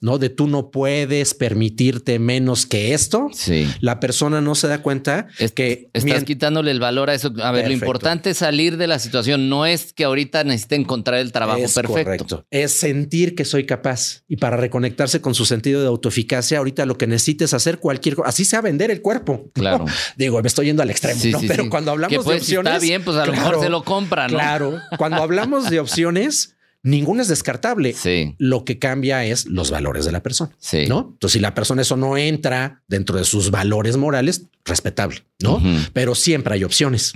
¿no? 0.00 0.18
De 0.18 0.28
tú 0.28 0.46
no 0.46 0.70
puedes 0.70 1.34
permitirte 1.34 2.18
menos 2.18 2.66
que 2.66 2.94
esto. 2.94 3.28
Sí. 3.32 3.68
La 3.80 4.00
persona 4.00 4.40
no 4.40 4.54
se 4.54 4.68
da 4.68 4.82
cuenta 4.82 5.28
es 5.38 5.52
que 5.52 5.90
estás 5.92 6.24
quitándole 6.24 6.70
el 6.70 6.80
valor 6.80 7.10
a 7.10 7.14
eso. 7.14 7.32
A 7.42 7.50
ver, 7.50 7.66
lo 7.66 7.72
importante 7.72 8.30
es 8.30 8.38
salir 8.38 8.76
de 8.76 8.86
la 8.86 8.98
situación. 8.98 9.48
No 9.48 9.66
es 9.66 9.92
que 9.92 10.04
ahorita 10.04 10.44
necesite 10.44 10.76
encontrar 10.76 11.20
el 11.20 11.32
trabajo 11.32 11.60
perfecto. 11.60 11.92
Correcto. 11.92 12.46
Es 12.50 12.72
sentir 12.72 13.34
que 13.34 13.44
soy 13.44 13.64
capaz 13.64 14.22
y 14.28 14.36
para 14.36 14.56
reconectarse 14.56 15.20
con 15.20 15.34
su 15.34 15.44
sentido 15.44 15.80
de 15.80 15.88
autoeficacia, 15.88 16.58
ahorita 16.58 16.86
lo 16.86 16.98
que 16.98 17.06
necesites 17.06 17.54
hacer 17.54 17.78
cualquier 17.78 18.16
cosa, 18.16 18.28
así 18.28 18.44
sea 18.44 18.60
vender 18.60 18.90
el 18.90 19.02
cuerpo. 19.02 19.50
Claro. 19.54 19.86
Digo, 20.16 20.40
me 20.42 20.48
estoy 20.48 20.66
yendo 20.66 20.82
al 20.82 20.90
extremo, 20.90 21.20
pero 21.46 21.68
cuando 21.70 21.90
hablamos 21.90 22.18
de 22.18 22.24
pues, 22.24 22.42
opciones, 22.42 22.74
está 22.74 22.84
bien, 22.84 23.02
pues 23.02 23.16
a 23.16 23.26
lo 23.26 23.32
mejor 23.32 23.60
se 23.60 23.68
lo 23.68 23.84
compran. 23.84 24.30
Claro. 24.30 24.78
Cuando 24.98 25.22
hablamos 25.22 25.70
de 25.70 25.80
opciones, 25.80 26.55
Ninguno 26.86 27.20
es 27.20 27.26
descartable. 27.26 27.94
Sí. 27.94 28.36
Lo 28.38 28.64
que 28.64 28.78
cambia 28.78 29.24
es 29.24 29.46
los 29.46 29.72
valores 29.72 30.04
de 30.04 30.12
la 30.12 30.22
persona. 30.22 30.54
Sí. 30.58 30.86
¿No? 30.86 31.10
Entonces, 31.14 31.32
si 31.32 31.40
la 31.40 31.52
persona 31.52 31.82
eso 31.82 31.96
no 31.96 32.16
entra 32.16 32.84
dentro 32.86 33.18
de 33.18 33.24
sus 33.24 33.50
valores 33.50 33.96
morales, 33.96 34.46
respetable, 34.64 35.24
¿no? 35.40 35.60
Pero 35.92 36.14
siempre 36.14 36.54
hay 36.54 36.62
opciones, 36.62 37.12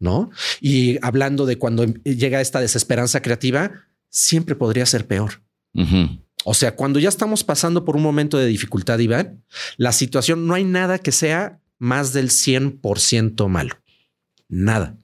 ¿no? 0.00 0.30
Y 0.62 0.98
hablando 1.02 1.44
de 1.44 1.58
cuando 1.58 1.84
llega 1.84 2.40
esta 2.40 2.60
desesperanza 2.60 3.20
creativa, 3.20 3.72
siempre 4.08 4.54
podría 4.54 4.86
ser 4.86 5.06
peor. 5.06 5.42
O 6.44 6.54
sea, 6.54 6.74
cuando 6.74 6.98
ya 6.98 7.10
estamos 7.10 7.44
pasando 7.44 7.84
por 7.84 7.96
un 7.96 8.02
momento 8.02 8.38
de 8.38 8.46
dificultad, 8.46 8.98
Iván, 8.98 9.44
la 9.76 9.92
situación 9.92 10.46
no 10.46 10.54
hay 10.54 10.64
nada 10.64 10.98
que 10.98 11.12
sea 11.12 11.60
más 11.78 12.14
del 12.14 12.30
100% 12.30 13.46
malo. 13.48 13.76
Nada. 14.48 14.96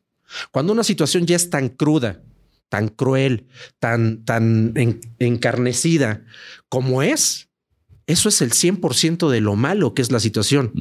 Cuando 0.50 0.72
una 0.72 0.84
situación 0.84 1.26
ya 1.26 1.36
es 1.36 1.50
tan 1.50 1.68
cruda, 1.68 2.22
tan 2.68 2.88
cruel, 2.88 3.46
tan, 3.78 4.24
tan 4.24 4.74
encarnecida 5.18 6.24
como 6.68 7.02
es, 7.02 7.48
eso 8.08 8.30
es 8.30 8.40
el 8.40 8.52
100% 8.52 9.28
de 9.28 9.40
lo 9.42 9.54
malo 9.54 9.92
que 9.92 10.00
es 10.00 10.10
la 10.10 10.18
situación. 10.18 10.72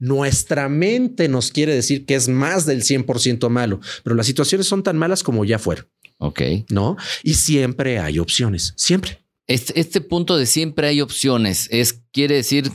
Nuestra 0.00 0.68
mente 0.70 1.28
nos 1.28 1.52
quiere 1.52 1.74
decir 1.74 2.06
que 2.06 2.14
es 2.14 2.28
más 2.28 2.64
del 2.64 2.82
100% 2.82 3.50
malo, 3.50 3.80
pero 4.02 4.16
las 4.16 4.26
situaciones 4.26 4.66
son 4.66 4.82
tan 4.82 4.96
malas 4.96 5.22
como 5.22 5.44
ya 5.44 5.58
fueron. 5.58 5.86
Ok. 6.16 6.40
¿No? 6.70 6.96
Y 7.22 7.34
siempre 7.34 7.98
hay 7.98 8.18
opciones, 8.18 8.72
siempre. 8.76 9.18
Este, 9.46 9.78
este 9.78 10.00
punto 10.00 10.36
de 10.36 10.46
siempre 10.46 10.86
hay 10.86 11.00
opciones 11.00 11.68
es, 11.70 12.02
quiere 12.12 12.36
decir 12.36 12.70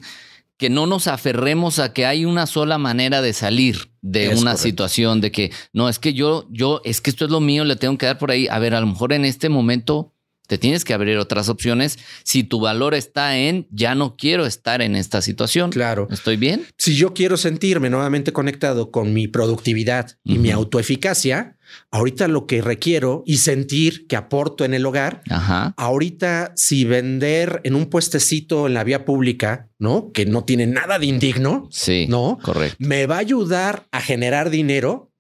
que 0.58 0.70
no 0.70 0.88
nos 0.88 1.08
aferremos 1.08 1.80
a 1.80 1.93
que 1.93 2.06
hay 2.06 2.26
una 2.26 2.47
sola 2.47 2.78
manera 2.78 3.22
de 3.22 3.34
salir 3.34 3.91
de 4.01 4.36
una 4.36 4.56
situación, 4.56 5.20
de 5.20 5.32
que 5.32 5.51
no, 5.74 5.89
es 5.89 5.99
que 5.99 6.14
yo, 6.14 6.47
yo, 6.49 6.82
es 6.86 7.01
que 7.01 7.10
esto 7.10 7.26
es 7.26 7.32
lo 7.32 7.41
mío, 7.41 7.66
le 7.66 7.76
tengo 7.76 7.97
que 7.97 8.06
dar 8.06 8.18
por 8.18 8.32
ahí. 8.32 8.47
A 8.47 8.60
ver, 8.60 8.74
a 8.74 8.80
lo 8.80 8.88
mejor 8.88 9.14
en 9.14 9.26
este 9.26 9.49
momento 9.49 10.14
te 10.48 10.58
tienes 10.58 10.86
que 10.86 10.93
abrir 10.93 11.18
otras 11.18 11.50
opciones 11.50 11.98
si 12.24 12.43
tu 12.43 12.60
valor 12.60 12.93
está 12.93 13.38
en 13.38 13.68
ya 13.72 13.96
no 13.96 14.16
quiero 14.16 14.46
estar 14.46 14.82
en 14.82 14.96
esta 14.96 15.22
situación. 15.22 15.72
Claro. 15.72 16.08
¿Estoy 16.12 16.38
bien? 16.38 16.66
Si 16.78 16.96
yo 16.96 17.14
quiero 17.14 17.38
sentirme 17.38 17.89
nuevamente 17.89 18.34
conectado 18.34 18.91
con 18.91 19.14
mi 19.14 19.28
productividad 19.28 20.18
y 20.24 20.38
mi 20.38 20.52
autoeficacia, 20.52 21.58
ahorita 21.91 22.28
lo 22.28 22.46
que 22.48 22.62
requiero 22.62 23.24
y 23.26 23.38
sentir 23.38 24.08
que 24.08 24.16
aporto 24.16 24.66
en 24.66 24.74
el 24.74 24.86
hogar, 24.86 25.22
ahorita 25.78 26.54
si 26.56 26.86
vender 26.86 27.62
en 27.64 27.76
un 27.76 27.88
puestecito 27.88 28.68
en 28.68 28.74
la 28.74 28.84
vía 28.84 29.06
pública, 29.06 29.70
¿no? 29.80 30.12
Que 30.12 30.26
no 30.26 30.43
tiene 30.43 30.68
nada 30.68 31.00
de 31.00 31.08
indigno, 31.08 31.68
sí, 31.72 32.06
¿no? 32.10 32.38
Correcto. 32.41 32.78
Me 32.80 33.06
va 33.08 33.16
a 33.16 33.20
ayudar 33.20 33.88
a 33.91 34.02
generar 34.02 34.50
dinero 34.50 35.12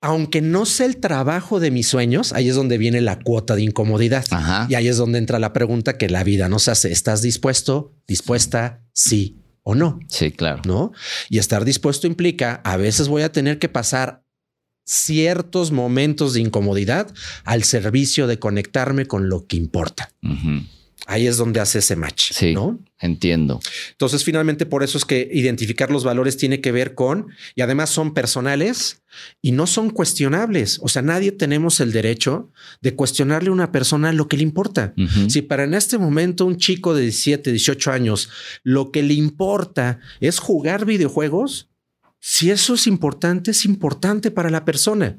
aunque 0.00 0.40
no 0.40 0.66
sé 0.66 0.84
el 0.84 0.98
trabajo 0.98 1.60
de 1.60 1.70
mis 1.70 1.88
sueños, 1.88 2.32
ahí 2.32 2.48
es 2.48 2.54
donde 2.54 2.78
viene 2.78 3.00
la 3.00 3.18
cuota 3.18 3.54
de 3.56 3.62
incomodidad. 3.62 4.24
Y 4.68 4.74
ahí 4.74 4.88
es 4.88 4.96
donde 4.96 5.18
entra 5.18 5.38
la 5.38 5.52
pregunta 5.52 5.98
que 5.98 6.08
la 6.08 6.24
vida 6.24 6.48
nos 6.48 6.68
hace. 6.68 6.92
¿Estás 6.92 7.22
dispuesto, 7.22 7.94
dispuesta, 8.06 8.82
sí 8.92 9.36
o 9.62 9.74
no? 9.74 10.00
Sí, 10.08 10.32
claro. 10.32 10.62
¿No? 10.64 10.92
Y 11.28 11.38
estar 11.38 11.64
dispuesto 11.64 12.06
implica, 12.06 12.60
a 12.64 12.76
veces 12.76 13.08
voy 13.08 13.22
a 13.22 13.32
tener 13.32 13.58
que 13.58 13.68
pasar 13.68 14.24
ciertos 14.84 15.70
momentos 15.70 16.34
de 16.34 16.40
incomodidad 16.40 17.12
al 17.44 17.62
servicio 17.62 18.26
de 18.26 18.38
conectarme 18.38 19.06
con 19.06 19.28
lo 19.28 19.46
que 19.46 19.56
importa. 19.56 20.10
Ahí 21.06 21.26
es 21.26 21.36
donde 21.36 21.60
hace 21.60 21.78
ese 21.80 21.96
match. 21.96 22.32
Sí, 22.32 22.54
¿no? 22.54 22.78
entiendo. 23.00 23.60
Entonces, 23.92 24.24
finalmente, 24.24 24.66
por 24.66 24.82
eso 24.82 24.98
es 24.98 25.04
que 25.04 25.28
identificar 25.32 25.90
los 25.90 26.04
valores 26.04 26.36
tiene 26.36 26.60
que 26.60 26.70
ver 26.70 26.94
con, 26.94 27.28
y 27.54 27.62
además 27.62 27.90
son 27.90 28.12
personales 28.12 29.02
y 29.40 29.52
no 29.52 29.66
son 29.66 29.90
cuestionables. 29.90 30.78
O 30.82 30.88
sea, 30.88 31.02
nadie 31.02 31.32
tenemos 31.32 31.80
el 31.80 31.92
derecho 31.92 32.50
de 32.82 32.94
cuestionarle 32.94 33.48
a 33.48 33.52
una 33.52 33.72
persona 33.72 34.12
lo 34.12 34.28
que 34.28 34.36
le 34.36 34.42
importa. 34.42 34.94
Si 35.28 35.42
para 35.42 35.64
en 35.64 35.74
este 35.74 35.98
momento 35.98 36.44
un 36.44 36.58
chico 36.58 36.94
de 36.94 37.02
17, 37.02 37.50
18 37.50 37.90
años, 37.90 38.28
lo 38.62 38.92
que 38.92 39.02
le 39.02 39.14
importa 39.14 39.98
es 40.20 40.38
jugar 40.38 40.84
videojuegos, 40.84 41.69
si 42.22 42.50
eso 42.50 42.74
es 42.74 42.86
importante, 42.86 43.50
es 43.50 43.64
importante 43.64 44.30
para 44.30 44.50
la 44.50 44.66
persona. 44.66 45.16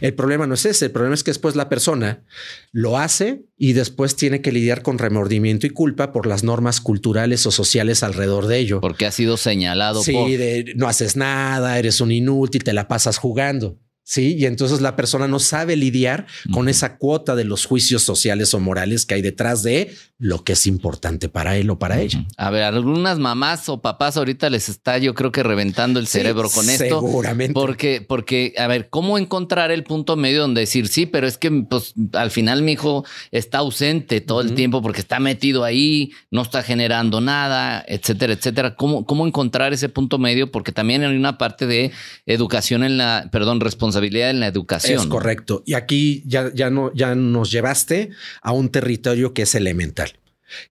El 0.00 0.14
problema 0.14 0.48
no 0.48 0.54
es 0.54 0.66
ese, 0.66 0.86
el 0.86 0.90
problema 0.90 1.14
es 1.14 1.22
que 1.22 1.30
después 1.30 1.54
la 1.54 1.68
persona 1.68 2.24
lo 2.72 2.98
hace 2.98 3.44
y 3.56 3.72
después 3.72 4.16
tiene 4.16 4.40
que 4.40 4.50
lidiar 4.50 4.82
con 4.82 4.98
remordimiento 4.98 5.68
y 5.68 5.70
culpa 5.70 6.10
por 6.10 6.26
las 6.26 6.42
normas 6.42 6.80
culturales 6.80 7.46
o 7.46 7.52
sociales 7.52 8.02
alrededor 8.02 8.48
de 8.48 8.58
ello. 8.58 8.80
Porque 8.80 9.06
ha 9.06 9.12
sido 9.12 9.36
señalado. 9.36 10.02
Sí, 10.02 10.36
de 10.36 10.72
no 10.74 10.88
haces 10.88 11.14
nada, 11.14 11.78
eres 11.78 12.00
un 12.00 12.10
inútil, 12.10 12.64
te 12.64 12.72
la 12.72 12.88
pasas 12.88 13.18
jugando. 13.18 13.78
Sí, 14.02 14.34
y 14.36 14.46
entonces 14.46 14.80
la 14.80 14.96
persona 14.96 15.28
no 15.28 15.38
sabe 15.38 15.76
lidiar 15.76 16.26
con 16.52 16.68
esa 16.68 16.96
cuota 16.96 17.36
de 17.36 17.44
los 17.44 17.64
juicios 17.64 18.02
sociales 18.02 18.52
o 18.54 18.58
morales 18.58 19.06
que 19.06 19.14
hay 19.14 19.22
detrás 19.22 19.62
de 19.62 19.94
lo 20.18 20.42
que 20.42 20.54
es 20.54 20.66
importante 20.66 21.28
para 21.28 21.56
él 21.56 21.70
o 21.70 21.78
para 21.78 22.00
ella. 22.00 22.24
A 22.36 22.50
ver, 22.50 22.64
algunas 22.64 23.18
mamás 23.18 23.68
o 23.68 23.80
papás 23.80 24.16
ahorita 24.16 24.50
les 24.50 24.68
está, 24.68 24.98
yo 24.98 25.14
creo 25.14 25.30
que 25.30 25.42
reventando 25.42 26.00
el 26.00 26.08
cerebro 26.08 26.50
con 26.50 26.68
esto. 26.68 27.00
Seguramente. 27.00 27.54
Porque, 27.54 28.04
porque, 28.06 28.52
a 28.58 28.66
ver, 28.66 28.90
¿cómo 28.90 29.16
encontrar 29.16 29.70
el 29.70 29.84
punto 29.84 30.16
medio 30.16 30.40
donde 30.40 30.62
decir 30.62 30.88
sí, 30.88 31.06
pero 31.06 31.28
es 31.28 31.38
que 31.38 31.50
pues, 31.50 31.94
al 32.12 32.32
final 32.32 32.62
mi 32.62 32.72
hijo 32.72 33.04
está 33.30 33.58
ausente 33.58 34.20
todo 34.20 34.40
el 34.40 34.54
tiempo 34.54 34.82
porque 34.82 35.00
está 35.00 35.20
metido 35.20 35.62
ahí, 35.62 36.10
no 36.30 36.42
está 36.42 36.62
generando 36.64 37.20
nada, 37.20 37.84
etcétera, 37.86 38.32
etcétera? 38.32 38.74
¿Cómo, 38.74 39.06
cómo 39.06 39.26
encontrar 39.26 39.72
ese 39.72 39.88
punto 39.88 40.18
medio? 40.18 40.50
Porque 40.50 40.72
también 40.72 41.04
hay 41.04 41.16
una 41.16 41.38
parte 41.38 41.66
de 41.66 41.92
educación 42.26 42.82
en 42.82 42.98
la, 42.98 43.28
perdón, 43.30 43.60
responsabilidad 43.60 43.89
en 43.96 44.40
la 44.40 44.46
educación. 44.46 45.00
Es 45.00 45.06
correcto. 45.06 45.62
Y 45.66 45.74
aquí 45.74 46.22
ya, 46.26 46.52
ya, 46.54 46.70
no, 46.70 46.92
ya 46.94 47.14
nos 47.14 47.50
llevaste 47.50 48.10
a 48.42 48.52
un 48.52 48.70
territorio 48.70 49.34
que 49.34 49.42
es 49.42 49.54
elemental, 49.54 50.18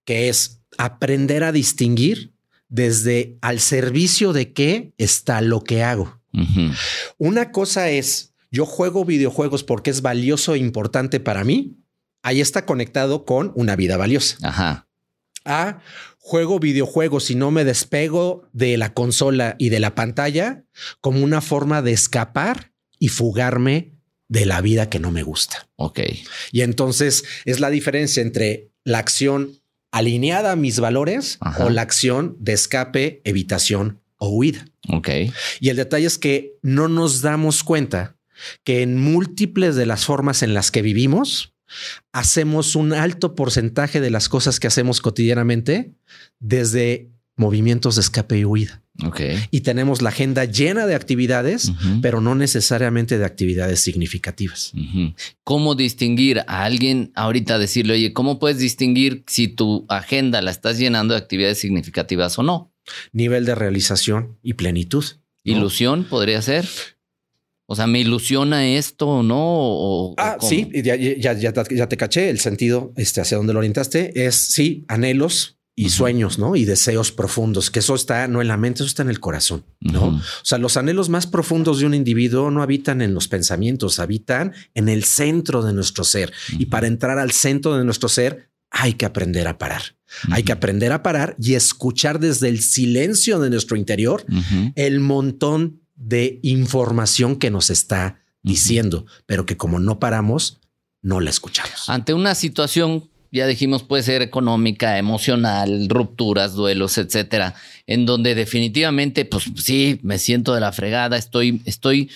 que 0.04 0.28
es 0.28 0.60
aprender 0.78 1.44
a 1.44 1.52
distinguir 1.52 2.32
desde 2.68 3.36
al 3.42 3.60
servicio 3.60 4.32
de 4.32 4.52
qué 4.52 4.94
está 4.96 5.40
lo 5.40 5.62
que 5.62 5.82
hago. 5.82 6.20
Una 7.18 7.50
cosa 7.50 7.90
es, 7.90 8.34
yo 8.50 8.64
juego 8.64 9.04
videojuegos 9.04 9.64
porque 9.64 9.90
es 9.90 10.00
valioso 10.00 10.54
e 10.54 10.58
importante 10.58 11.20
para 11.20 11.44
mí. 11.44 11.76
Ahí 12.22 12.40
está 12.40 12.66
conectado 12.66 13.24
con 13.24 13.52
una 13.56 13.76
vida 13.76 13.96
valiosa. 13.96 14.36
Ajá. 14.42 14.88
A 15.44 15.80
juego 16.18 16.60
videojuegos 16.60 17.30
y 17.30 17.34
no 17.34 17.50
me 17.50 17.64
despego 17.64 18.48
de 18.52 18.76
la 18.76 18.92
consola 18.94 19.56
y 19.58 19.70
de 19.70 19.80
la 19.80 19.94
pantalla 19.94 20.64
como 21.00 21.24
una 21.24 21.40
forma 21.40 21.82
de 21.82 21.92
escapar 21.92 22.69
y 23.00 23.08
fugarme 23.08 23.96
de 24.28 24.46
la 24.46 24.60
vida 24.60 24.88
que 24.88 25.00
no 25.00 25.10
me 25.10 25.24
gusta. 25.24 25.68
Ok. 25.74 25.98
Y 26.52 26.60
entonces 26.60 27.24
es 27.44 27.58
la 27.58 27.70
diferencia 27.70 28.22
entre 28.22 28.70
la 28.84 28.98
acción 28.98 29.60
alineada 29.90 30.52
a 30.52 30.56
mis 30.56 30.78
valores 30.78 31.38
o 31.58 31.68
la 31.68 31.82
acción 31.82 32.36
de 32.38 32.52
escape, 32.52 33.22
evitación 33.24 34.00
o 34.18 34.28
huida. 34.28 34.66
Ok. 34.88 35.08
Y 35.58 35.70
el 35.70 35.76
detalle 35.76 36.06
es 36.06 36.18
que 36.18 36.58
no 36.62 36.86
nos 36.86 37.22
damos 37.22 37.64
cuenta 37.64 38.16
que 38.62 38.82
en 38.82 38.96
múltiples 38.98 39.74
de 39.74 39.86
las 39.86 40.04
formas 40.04 40.44
en 40.44 40.54
las 40.54 40.70
que 40.70 40.82
vivimos, 40.82 41.54
hacemos 42.12 42.76
un 42.76 42.92
alto 42.92 43.34
porcentaje 43.34 44.00
de 44.00 44.10
las 44.10 44.28
cosas 44.28 44.60
que 44.60 44.66
hacemos 44.66 45.00
cotidianamente 45.00 45.94
desde 46.38 47.10
movimientos 47.36 47.96
de 47.96 48.02
escape 48.02 48.38
y 48.38 48.44
huida. 48.44 48.79
Okay. 49.06 49.38
Y 49.50 49.60
tenemos 49.60 50.02
la 50.02 50.10
agenda 50.10 50.44
llena 50.44 50.86
de 50.86 50.94
actividades, 50.94 51.72
pero 52.02 52.20
no 52.20 52.34
necesariamente 52.34 53.18
de 53.18 53.24
actividades 53.24 53.80
significativas. 53.80 54.72
¿Cómo 55.44 55.74
distinguir 55.74 56.40
a 56.40 56.64
alguien 56.64 57.12
ahorita 57.14 57.58
decirle, 57.58 57.94
oye, 57.94 58.12
¿cómo 58.12 58.38
puedes 58.38 58.58
distinguir 58.58 59.24
si 59.26 59.48
tu 59.48 59.86
agenda 59.88 60.42
la 60.42 60.50
estás 60.50 60.78
llenando 60.78 61.14
de 61.14 61.20
actividades 61.20 61.58
significativas 61.58 62.38
o 62.38 62.42
no? 62.42 62.72
Nivel 63.12 63.44
de 63.44 63.54
realización 63.54 64.38
y 64.42 64.54
plenitud. 64.54 65.04
¿Ilusión 65.44 66.04
podría 66.04 66.42
ser? 66.42 66.68
O 67.72 67.76
sea, 67.76 67.86
¿me 67.86 68.00
ilusiona 68.00 68.66
esto 68.66 69.06
o 69.06 69.22
no? 69.22 70.14
ah, 70.16 70.38
sí, 70.40 70.68
ya, 70.74 70.96
ya, 70.96 71.34
ya, 71.34 71.52
ya, 71.52 71.88
te 71.88 71.96
caché 71.96 72.28
el 72.28 72.40
sentido 72.40 72.92
este, 72.96 73.20
hacia 73.20 73.36
donde 73.36 73.52
lo 73.52 73.60
orientaste. 73.60 74.26
Es 74.26 74.34
sí, 74.52 74.84
anhelos, 74.88 75.59
y 75.80 75.88
sueños, 75.88 76.38
¿no? 76.38 76.56
Y 76.56 76.66
deseos 76.66 77.10
profundos, 77.10 77.70
que 77.70 77.78
eso 77.78 77.94
está 77.94 78.28
no 78.28 78.42
en 78.42 78.48
la 78.48 78.58
mente, 78.58 78.82
eso 78.82 78.88
está 78.88 79.02
en 79.02 79.08
el 79.08 79.18
corazón, 79.18 79.64
¿no? 79.80 80.08
O 80.08 80.20
sea, 80.42 80.58
los 80.58 80.76
anhelos 80.76 81.08
más 81.08 81.26
profundos 81.26 81.78
de 81.78 81.86
un 81.86 81.94
individuo 81.94 82.50
no 82.50 82.62
habitan 82.62 83.00
en 83.00 83.14
los 83.14 83.28
pensamientos, 83.28 83.98
habitan 83.98 84.52
en 84.74 84.90
el 84.90 85.04
centro 85.04 85.62
de 85.62 85.72
nuestro 85.72 86.04
ser. 86.04 86.34
Y 86.50 86.66
para 86.66 86.86
entrar 86.86 87.18
al 87.18 87.30
centro 87.30 87.78
de 87.78 87.84
nuestro 87.84 88.10
ser, 88.10 88.50
hay 88.70 88.92
que 88.92 89.06
aprender 89.06 89.48
a 89.48 89.56
parar. 89.56 89.82
Hay 90.30 90.42
que 90.42 90.52
aprender 90.52 90.92
a 90.92 91.02
parar 91.02 91.34
y 91.40 91.54
escuchar 91.54 92.20
desde 92.20 92.50
el 92.50 92.60
silencio 92.60 93.40
de 93.40 93.48
nuestro 93.48 93.78
interior 93.78 94.26
el 94.74 95.00
montón 95.00 95.80
de 95.94 96.40
información 96.42 97.36
que 97.36 97.50
nos 97.50 97.70
está 97.70 98.20
diciendo, 98.42 99.06
pero 99.24 99.46
que 99.46 99.56
como 99.56 99.78
no 99.78 99.98
paramos, 99.98 100.60
no 101.00 101.20
la 101.20 101.30
escuchamos. 101.30 101.88
Ante 101.88 102.12
una 102.12 102.34
situación 102.34 103.09
ya 103.32 103.46
dijimos, 103.46 103.82
puede 103.82 104.02
ser 104.02 104.22
económica, 104.22 104.98
emocional, 104.98 105.88
rupturas, 105.88 106.54
duelos, 106.54 106.98
etcétera, 106.98 107.54
en 107.86 108.06
donde 108.06 108.34
definitivamente, 108.34 109.24
pues 109.24 109.50
sí, 109.56 110.00
me 110.02 110.18
siento 110.18 110.54
de 110.54 110.60
la 110.60 110.72
fregada, 110.72 111.16
estoy, 111.16 111.62
estoy 111.64 112.10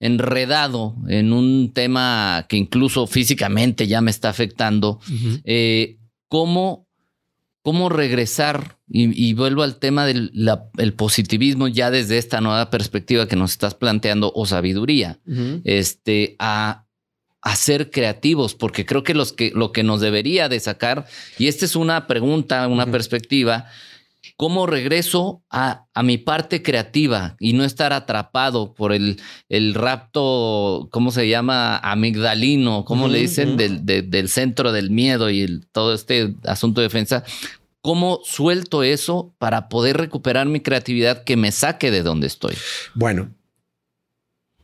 enredado 0.00 0.96
en 1.08 1.32
un 1.32 1.72
tema 1.72 2.46
que 2.48 2.56
incluso 2.56 3.06
físicamente 3.06 3.86
ya 3.86 4.00
me 4.00 4.10
está 4.10 4.30
afectando. 4.30 4.98
Eh, 5.44 5.98
¿cómo, 6.28 6.88
¿cómo, 7.62 7.90
regresar? 7.90 8.78
Y, 8.88 9.34
vuelvo 9.34 9.62
al 9.62 9.78
tema 9.78 10.06
del 10.06 10.32
el 10.78 10.94
positivismo 10.94 11.68
ya 11.68 11.90
desde 11.90 12.18
esta 12.18 12.40
nueva 12.40 12.70
perspectiva 12.70 13.28
que 13.28 13.36
nos 13.36 13.52
estás 13.52 13.74
planteando 13.74 14.32
o 14.34 14.46
sabiduría, 14.46 15.20
este, 15.64 16.34
a 16.38 16.86
a 17.42 17.56
ser 17.56 17.90
creativos, 17.90 18.54
porque 18.54 18.84
creo 18.84 19.02
que, 19.02 19.14
los 19.14 19.32
que 19.32 19.50
lo 19.54 19.72
que 19.72 19.82
nos 19.82 20.00
debería 20.00 20.48
de 20.48 20.60
sacar, 20.60 21.06
y 21.38 21.48
esta 21.48 21.64
es 21.64 21.76
una 21.76 22.06
pregunta, 22.06 22.68
una 22.68 22.86
perspectiva, 22.86 23.66
¿cómo 24.36 24.66
regreso 24.66 25.42
a, 25.50 25.86
a, 25.94 26.02
mi 26.02 26.18
parte 26.18 26.62
creativa 26.62 27.36
y 27.38 27.52
no 27.54 27.64
estar 27.64 27.92
atrapado 27.92 28.74
por 28.74 28.92
el, 28.92 29.20
el 29.48 29.74
rapto, 29.74 30.88
¿cómo 30.90 31.12
se 31.12 31.28
llama? 31.28 31.78
Amigdalino, 31.78 32.84
¿cómo 32.84 33.08
le 33.08 33.20
dicen? 33.20 33.56
del, 33.56 33.84
del, 33.84 34.28
centro 34.28 34.72
del 34.72 34.90
miedo 34.90 35.30
y 35.30 35.42
el, 35.42 35.66
todo 35.72 35.94
este 35.94 36.34
asunto 36.44 36.80
de 36.80 36.86
defensa. 36.86 37.24
¿Cómo 37.82 38.20
suelto 38.24 38.82
eso 38.82 39.34
para 39.38 39.70
poder 39.70 39.96
recuperar 39.96 40.46
mi 40.46 40.60
creatividad 40.60 41.24
que 41.24 41.36
me 41.38 41.50
saque 41.50 41.90
de 41.90 42.02
donde 42.02 42.26
estoy? 42.26 42.54
Bueno, 42.94 43.34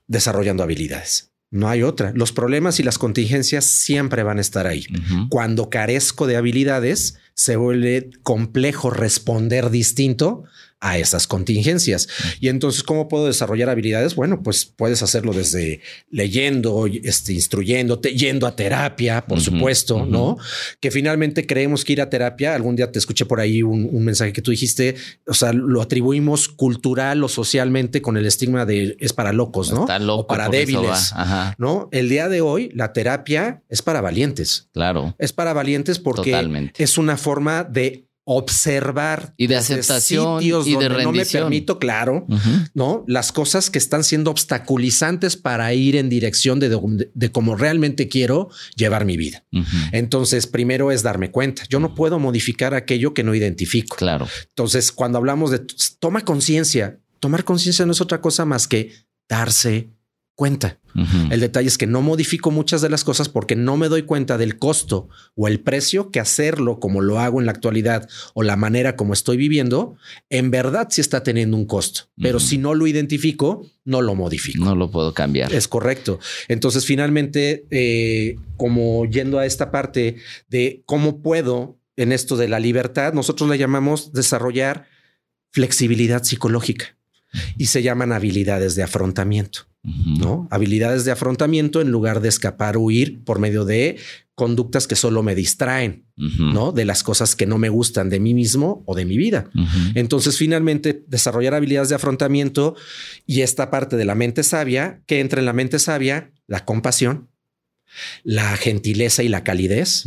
desarrollando 0.06 0.62
habilidades. 0.62 1.32
No 1.50 1.68
hay 1.68 1.82
otra. 1.82 2.12
Los 2.14 2.32
problemas 2.32 2.80
y 2.80 2.82
las 2.82 2.98
contingencias 2.98 3.64
siempre 3.64 4.22
van 4.22 4.38
a 4.38 4.40
estar 4.40 4.66
ahí. 4.66 4.86
Cuando 5.30 5.70
carezco 5.70 6.26
de 6.26 6.36
habilidades, 6.36 7.18
se 7.34 7.56
vuelve 7.56 8.10
complejo 8.22 8.90
responder 8.90 9.70
distinto 9.70 10.44
a 10.80 10.98
esas 10.98 11.26
contingencias. 11.26 12.08
Y 12.40 12.48
entonces, 12.48 12.82
¿cómo 12.82 13.08
puedo 13.08 13.26
desarrollar 13.26 13.70
habilidades? 13.70 14.14
Bueno, 14.14 14.42
pues 14.42 14.66
puedes 14.66 15.02
hacerlo 15.02 15.32
desde 15.32 15.80
leyendo, 16.10 16.86
este, 16.86 17.32
instruyéndote, 17.32 18.14
yendo 18.14 18.46
a 18.46 18.54
terapia, 18.54 19.24
por 19.26 19.40
supuesto, 19.40 20.04
¿no? 20.04 20.36
Que 20.80 20.90
finalmente 20.90 21.46
creemos 21.46 21.84
que 21.84 21.94
ir 21.94 22.00
a 22.02 22.10
terapia, 22.10 22.54
algún 22.54 22.76
día 22.76 22.92
te 22.92 22.98
escuché 22.98 23.24
por 23.24 23.40
ahí 23.40 23.62
un, 23.62 24.06
mensaje 24.06 24.32
que 24.32 24.42
tú 24.42 24.52
dijiste, 24.52 24.94
o 25.26 25.34
sea, 25.34 25.52
lo 25.52 25.82
atribuimos 25.82 26.48
cultural 26.48 27.24
o 27.24 27.28
socialmente 27.28 28.00
con 28.02 28.16
el 28.16 28.26
estigma 28.26 28.64
de 28.64 28.96
es 29.00 29.12
para 29.12 29.32
locos, 29.32 29.72
¿no? 29.72 29.80
Está 29.80 29.98
loco 29.98 30.22
o 30.22 30.26
para 30.26 30.48
débiles, 30.48 31.12
¿no? 31.58 31.88
El 31.90 32.08
día 32.08 32.28
de 32.28 32.40
hoy, 32.40 32.70
la 32.74 32.92
terapia 32.92 33.62
es 33.68 33.82
para 33.82 34.00
valientes. 34.00 34.68
Claro. 34.72 35.14
Es 35.18 35.32
para 35.32 35.52
valientes 35.52 35.98
porque 35.98 36.72
es 36.76 36.98
una 36.98 37.16
forma 37.16 37.64
de 37.64 38.05
observar 38.28 39.34
y 39.36 39.46
de 39.46 39.54
aceptación 39.54 40.42
y 40.42 40.50
de 40.50 40.88
rendición. 40.88 41.04
no 41.04 41.12
me 41.12 41.24
permito, 41.24 41.78
claro, 41.78 42.26
no 42.74 43.04
las 43.06 43.30
cosas 43.30 43.70
que 43.70 43.78
están 43.78 44.02
siendo 44.02 44.32
obstaculizantes 44.32 45.36
para 45.36 45.72
ir 45.72 45.94
en 45.94 46.08
dirección 46.08 46.58
de, 46.58 46.76
de, 47.14 47.32
cómo 47.32 47.54
realmente 47.54 48.08
quiero 48.08 48.50
llevar 48.74 49.04
mi 49.04 49.16
vida. 49.16 49.44
Entonces, 49.92 50.48
primero 50.48 50.90
es 50.90 51.04
darme 51.04 51.30
cuenta. 51.30 51.62
Yo 51.68 51.78
no 51.78 51.94
puedo 51.94 52.18
modificar 52.18 52.74
aquello 52.74 53.14
que 53.14 53.22
no 53.22 53.32
identifico. 53.32 53.96
Claro. 53.96 54.26
Entonces, 54.48 54.90
cuando 54.90 55.18
hablamos 55.18 55.52
de 55.52 55.64
toma 56.00 56.22
conciencia, 56.22 56.98
tomar 57.20 57.44
conciencia 57.44 57.86
no 57.86 57.92
es 57.92 58.00
otra 58.00 58.20
cosa 58.20 58.44
más 58.44 58.66
que 58.66 58.90
darse 59.28 59.90
cuenta. 60.36 60.78
El 61.30 61.40
detalle 61.40 61.68
es 61.68 61.76
que 61.76 61.86
no 61.86 62.00
modifico 62.00 62.50
muchas 62.50 62.80
de 62.80 62.88
las 62.88 63.04
cosas 63.04 63.28
porque 63.28 63.54
no 63.54 63.76
me 63.76 63.88
doy 63.88 64.02
cuenta 64.02 64.38
del 64.38 64.58
costo 64.58 65.10
o 65.34 65.46
el 65.46 65.60
precio 65.60 66.10
que 66.10 66.20
hacerlo 66.20 66.78
como 66.80 67.02
lo 67.02 67.18
hago 67.18 67.38
en 67.38 67.46
la 67.46 67.52
actualidad 67.52 68.08
o 68.32 68.42
la 68.42 68.56
manera 68.56 68.96
como 68.96 69.12
estoy 69.12 69.36
viviendo, 69.36 69.96
en 70.30 70.50
verdad 70.50 70.88
sí 70.90 71.02
está 71.02 71.22
teniendo 71.22 71.56
un 71.56 71.66
costo. 71.66 72.04
Pero 72.16 72.40
si 72.40 72.56
no 72.56 72.74
lo 72.74 72.86
identifico, 72.86 73.66
no 73.84 74.00
lo 74.00 74.14
modifico. 74.14 74.64
No 74.64 74.74
lo 74.74 74.90
puedo 74.90 75.12
cambiar. 75.12 75.52
Es 75.52 75.68
correcto. 75.68 76.18
Entonces, 76.48 76.86
finalmente, 76.86 77.66
eh, 77.70 78.36
como 78.56 79.04
yendo 79.06 79.38
a 79.38 79.44
esta 79.44 79.70
parte 79.70 80.16
de 80.48 80.82
cómo 80.86 81.20
puedo 81.20 81.78
en 81.96 82.12
esto 82.12 82.36
de 82.36 82.48
la 82.48 82.58
libertad, 82.58 83.12
nosotros 83.12 83.50
la 83.50 83.56
llamamos 83.56 84.12
desarrollar 84.12 84.86
flexibilidad 85.50 86.22
psicológica 86.22 86.95
y 87.56 87.66
se 87.66 87.82
llaman 87.82 88.12
habilidades 88.12 88.74
de 88.74 88.82
afrontamiento. 88.82 89.66
¿no? 89.82 90.48
Habilidades 90.50 91.04
de 91.04 91.12
afrontamiento 91.12 91.80
en 91.80 91.90
lugar 91.90 92.20
de 92.20 92.28
escapar, 92.28 92.76
huir 92.76 93.22
por 93.24 93.38
medio 93.38 93.64
de 93.64 93.98
conductas 94.34 94.86
que 94.86 94.96
solo 94.96 95.22
me 95.22 95.34
distraen, 95.34 96.04
¿no? 96.14 96.70
De 96.70 96.84
las 96.84 97.02
cosas 97.02 97.34
que 97.34 97.46
no 97.46 97.56
me 97.56 97.70
gustan 97.70 98.10
de 98.10 98.20
mí 98.20 98.34
mismo 98.34 98.82
o 98.84 98.94
de 98.94 99.06
mi 99.06 99.16
vida. 99.16 99.48
Entonces, 99.94 100.36
finalmente, 100.36 101.04
desarrollar 101.08 101.54
habilidades 101.54 101.88
de 101.88 101.94
afrontamiento 101.94 102.76
y 103.26 103.40
esta 103.40 103.70
parte 103.70 103.96
de 103.96 104.04
la 104.04 104.14
mente 104.14 104.42
sabia, 104.42 105.00
que 105.06 105.20
entra 105.20 105.40
en 105.40 105.46
la 105.46 105.54
mente 105.54 105.78
sabia, 105.78 106.32
la 106.46 106.66
compasión, 106.66 107.28
la 108.24 108.56
gentileza 108.58 109.22
y 109.22 109.28
la 109.28 109.42
calidez, 109.42 110.04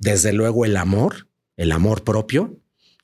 desde 0.00 0.32
luego 0.32 0.64
el 0.64 0.76
amor, 0.76 1.28
el 1.56 1.70
amor 1.70 2.02
propio, 2.02 2.58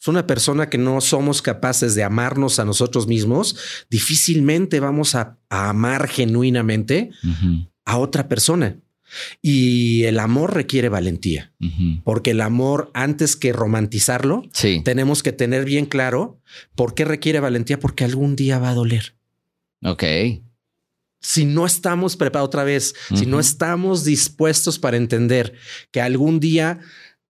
es 0.04 0.08
una 0.08 0.26
persona 0.26 0.68
que 0.68 0.76
no 0.76 1.00
somos 1.00 1.40
capaces 1.40 1.94
de 1.94 2.04
amarnos 2.04 2.58
a 2.58 2.66
nosotros 2.66 3.06
mismos, 3.06 3.56
difícilmente 3.88 4.78
vamos 4.78 5.14
a, 5.14 5.38
amar 5.48 6.08
genuinamente 6.08 7.08
a 7.86 7.96
otra 7.96 8.28
persona. 8.28 8.76
Y 9.40 10.04
el 10.04 10.18
amor 10.18 10.52
requiere 10.52 10.90
valentía, 10.90 11.54
porque 12.02 12.32
el 12.32 12.42
amor, 12.42 12.90
antes 12.92 13.34
que 13.34 13.54
romantizarlo, 13.54 14.42
tenemos 14.84 15.22
que 15.22 15.32
tener 15.32 15.64
bien 15.64 15.86
claro 15.86 16.38
por 16.74 16.94
qué 16.94 17.06
requiere 17.06 17.40
valentía, 17.40 17.80
porque 17.80 18.04
algún 18.04 18.36
día 18.36 18.58
va 18.58 18.70
a 18.70 18.74
doler. 18.74 19.16
Ok. 19.82 20.04
Si 21.22 21.46
no 21.46 21.64
estamos 21.64 22.16
preparados 22.18 22.48
otra 22.48 22.64
vez, 22.64 22.94
si 23.14 23.24
no 23.24 23.40
estamos 23.40 24.04
dispuestos 24.04 24.78
para 24.78 24.98
entender 24.98 25.54
que 25.92 26.02
algún 26.02 26.40
día 26.40 26.80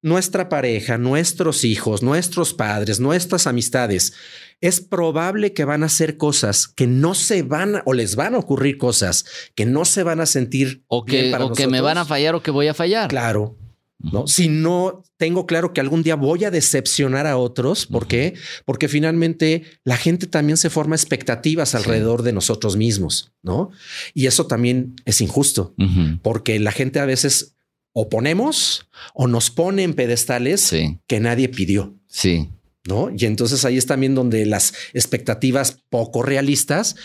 nuestra 0.03 0.49
pareja, 0.49 0.99
nuestros 0.99 1.65
hijos, 1.65 2.03
nuestros 2.03 2.53
padres, 2.53 2.99
nuestras 3.01 3.47
amistades, 3.47 4.13
es 4.61 4.81
probable 4.81 5.53
que 5.53 5.65
van 5.65 5.83
a 5.83 5.87
hacer 5.87 6.17
cosas 6.17 6.69
que 6.69 6.87
no 6.87 7.15
se 7.15 7.43
van 7.43 7.83
o 7.85 7.95
les 7.95 8.17
van 8.17 8.35
a 8.35 8.39
ocurrir 8.39 8.79
cosas 8.79 9.25
que 9.55 9.65
no 9.65 9.85
se 9.85 10.03
van 10.03 10.21
a 10.21 10.27
sentir 10.27 10.85
o 10.89 11.05
que, 11.05 11.35
o 11.35 11.53
que 11.53 11.67
me 11.69 11.81
van 11.81 11.99
a 11.99 12.05
fallar 12.05 12.35
o 12.35 12.43
que 12.43 12.51
voy 12.51 12.67
a 12.67 12.75
fallar. 12.75 13.09
Claro. 13.09 13.57
¿no? 13.99 14.27
Si 14.27 14.49
no 14.49 15.05
tengo 15.17 15.47
claro 15.47 15.73
que 15.73 15.81
algún 15.81 16.03
día 16.03 16.17
voy 16.17 16.45
a 16.45 16.51
decepcionar 16.51 17.27
a 17.29 17.37
otros, 17.37 17.87
¿por 17.87 18.09
qué? 18.09 18.35
Porque 18.65 18.89
finalmente 18.89 19.63
la 19.85 19.97
gente 19.97 20.27
también 20.27 20.57
se 20.57 20.71
forma 20.71 20.97
expectativas 20.97 21.77
alrededor 21.77 22.23
de 22.23 22.33
nosotros 22.33 22.77
mismos, 22.77 23.33
¿no? 23.43 23.71
Y 24.13 24.27
eso 24.27 24.49
también 24.49 24.97
es 25.05 25.21
injusto, 25.21 25.75
porque 26.23 26.59
la 26.59 26.73
gente 26.73 26.99
a 26.99 27.07
veces 27.07 27.55
o 27.93 28.09
ponemos 28.09 28.89
o 29.15 29.27
nos 29.27 29.51
pone 29.51 29.83
en 29.83 29.95
pedestales 29.95 30.75
que 31.07 31.21
nadie 31.21 31.49
pidió. 31.49 31.95
Sí. 32.09 32.49
¿No? 32.85 33.11
Y 33.17 33.27
entonces 33.27 33.65
ahí 33.65 33.79
es 33.79 33.87
también 33.87 34.15
donde 34.15 34.45
las 34.45 34.75
expectativas 34.93 35.79
poco 35.89 36.23
realistas 36.23 36.97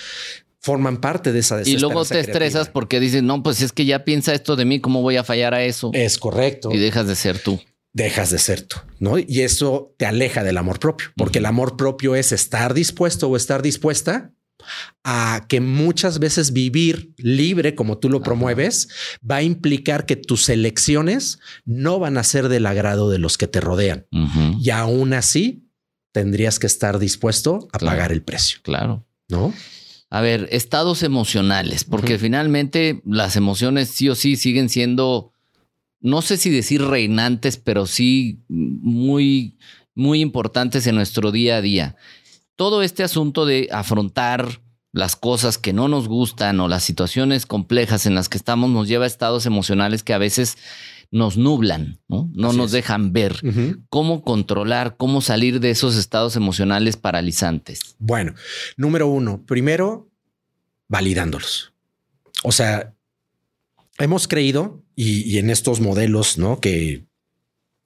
forman 0.59 0.99
parte 0.99 1.31
de 1.31 1.39
esa 1.39 1.55
Y 1.55 1.59
desesperanza 1.59 1.85
luego 1.85 2.03
te 2.03 2.09
creativa. 2.09 2.31
estresas 2.33 2.69
porque 2.69 2.99
dices, 2.99 3.21
no, 3.21 3.43
pues 3.43 3.61
es 3.61 3.71
que 3.71 3.85
ya 3.85 4.03
piensa 4.03 4.33
esto 4.33 4.55
de 4.55 4.65
mí, 4.65 4.79
¿cómo 4.79 5.03
voy 5.03 5.17
a 5.17 5.23
fallar 5.23 5.53
a 5.53 5.63
eso? 5.63 5.91
Es 5.93 6.17
correcto. 6.17 6.71
Y 6.73 6.77
dejas 6.77 7.07
de 7.07 7.15
ser 7.15 7.37
tú. 7.39 7.61
dejas 7.93 8.29
de 8.31 8.37
ser 8.37 8.61
tú, 8.61 8.77
¿no? 8.99 9.17
Y 9.17 9.41
eso 9.41 9.93
te 9.97 10.05
aleja 10.05 10.43
del 10.43 10.57
amor 10.57 10.79
propio, 10.79 11.07
porque 11.15 11.39
el 11.39 11.45
amor 11.45 11.77
propio 11.77 12.15
es 12.15 12.31
estar 12.31 12.73
dispuesto 12.73 13.27
o 13.27 13.35
estar 13.35 13.61
dispuesta 13.61 14.33
a 15.03 15.45
que 15.47 15.61
muchas 15.61 16.19
veces 16.19 16.51
vivir 16.53 17.13
libre 17.17 17.75
como 17.75 17.97
tú 17.97 18.09
lo 18.09 18.21
promueves 18.21 18.89
va 19.29 19.37
a 19.37 19.43
implicar 19.43 20.05
que 20.05 20.15
tus 20.15 20.49
elecciones 20.49 21.39
no 21.65 21.99
van 21.99 22.17
a 22.17 22.23
ser 22.23 22.49
del 22.49 22.65
agrado 22.65 23.09
de 23.09 23.19
los 23.19 23.37
que 23.37 23.47
te 23.47 23.61
rodean. 23.61 24.05
Y 24.59 24.69
aún 24.71 25.13
así 25.13 25.63
tendrías 26.11 26.59
que 26.59 26.67
estar 26.67 26.97
dispuesto 26.99 27.67
a 27.71 27.77
Claro. 27.79 27.95
pagar 27.95 28.11
el 28.11 28.23
precio, 28.23 28.59
Claro. 28.63 29.05
¿no? 29.29 29.53
A 30.09 30.21
ver, 30.21 30.47
estados 30.51 31.03
emocionales, 31.03 31.83
porque 31.83 32.17
finalmente 32.17 33.01
las 33.05 33.35
emociones 33.35 33.89
sí 33.89 34.07
o 34.09 34.15
sí 34.15 34.37
siguen 34.37 34.69
siendo, 34.69 35.33
no 35.99 36.21
sé 36.21 36.37
si 36.37 36.49
decir 36.49 36.81
reinantes, 36.81 37.57
pero 37.57 37.85
sí 37.87 38.39
muy, 38.47 39.57
muy 39.95 40.21
importantes 40.21 40.87
en 40.87 40.95
nuestro 40.95 41.31
día 41.33 41.57
a 41.57 41.61
día. 41.61 41.95
Todo 42.57 42.81
este 42.81 43.03
asunto 43.03 43.45
de 43.45 43.69
afrontar 43.71 44.61
las 44.91 45.15
cosas 45.15 45.57
que 45.57 45.73
no 45.73 45.87
nos 45.87 46.07
gustan 46.07 46.59
o 46.59 46.67
las 46.67 46.83
situaciones 46.83 47.45
complejas 47.45 48.05
en 48.05 48.15
las 48.15 48.29
que 48.29 48.37
estamos 48.37 48.69
nos 48.69 48.87
lleva 48.87 49.05
a 49.05 49.07
estados 49.07 49.45
emocionales 49.45 50.03
que 50.03 50.13
a 50.13 50.17
veces 50.17 50.57
nos 51.11 51.37
nublan, 51.37 51.99
no, 52.09 52.29
nos 52.33 52.65
es. 52.65 52.71
dejan 52.71 53.13
ver. 53.13 53.39
¿Cómo 53.89 54.23
controlar, 54.23 54.97
cómo 54.97 55.21
salir 55.21 55.59
de 55.59 55.69
esos 55.69 55.95
estados 55.95 56.35
emocionales 56.35 56.97
paralizantes? 56.97 57.95
Bueno, 57.99 58.33
número 58.75 59.07
uno, 59.07 59.45
primero, 59.45 60.09
validándolos. 60.89 61.73
O 62.43 62.51
sea, 62.51 62.93
hemos 63.99 64.27
creído 64.27 64.83
y, 64.95 65.21
y 65.31 65.37
en 65.37 65.49
estos 65.49 65.79
modelos, 65.79 66.37
¿no? 66.37 66.59
Que 66.59 67.06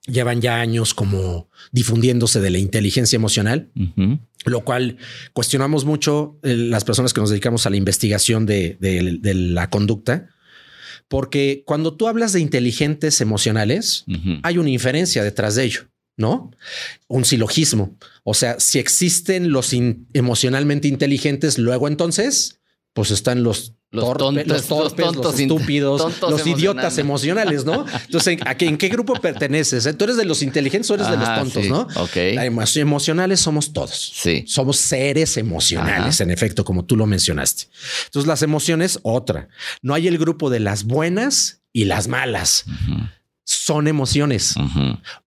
llevan 0.07 0.41
ya 0.41 0.59
años 0.59 0.93
como 0.93 1.49
difundiéndose 1.71 2.39
de 2.41 2.49
la 2.49 2.57
inteligencia 2.57 3.15
emocional, 3.15 3.69
lo 4.45 4.61
cual 4.61 4.97
cuestionamos 5.33 5.85
mucho 5.85 6.39
eh, 6.43 6.55
las 6.55 6.83
personas 6.83 7.13
que 7.13 7.21
nos 7.21 7.29
dedicamos 7.29 7.65
a 7.65 7.69
la 7.69 7.77
investigación 7.77 8.45
de, 8.45 8.77
de- 8.79 9.19
de 9.21 9.33
la 9.35 9.69
conducta, 9.69 10.29
porque 11.07 11.63
cuando 11.65 11.95
tú 11.95 12.07
hablas 12.07 12.33
de 12.33 12.39
inteligentes 12.39 13.21
emocionales, 13.21 14.05
hay 14.43 14.57
una 14.57 14.69
inferencia 14.69 15.23
detrás 15.23 15.55
de 15.55 15.65
ello, 15.65 15.81
¿no? 16.17 16.51
Un 17.07 17.25
silogismo. 17.25 17.97
O 18.23 18.33
sea, 18.33 18.59
si 18.59 18.79
existen 18.79 19.51
los 19.51 19.73
in- 19.73 20.07
emocionalmente 20.13 20.87
inteligentes, 20.87 21.57
luego 21.57 21.87
entonces, 21.87 22.59
pues 22.93 23.11
están 23.11 23.43
los, 23.43 23.75
Los 23.93 24.05
torpe- 24.05 24.17
tontos, 24.19 24.47
los 24.47 24.67
torpes, 24.67 25.05
los 25.05 25.15
los, 25.15 25.21
tontos 25.23 25.39
in- 25.41 25.51
estúpidos, 25.51 26.01
tontos 26.01 26.31
los 26.31 26.47
idiotas 26.47 26.97
emocionales, 26.97 27.65
¿no? 27.65 27.85
Entonces, 28.05 28.37
¿a 28.45 28.55
qué, 28.55 28.67
¿en 28.67 28.77
qué 28.77 28.87
grupo 28.87 29.13
perteneces? 29.15 29.85
eh? 29.85 29.93
¿Tú 29.93 30.05
eres 30.05 30.15
de 30.15 30.23
los 30.23 30.41
inteligentes 30.41 30.89
o 30.91 30.93
eres 30.95 31.09
de 31.09 31.17
los 31.17 31.27
Ajá, 31.27 31.39
tontos, 31.41 31.63
sí. 31.63 31.69
no? 31.69 31.81
Ok. 31.95 32.15
Emo- 32.15 32.77
emocionales 32.79 33.41
somos 33.41 33.73
todos. 33.73 34.11
Sí. 34.15 34.45
Somos 34.47 34.77
seres 34.77 35.35
emocionales, 35.35 36.15
Ajá. 36.15 36.23
en 36.23 36.31
efecto, 36.31 36.63
como 36.63 36.85
tú 36.85 36.95
lo 36.95 37.05
mencionaste. 37.05 37.65
Entonces, 38.05 38.27
las 38.27 38.41
emociones, 38.43 38.99
otra. 39.03 39.49
No 39.81 39.93
hay 39.93 40.07
el 40.07 40.17
grupo 40.17 40.49
de 40.49 40.61
las 40.61 40.85
buenas 40.85 41.61
y 41.73 41.83
las 41.85 42.07
malas. 42.07 42.63
Son 43.43 43.87
emociones. 43.87 44.53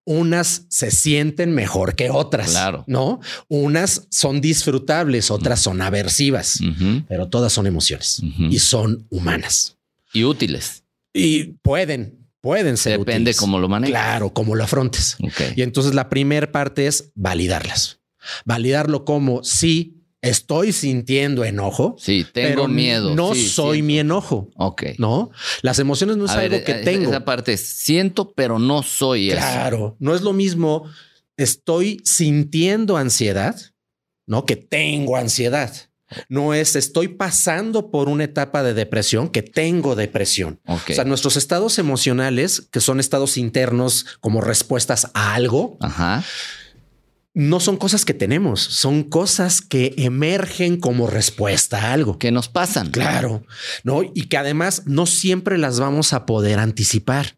Unas 0.05 0.67
se 0.69 0.91
sienten 0.91 1.53
mejor 1.55 1.95
que 1.97 2.11
otras. 2.11 2.51
Claro. 2.51 2.85
No, 2.87 3.21
unas 3.49 4.07
son 4.11 4.41
disfrutables, 4.41 5.31
otras 5.31 5.61
son 5.61 5.81
aversivas, 5.83 6.61
pero 7.09 7.29
todas 7.29 7.53
son 7.53 7.67
emociones 7.67 8.23
y 8.51 8.59
son 8.59 9.07
humanas 9.11 9.77
Y 10.13 10.25
útiles. 10.25 10.85
y 11.13 11.45
pueden, 11.63 12.19
pueden 12.41 12.77
ser. 12.77 12.99
Depende 12.99 13.31
útiles. 13.31 13.37
cómo 13.39 13.59
lo 13.59 13.69
manejes. 13.69 13.93
Claro, 13.93 14.33
cómo 14.33 14.55
lo 14.55 14.65
afrontes. 14.65 15.17
Y 15.57 15.63
entonces 15.63 15.95
la 15.95 16.09
primera 16.09 16.51
parte 16.53 16.87
es 16.87 17.11
validarlas. 17.15 18.01
Validarlo 18.45 19.05
como 19.05 19.43
si 19.45 19.94
estoy 20.25 20.73
sintiendo 20.73 21.45
enojo, 21.45 21.97
Sí, 21.99 22.25
tengo 22.33 22.49
pero 22.49 22.69
miedo. 22.69 23.15
no 23.15 23.35
Sí, 23.35 23.49
soy 23.49 23.77
siento. 23.77 23.87
mi 23.87 23.99
enojo. 23.99 24.51
Ok. 24.57 24.83
No, 24.99 25.31
las 25.63 25.79
emociones 25.79 26.17
no 26.17 26.25
es 26.25 26.31
A 26.33 26.37
ver, 26.37 26.53
algo 26.55 26.65
que 26.65 26.73
eh, 26.73 26.83
tengo. 26.85 27.11
Esa 27.11 27.25
parte 27.25 27.53
es, 27.53 27.67
siento, 27.67 28.33
pero 28.33 28.59
no 28.59 28.83
soy 28.83 29.31
eso. 29.31 29.39
Claro, 29.39 29.97
no 29.99 30.15
es 30.15 30.23
lo 30.23 30.33
mismo. 30.33 30.85
Estoy 31.37 32.01
sintiendo 32.05 32.97
ansiedad, 32.97 33.57
no 34.27 34.45
que 34.47 34.57
tengo 34.57 35.17
ansiedad. 35.17 35.73
No 36.29 36.55
es 36.55 36.77
estoy 36.77 37.09
pasando 37.09 37.91
por 37.91 38.09
una 38.09 38.25
etapa 38.25 38.63
de 38.63 38.73
depresión 38.75 39.29
que 39.31 39.43
tengo 39.43 39.97
depresión. 39.97 40.61
Ok. 40.67 40.91
O 40.91 40.93
sea, 40.95 41.05
nuestros 41.05 41.37
estados 41.37 41.79
emocionales, 41.79 42.69
que 42.71 42.81
son 42.81 43.01
estados 43.01 43.37
internos 43.37 44.07
como 44.21 44.41
respuestas 44.41 45.11
a 45.15 45.35
algo, 45.35 45.77
Ajá. 45.81 46.23
No 47.35 47.59
son 47.59 47.77
cosas 47.77 48.05
que 48.05 48.15
tenemos, 48.15 48.61
son 48.61 49.03
cosas 49.03 49.61
que 49.61 49.93
emergen 49.99 50.79
como 50.79 51.09
respuesta 51.09 51.79
a 51.81 51.93
algo. 51.93 52.17
¿Qué 52.17 52.31
nos 52.31 52.49
pasan? 52.49 52.91
Claro, 52.91 53.45
no, 53.83 54.03
y 54.03 54.27
que 54.27 54.37
además 54.37 54.85
no 54.87 55.05
siempre 55.05 55.59
las 55.59 55.81
vamos 55.81 56.13
a 56.13 56.27
poder 56.27 56.61
anticipar. 56.61 57.37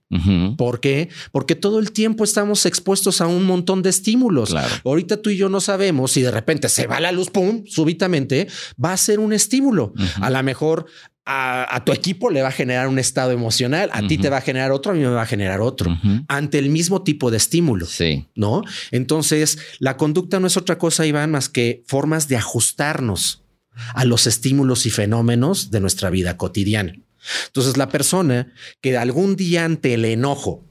¿Por 0.56 0.80
qué? 0.80 1.08
Porque 1.32 1.56
todo 1.56 1.78
el 1.78 1.92
tiempo 1.92 2.24
estamos 2.24 2.64
expuestos 2.64 3.20
a 3.20 3.26
un 3.26 3.44
montón 3.44 3.82
de 3.82 3.90
estímulos. 3.90 4.50
Claro. 4.50 4.74
Ahorita 4.84 5.20
tú 5.20 5.30
y 5.30 5.36
yo 5.36 5.48
no 5.48 5.60
sabemos 5.60 6.12
si 6.12 6.22
de 6.22 6.30
repente 6.30 6.68
se 6.68 6.86
va 6.86 7.00
la 7.00 7.10
luz, 7.10 7.30
pum, 7.30 7.64
súbitamente 7.66 8.46
va 8.82 8.92
a 8.92 8.96
ser 8.96 9.18
un 9.18 9.32
estímulo. 9.32 9.94
A 10.20 10.30
lo 10.30 10.42
mejor 10.42 10.86
a, 11.26 11.74
a 11.74 11.84
tu 11.84 11.92
equipo 11.92 12.30
le 12.30 12.40
va 12.40 12.48
a 12.48 12.52
generar 12.52 12.86
un 12.86 12.98
estado 12.98 13.32
emocional, 13.32 13.90
a 13.92 14.06
ti 14.06 14.16
te 14.16 14.30
va 14.30 14.38
a 14.38 14.40
generar 14.40 14.70
otro, 14.70 14.92
a 14.92 14.94
mí 14.94 15.00
me 15.00 15.08
va 15.08 15.22
a 15.22 15.26
generar 15.26 15.60
otro, 15.60 15.96
ante 16.28 16.58
el 16.58 16.70
mismo 16.70 17.02
tipo 17.02 17.30
de 17.30 17.36
estímulo. 17.36 17.84
Sí. 17.86 18.26
¿no? 18.36 18.62
Entonces, 18.92 19.58
la 19.80 19.96
conducta 19.96 20.38
no 20.38 20.46
es 20.46 20.56
otra 20.56 20.78
cosa, 20.78 21.04
Iván, 21.04 21.32
más 21.32 21.48
que 21.48 21.82
formas 21.86 22.28
de 22.28 22.36
ajustarnos 22.36 23.42
a 23.94 24.04
los 24.04 24.26
estímulos 24.26 24.86
y 24.86 24.90
fenómenos 24.90 25.70
de 25.70 25.80
nuestra 25.80 26.10
vida 26.10 26.36
cotidiana. 26.36 26.94
Entonces, 27.46 27.76
la 27.76 27.88
persona 27.88 28.52
que 28.80 28.96
algún 28.96 29.36
día 29.36 29.64
ante 29.64 29.94
el 29.94 30.04
enojo 30.04 30.64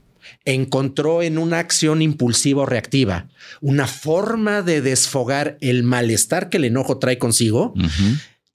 encontró 0.45 1.21
en 1.21 1.37
una 1.37 1.59
acción 1.59 2.01
impulsiva 2.01 2.63
o 2.63 2.65
reactiva 2.65 3.27
una 3.61 3.87
forma 3.87 4.61
de 4.61 4.81
desfogar 4.81 5.57
el 5.61 5.83
malestar 5.83 6.49
que 6.49 6.57
el 6.57 6.65
enojo 6.65 6.97
trae 6.97 7.17
consigo. 7.17 7.73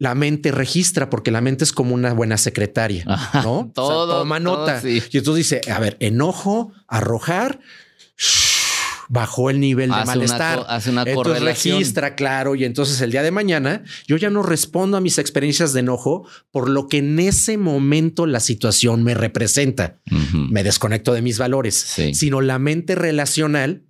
La 0.01 0.17
mente 0.17 0.51
registra 0.51 1.09
porque 1.11 1.31
la 1.31 1.41
mente 1.41 1.63
es 1.63 1.73
como 1.73 1.95
una 1.95 2.13
buena 2.15 2.37
secretaria, 2.39 3.05
Ajá, 3.07 3.43
¿no? 3.43 3.53
O 3.59 3.63
sea, 3.65 3.73
todo, 3.75 4.19
toma 4.21 4.41
todo, 4.43 4.57
nota. 4.59 4.81
sí. 4.81 5.01
Y 5.13 5.19
entonces 5.19 5.49
dice, 5.49 5.61
a 5.71 5.79
ver, 5.79 5.97
enojo, 6.01 6.73
arrojar, 6.89 7.61
bajó 9.09 9.51
el 9.51 9.59
nivel 9.59 9.91
de 9.91 9.97
Hace 9.97 10.07
malestar. 10.07 10.65
hace 10.69 10.91
una 10.91 11.03
entonces 11.03 11.33
correlación. 11.35 11.79
registra, 11.79 12.15
claro, 12.15 12.55
y 12.55 12.65
entonces 12.65 13.01
el 13.01 13.11
día 13.11 13.23
de 13.23 13.31
mañana 13.33 13.83
yo 14.07 14.17
ya 14.17 14.31
no 14.31 14.43
respondo 14.43 14.97
a 14.97 15.01
mis 15.01 15.19
experiencias 15.19 15.73
de 15.73 15.81
enojo 15.81 16.27
por 16.53 16.69
lo 16.71 16.87
que 16.87 16.99
en 16.99 17.19
ese 17.19 17.59
momento 17.59 18.27
la 18.27 18.39
situación 18.41 19.03
me 19.03 19.15
representa. 19.15 19.99
Me 20.33 20.63
desconecto 20.63 21.13
de 21.13 21.23
mis 21.23 21.39
valores, 21.39 21.75
Sí. 21.75 22.15
sino 22.15 22.41
la 22.41 22.59
mente 22.59 22.95
relacional 22.95 23.83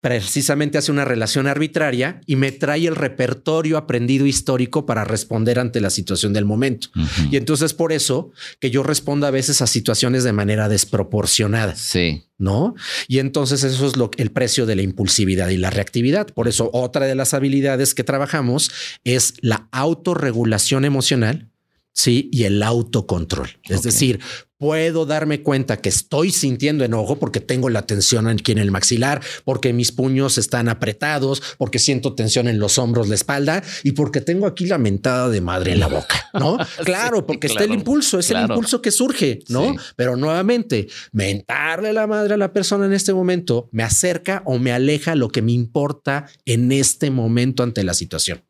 precisamente 0.00 0.78
hace 0.78 0.92
una 0.92 1.04
relación 1.04 1.46
arbitraria 1.46 2.20
y 2.26 2.36
me 2.36 2.52
trae 2.52 2.86
el 2.86 2.94
repertorio 2.94 3.76
aprendido 3.76 4.26
histórico 4.26 4.86
para 4.86 5.04
responder 5.04 5.58
ante 5.58 5.80
la 5.80 5.90
situación 5.90 6.32
del 6.32 6.44
momento. 6.44 6.88
Y 7.30 7.36
entonces 7.36 7.74
por 7.74 7.92
eso 7.92 8.30
que 8.60 8.70
yo 8.70 8.82
respondo 8.82 9.26
a 9.26 9.30
veces 9.30 9.62
a 9.62 9.66
situaciones 9.66 10.22
de 10.22 10.32
manera 10.32 10.68
desproporcionada, 10.68 11.74
Sí. 11.74 12.22
¿no? 12.38 12.74
Y 13.08 13.18
entonces 13.18 13.64
eso 13.64 13.86
es 13.86 13.96
lo 13.96 14.10
el 14.16 14.30
precio 14.30 14.66
de 14.66 14.76
la 14.76 14.82
impulsividad 14.82 15.48
y 15.48 15.56
la 15.56 15.70
reactividad. 15.70 16.28
Por 16.28 16.46
eso 16.46 16.70
otra 16.72 17.06
de 17.06 17.14
las 17.14 17.34
habilidades 17.34 17.94
que 17.94 18.04
trabajamos 18.04 18.70
es 19.04 19.34
la 19.40 19.68
autorregulación 19.72 20.84
emocional, 20.84 21.50
sí, 21.92 22.28
y 22.30 22.44
el 22.44 22.62
autocontrol. 22.62 23.58
Es 23.64 23.82
decir, 23.82 24.20
puedo 24.58 25.06
darme 25.06 25.42
cuenta 25.42 25.76
que 25.78 25.88
estoy 25.88 26.30
sintiendo 26.30 26.84
enojo 26.84 27.18
porque 27.18 27.40
tengo 27.40 27.68
la 27.68 27.82
tensión 27.82 28.26
aquí 28.26 28.52
en 28.52 28.58
el 28.58 28.70
maxilar, 28.70 29.20
porque 29.44 29.72
mis 29.72 29.92
puños 29.92 30.38
están 30.38 30.68
apretados, 30.68 31.42
porque 31.58 31.78
siento 31.78 32.14
tensión 32.14 32.48
en 32.48 32.58
los 32.58 32.78
hombros, 32.78 33.08
la 33.08 33.14
espalda 33.14 33.62
y 33.82 33.92
porque 33.92 34.20
tengo 34.20 34.46
aquí 34.46 34.66
la 34.66 34.78
mentada 34.78 35.28
de 35.28 35.40
madre 35.40 35.72
en 35.72 35.80
la 35.80 35.88
boca, 35.88 36.28
¿no? 36.34 36.58
Claro, 36.84 37.26
porque 37.26 37.48
está 37.48 37.60
el 37.60 37.68
claro, 37.68 37.80
impulso, 37.80 38.18
es 38.18 38.30
el 38.30 38.36
claro. 38.36 38.54
impulso 38.54 38.80
que 38.80 38.90
surge, 38.90 39.40
¿no? 39.48 39.72
Sí. 39.72 39.76
Pero 39.96 40.16
nuevamente, 40.16 40.86
mentarle 41.12 41.92
la 41.92 42.06
madre 42.06 42.34
a 42.34 42.36
la 42.36 42.52
persona 42.52 42.86
en 42.86 42.92
este 42.92 43.12
momento 43.12 43.68
me 43.72 43.82
acerca 43.82 44.42
o 44.46 44.58
me 44.58 44.72
aleja 44.72 45.14
lo 45.14 45.28
que 45.28 45.42
me 45.42 45.52
importa 45.52 46.26
en 46.44 46.72
este 46.72 47.10
momento 47.10 47.62
ante 47.62 47.82
la 47.82 47.94
situación. 47.94 48.42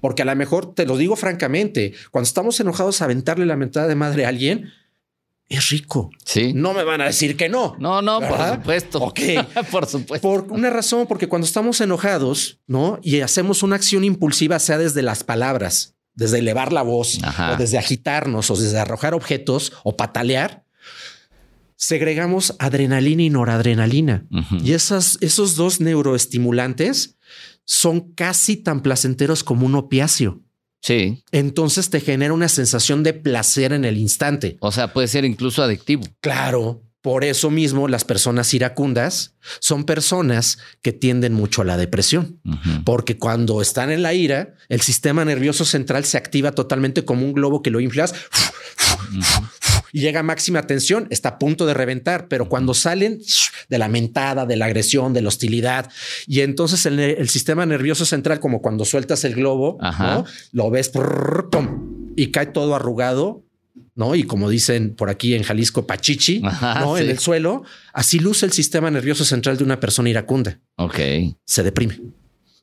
Porque 0.00 0.22
a 0.22 0.24
lo 0.24 0.36
mejor 0.36 0.74
te 0.74 0.86
lo 0.86 0.96
digo 0.96 1.16
francamente, 1.16 1.92
cuando 2.10 2.26
estamos 2.26 2.60
enojados, 2.60 3.02
aventarle 3.02 3.46
la 3.46 3.56
mentada 3.56 3.88
de 3.88 3.94
madre 3.94 4.24
a 4.24 4.28
alguien 4.28 4.70
es 5.50 5.68
rico. 5.68 6.10
Sí. 6.24 6.52
No 6.54 6.72
me 6.72 6.84
van 6.84 7.00
a 7.00 7.06
decir 7.06 7.36
que 7.36 7.48
no. 7.48 7.76
No, 7.80 8.00
no, 8.00 8.20
por 8.20 8.38
supuesto. 8.54 8.98
Ok. 9.00 9.20
por 9.70 9.86
supuesto. 9.86 10.26
Por 10.26 10.52
una 10.52 10.70
razón, 10.70 11.06
porque 11.08 11.28
cuando 11.28 11.44
estamos 11.44 11.80
enojados, 11.80 12.60
¿no? 12.68 13.00
Y 13.02 13.20
hacemos 13.20 13.64
una 13.64 13.74
acción 13.74 14.04
impulsiva, 14.04 14.60
sea 14.60 14.78
desde 14.78 15.02
las 15.02 15.24
palabras, 15.24 15.96
desde 16.14 16.38
elevar 16.38 16.72
la 16.72 16.82
voz 16.82 17.18
Ajá. 17.24 17.52
o 17.52 17.56
desde 17.56 17.78
agitarnos 17.78 18.48
o 18.50 18.56
desde 18.56 18.78
arrojar 18.78 19.12
objetos 19.12 19.72
o 19.82 19.96
patalear, 19.96 20.64
segregamos 21.74 22.54
adrenalina 22.60 23.24
y 23.24 23.30
noradrenalina. 23.30 24.26
Y 24.62 24.72
esas, 24.72 25.18
esos 25.20 25.56
dos 25.56 25.80
neuroestimulantes 25.80 27.16
son 27.64 28.12
casi 28.12 28.56
tan 28.56 28.82
placenteros 28.82 29.42
como 29.42 29.66
un 29.66 29.74
opiáceo. 29.74 30.42
Sí. 30.80 31.22
Entonces 31.30 31.90
te 31.90 32.00
genera 32.00 32.32
una 32.32 32.48
sensación 32.48 33.02
de 33.02 33.12
placer 33.12 33.72
en 33.72 33.84
el 33.84 33.98
instante. 33.98 34.56
O 34.60 34.72
sea, 34.72 34.92
puede 34.92 35.08
ser 35.08 35.24
incluso 35.24 35.62
adictivo. 35.62 36.02
Claro, 36.20 36.82
por 37.02 37.24
eso 37.24 37.50
mismo 37.50 37.88
las 37.88 38.04
personas 38.04 38.52
iracundas 38.52 39.34
son 39.58 39.84
personas 39.84 40.58
que 40.82 40.92
tienden 40.92 41.32
mucho 41.32 41.62
a 41.62 41.64
la 41.64 41.78
depresión, 41.78 42.40
porque 42.84 43.16
cuando 43.16 43.62
están 43.62 43.90
en 43.90 44.02
la 44.02 44.12
ira, 44.12 44.54
el 44.68 44.82
sistema 44.82 45.24
nervioso 45.24 45.64
central 45.64 46.04
se 46.04 46.18
activa 46.18 46.52
totalmente 46.52 47.04
como 47.04 47.24
un 47.24 47.32
globo 47.32 47.62
que 47.62 47.70
lo 47.70 47.80
inflas 47.80 48.14
y 49.92 50.00
llega 50.00 50.20
a 50.20 50.22
máxima 50.22 50.62
tensión, 50.62 51.06
está 51.10 51.30
a 51.30 51.38
punto 51.38 51.66
de 51.66 51.74
reventar, 51.74 52.28
pero 52.28 52.48
cuando 52.48 52.74
salen 52.74 53.20
de 53.68 53.78
la 53.78 53.88
mentada, 53.88 54.46
de 54.46 54.56
la 54.56 54.66
agresión, 54.66 55.12
de 55.12 55.22
la 55.22 55.28
hostilidad, 55.28 55.90
y 56.26 56.40
entonces 56.40 56.86
el, 56.86 56.98
el 56.98 57.28
sistema 57.28 57.66
nervioso 57.66 58.04
central, 58.04 58.40
como 58.40 58.62
cuando 58.62 58.84
sueltas 58.84 59.24
el 59.24 59.34
globo, 59.34 59.78
lo 60.52 60.70
ves 60.70 60.88
prrr, 60.88 61.50
pum, 61.50 62.12
y 62.16 62.30
cae 62.30 62.46
todo 62.46 62.74
arrugado. 62.74 63.44
¿no? 63.94 64.14
Y 64.14 64.22
como 64.22 64.48
dicen 64.48 64.94
por 64.94 65.10
aquí 65.10 65.34
en 65.34 65.42
Jalisco, 65.42 65.86
pachichi, 65.86 66.40
Ajá, 66.44 66.80
¿no? 66.80 66.96
En 66.96 67.10
el 67.10 67.18
suelo, 67.18 67.64
así 67.92 68.18
luce 68.18 68.46
el 68.46 68.52
sistema 68.52 68.90
nervioso 68.90 69.24
central 69.24 69.58
de 69.58 69.64
una 69.64 69.78
persona 69.78 70.08
iracunda. 70.08 70.58
Ok. 70.76 70.98
Se 71.44 71.62
deprime. 71.62 72.00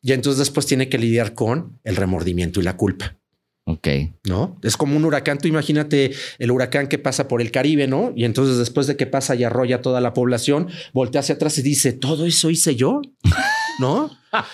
Y 0.02 0.14
entonces 0.14 0.40
después 0.40 0.66
tiene 0.66 0.90
que 0.90 0.98
lidiar 0.98 1.34
con 1.34 1.80
el 1.84 1.96
remordimiento 1.96 2.60
y 2.60 2.64
la 2.64 2.78
culpa. 2.78 3.18
Ok. 3.70 3.88
¿no? 4.24 4.58
Es 4.64 4.78
como 4.78 4.96
un 4.96 5.04
huracán. 5.04 5.40
Tú 5.40 5.50
imagínate 5.50 6.14
el 6.40 6.52
huracán 6.52 6.88
que 6.88 6.98
pasa 6.98 7.28
por 7.28 7.42
el 7.42 7.52
Caribe, 7.52 7.86
¿no? 7.86 8.14
Y 8.16 8.24
entonces 8.24 8.58
después 8.58 8.88
de 8.88 8.96
que 8.96 9.08
pasa 9.08 9.36
y 9.36 9.44
arrolla 9.44 9.82
toda 9.82 10.00
la 10.00 10.14
población, 10.14 10.70
voltea 10.94 11.20
hacia 11.20 11.36
atrás 11.36 11.58
y 11.58 11.62
dice, 11.64 11.92
todo 11.92 12.26
eso 12.26 12.50
hice 12.50 12.78
yo, 12.78 13.02
¿no? 13.80 14.10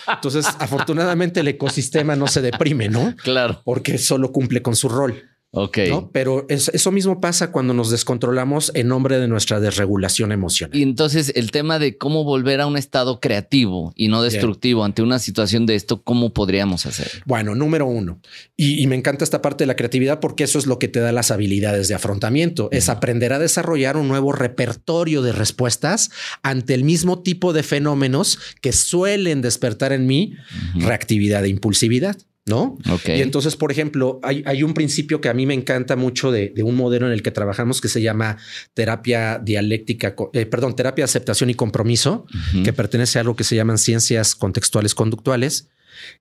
Entonces, 0.07 0.47
afortunadamente 0.57 1.41
el 1.41 1.47
ecosistema 1.47 2.15
no 2.15 2.27
se 2.27 2.41
deprime, 2.41 2.89
¿no? 2.89 3.15
Claro. 3.17 3.61
Porque 3.63 3.99
solo 3.99 4.31
cumple 4.31 4.63
con 4.63 4.75
su 4.75 4.89
rol, 4.89 5.21
Ok. 5.55 5.77
¿no? 5.87 6.09
Pero 6.11 6.47
es- 6.49 6.69
eso 6.73 6.91
mismo 6.91 7.21
pasa 7.21 7.51
cuando 7.51 7.75
nos 7.75 7.91
descontrolamos 7.91 8.71
en 8.73 8.87
nombre 8.87 9.19
de 9.19 9.27
nuestra 9.27 9.59
desregulación 9.59 10.31
emocional. 10.31 10.75
Y 10.75 10.81
entonces 10.81 11.31
el 11.35 11.51
tema 11.51 11.77
de 11.77 11.95
cómo 11.97 12.23
volver 12.23 12.59
a 12.59 12.65
un 12.65 12.75
estado 12.75 13.19
creativo 13.19 13.93
y 13.95 14.07
no 14.07 14.23
destructivo 14.23 14.83
ante 14.83 15.03
una 15.03 15.19
situación 15.19 15.67
de 15.67 15.75
esto, 15.75 16.01
¿cómo 16.01 16.33
podríamos 16.33 16.87
hacer? 16.87 17.07
Bueno, 17.25 17.53
número 17.53 17.85
uno. 17.85 18.19
Y, 18.57 18.81
y 18.81 18.87
me 18.87 18.95
encanta 18.95 19.23
esta 19.23 19.43
parte 19.43 19.63
de 19.63 19.67
la 19.67 19.75
creatividad 19.75 20.19
porque 20.19 20.43
eso 20.43 20.57
es 20.57 20.65
lo 20.65 20.79
que 20.79 20.87
te 20.87 20.99
da 20.99 21.11
las 21.11 21.29
habilidades 21.29 21.87
de 21.87 21.93
afrontamiento. 21.93 22.69
Es 22.71 22.89
aprender 22.89 23.31
a 23.31 23.37
desarrollar 23.39 23.95
un 23.95 24.07
nuevo 24.07 24.31
repertorio 24.31 25.21
de 25.21 25.33
respuestas 25.33 26.09
ante 26.41 26.73
el 26.73 26.83
mismo 26.83 27.21
tipo 27.21 27.53
de 27.53 27.61
fenómenos 27.61 28.39
que 28.61 28.71
suelen 28.73 29.41
despertar 29.41 29.93
en 29.93 30.07
mí 30.07 30.33
reactividad 30.75 31.45
e 31.45 31.49
impulsividad. 31.49 32.17
¿No? 32.45 32.77
Ok. 32.91 33.07
Y 33.07 33.21
entonces, 33.21 33.55
por 33.55 33.71
ejemplo, 33.71 34.19
hay, 34.21 34.43
hay 34.45 34.63
un 34.63 34.73
principio 34.73 35.21
que 35.21 35.29
a 35.29 35.33
mí 35.33 35.45
me 35.45 35.53
encanta 35.53 35.95
mucho 35.95 36.29
de, 36.29 36.49
de 36.49 36.61
un 36.61 36.75
modelo 36.75 37.07
en 37.07 37.13
el 37.13 37.23
que 37.23 37.31
trabajamos 37.31 37.79
que 37.79 37.87
se 37.87 38.01
llama 38.01 38.37
terapia 38.73 39.39
dialéctica, 39.39 40.13
eh, 40.33 40.45
perdón, 40.45 40.75
terapia 40.75 41.03
de 41.03 41.05
aceptación 41.05 41.49
y 41.49 41.53
compromiso, 41.53 42.25
que 42.65 42.73
pertenece 42.73 43.17
a 43.17 43.21
algo 43.21 43.37
que 43.37 43.45
se 43.45 43.55
llaman 43.55 43.77
ciencias 43.77 44.35
contextuales 44.35 44.93
conductuales, 44.93 45.69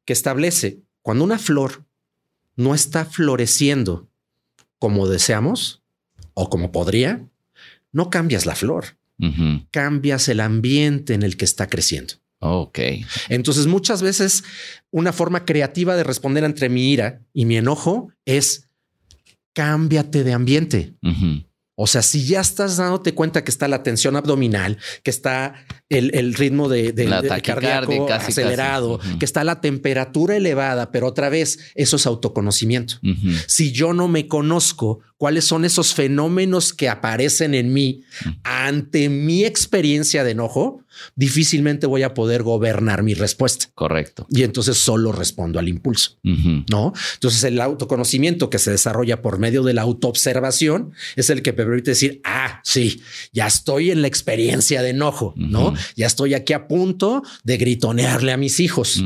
que 0.04 0.12
establece 0.12 0.82
cuando 1.02 1.24
una 1.24 1.38
flor 1.38 1.84
no 2.56 2.74
está 2.74 3.04
floreciendo 3.04 4.08
como 4.78 5.08
deseamos 5.08 5.82
o 6.34 6.48
como 6.48 6.72
podría, 6.72 7.28
no 7.92 8.10
cambias 8.10 8.46
la 8.46 8.54
flor, 8.54 8.96
cambias 9.70 10.28
el 10.28 10.40
ambiente 10.40 11.14
en 11.14 11.22
el 11.22 11.36
que 11.36 11.44
está 11.44 11.68
creciendo. 11.68 12.14
Ok. 12.44 12.78
Entonces, 13.28 13.66
muchas 13.68 14.02
veces 14.02 14.42
una 14.90 15.12
forma 15.12 15.44
creativa 15.44 15.94
de 15.96 16.02
responder 16.04 16.42
entre 16.44 16.68
mi 16.68 16.90
ira 16.92 17.20
y 17.32 17.44
mi 17.44 17.56
enojo 17.56 18.08
es 18.24 18.68
cámbiate 19.52 20.24
de 20.24 20.32
ambiente. 20.32 20.94
O 21.74 21.86
sea, 21.86 22.02
si 22.02 22.26
ya 22.26 22.40
estás 22.40 22.76
dándote 22.76 23.14
cuenta 23.14 23.44
que 23.44 23.50
está 23.50 23.66
la 23.66 23.82
tensión 23.82 24.14
abdominal, 24.14 24.76
que 25.02 25.10
está 25.10 25.54
el, 25.88 26.14
el 26.14 26.34
ritmo 26.34 26.68
de, 26.68 26.92
de- 26.92 27.06
La 27.08 27.22
de 27.22 27.28
cardíaco 27.86 28.06
casi, 28.06 28.30
acelerado, 28.32 28.98
casi. 28.98 29.18
Que 29.18 29.24
está 29.24 29.42
la 29.42 29.60
temperatura 29.60 30.36
elevada, 30.36 30.92
pero 30.92 31.06
otra 31.08 31.28
vez 31.30 31.58
eso 31.74 31.96
es 31.96 32.06
autoconocimiento. 32.06 32.96
Si 33.46 33.72
yo 33.72 33.94
no 33.94 34.06
me 34.06 34.28
conozco 34.28 35.00
cuáles 35.16 35.44
son 35.46 35.64
esos 35.64 35.94
fenómenos 35.94 36.72
que 36.74 36.88
aparecen 36.90 37.54
en 37.54 37.72
mí 37.72 38.02
ante 38.44 39.08
mi 39.08 39.44
experiencia 39.44 40.24
de 40.24 40.32
enojo, 40.32 40.81
difícilmente 41.16 41.86
voy 41.86 42.02
a 42.02 42.14
poder 42.14 42.42
gobernar 42.42 43.02
mi 43.02 43.14
respuesta. 43.14 43.66
Correcto. 43.74 44.26
Y 44.30 44.42
entonces 44.42 44.78
solo 44.78 45.12
respondo 45.12 45.58
al 45.58 45.68
impulso. 45.68 46.18
¿no? 46.22 46.92
Entonces 47.14 47.44
el 47.44 47.60
autoconocimiento 47.60 48.50
que 48.50 48.58
se 48.58 48.70
desarrolla 48.70 49.22
por 49.22 49.38
medio 49.38 49.62
de 49.62 49.74
la 49.74 49.82
autoobservación 49.82 50.92
es 51.16 51.30
el 51.30 51.42
que 51.42 51.52
me 51.52 51.64
permite 51.64 51.92
decir, 51.92 52.20
ah, 52.24 52.60
sí, 52.64 53.02
ya 53.32 53.46
estoy 53.46 53.90
en 53.90 54.02
la 54.02 54.08
experiencia 54.08 54.82
de 54.82 54.90
enojo, 54.90 55.34
¿no? 55.36 55.74
Ya 55.96 56.06
estoy 56.06 56.34
aquí 56.34 56.52
a 56.52 56.68
punto 56.68 57.22
de 57.44 57.56
gritonearle 57.56 58.32
a 58.32 58.36
mis 58.36 58.60
hijos. 58.60 59.02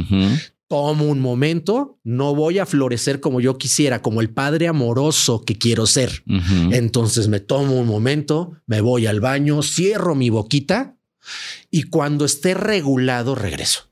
Tomo 0.69 1.05
un 1.05 1.21
momento, 1.21 2.01
no 2.03 2.35
voy 2.35 2.59
a 2.59 2.67
florecer 2.67 3.21
como 3.21 3.41
yo 3.41 3.57
quisiera, 3.57 4.03
como 4.03 4.21
el 4.21 4.31
padre 4.31 4.67
amoroso 4.67 5.45
que 5.45 5.57
quiero 5.57 5.87
ser. 5.87 6.25
Entonces 6.73 7.29
me 7.29 7.41
tomo 7.41 7.79
un 7.79 7.87
momento, 7.87 8.53
me 8.67 8.81
voy 8.81 9.07
al 9.07 9.21
baño, 9.21 9.63
cierro 9.63 10.15
mi 10.15 10.31
boquita 10.31 10.96
y 11.71 11.85
cuando 11.85 12.25
esté 12.25 12.55
regulado 12.55 13.35
regreso. 13.35 13.89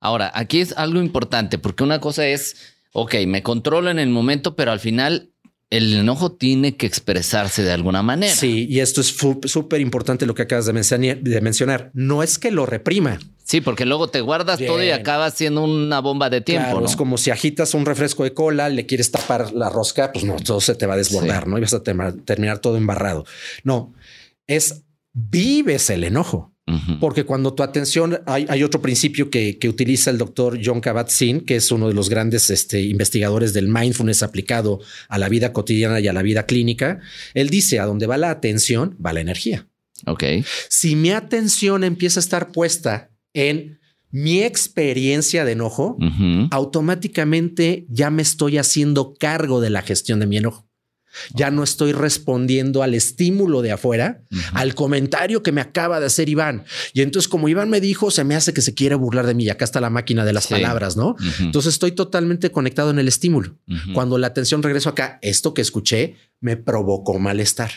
Ahora, 0.00 0.30
aquí 0.34 0.60
es 0.60 0.72
algo 0.76 1.00
importante 1.00 1.58
porque 1.58 1.84
una 1.84 2.00
cosa 2.00 2.26
es, 2.26 2.56
ok, 2.92 3.14
me 3.26 3.42
controlo 3.42 3.90
en 3.90 3.98
el 3.98 4.08
momento, 4.08 4.56
pero 4.56 4.72
al 4.72 4.80
final 4.80 5.30
el 5.70 5.94
enojo 5.94 6.32
tiene 6.32 6.76
que 6.76 6.86
expresarse 6.86 7.62
de 7.62 7.72
alguna 7.72 8.02
manera. 8.02 8.34
Sí, 8.34 8.66
y 8.70 8.80
esto 8.80 9.02
es 9.02 9.14
súper 9.44 9.80
importante 9.80 10.24
lo 10.24 10.34
que 10.34 10.42
acabas 10.42 10.66
de 10.66 10.72
mencionar, 10.72 11.18
de 11.20 11.40
mencionar. 11.40 11.90
No 11.92 12.22
es 12.22 12.38
que 12.38 12.50
lo 12.50 12.64
reprima. 12.64 13.18
Sí, 13.44 13.60
porque 13.60 13.86
luego 13.86 14.08
te 14.08 14.20
guardas 14.20 14.58
todo 14.58 14.82
y 14.82 14.90
acabas 14.90 15.34
siendo 15.34 15.64
una 15.64 16.00
bomba 16.00 16.28
de 16.28 16.40
tiempo. 16.40 16.66
Claro, 16.66 16.80
¿no? 16.80 16.86
es 16.86 16.96
como 16.96 17.16
si 17.16 17.30
agitas 17.30 17.72
un 17.74 17.86
refresco 17.86 18.24
de 18.24 18.34
cola, 18.34 18.68
le 18.68 18.84
quieres 18.86 19.10
tapar 19.10 19.52
la 19.52 19.70
rosca, 19.70 20.12
pues 20.12 20.24
no, 20.24 20.36
todo 20.36 20.60
se 20.60 20.74
te 20.74 20.86
va 20.86 20.94
a 20.94 20.98
desbordar, 20.98 21.44
Sí. 21.44 21.50
¿no? 21.50 21.58
Y 21.58 21.60
vas 21.62 21.74
a 21.74 21.82
terminar 21.82 22.58
todo 22.58 22.76
embarrado. 22.76 23.24
No, 23.62 23.94
es 24.46 24.82
vives 25.12 25.90
el 25.90 26.04
enojo. 26.04 26.52
Porque 27.00 27.24
cuando 27.24 27.54
tu 27.54 27.62
atención, 27.62 28.20
hay, 28.26 28.46
hay 28.48 28.62
otro 28.62 28.82
principio 28.82 29.30
que, 29.30 29.58
que 29.58 29.68
utiliza 29.68 30.10
el 30.10 30.18
doctor 30.18 30.58
John 30.62 30.80
Kabat-Zinn, 30.80 31.44
que 31.44 31.56
es 31.56 31.70
uno 31.70 31.88
de 31.88 31.94
los 31.94 32.08
grandes 32.08 32.50
este, 32.50 32.82
investigadores 32.82 33.52
del 33.52 33.68
mindfulness 33.68 34.22
aplicado 34.22 34.80
a 35.08 35.18
la 35.18 35.28
vida 35.28 35.52
cotidiana 35.52 36.00
y 36.00 36.08
a 36.08 36.12
la 36.12 36.22
vida 36.22 36.46
clínica. 36.46 37.00
Él 37.34 37.48
dice, 37.50 37.78
a 37.78 37.86
donde 37.86 38.06
va 38.06 38.16
la 38.16 38.30
atención, 38.30 38.96
va 39.04 39.12
la 39.12 39.20
energía. 39.20 39.66
Ok. 40.06 40.24
Si 40.68 40.96
mi 40.96 41.10
atención 41.10 41.84
empieza 41.84 42.20
a 42.20 42.22
estar 42.22 42.52
puesta 42.52 43.10
en 43.32 43.78
mi 44.10 44.42
experiencia 44.42 45.44
de 45.44 45.52
enojo, 45.52 45.98
automáticamente 46.50 47.86
ya 47.88 48.10
me 48.10 48.22
estoy 48.22 48.58
haciendo 48.58 49.14
cargo 49.14 49.60
de 49.60 49.70
la 49.70 49.82
gestión 49.82 50.20
de 50.20 50.26
mi 50.26 50.38
enojo. 50.38 50.67
Ya 51.34 51.50
no 51.50 51.62
estoy 51.62 51.92
respondiendo 51.92 52.82
al 52.82 52.94
estímulo 52.94 53.62
de 53.62 53.72
afuera, 53.72 54.22
al 54.52 54.74
comentario 54.74 55.42
que 55.42 55.52
me 55.52 55.60
acaba 55.60 56.00
de 56.00 56.06
hacer 56.06 56.28
Iván. 56.28 56.64
Y 56.92 57.02
entonces, 57.02 57.28
como 57.28 57.48
Iván 57.48 57.70
me 57.70 57.80
dijo, 57.80 58.10
se 58.10 58.24
me 58.24 58.34
hace 58.34 58.52
que 58.52 58.62
se 58.62 58.74
quiere 58.74 58.94
burlar 58.94 59.26
de 59.26 59.34
mí. 59.34 59.44
Y 59.44 59.50
acá 59.50 59.64
está 59.64 59.80
la 59.80 59.90
máquina 59.90 60.24
de 60.24 60.32
las 60.32 60.44
Sí. 60.44 60.54
palabras, 60.54 60.96
¿no? 60.96 61.16
Entonces 61.40 61.74
estoy 61.74 61.92
totalmente 61.92 62.50
conectado 62.50 62.90
en 62.90 62.98
el 62.98 63.08
estímulo. 63.08 63.56
Cuando 63.94 64.18
la 64.18 64.28
atención 64.28 64.62
regreso 64.62 64.88
acá, 64.88 65.18
esto 65.22 65.54
que 65.54 65.62
escuché 65.62 66.16
me 66.40 66.56
provocó 66.56 67.18
malestar. 67.18 67.70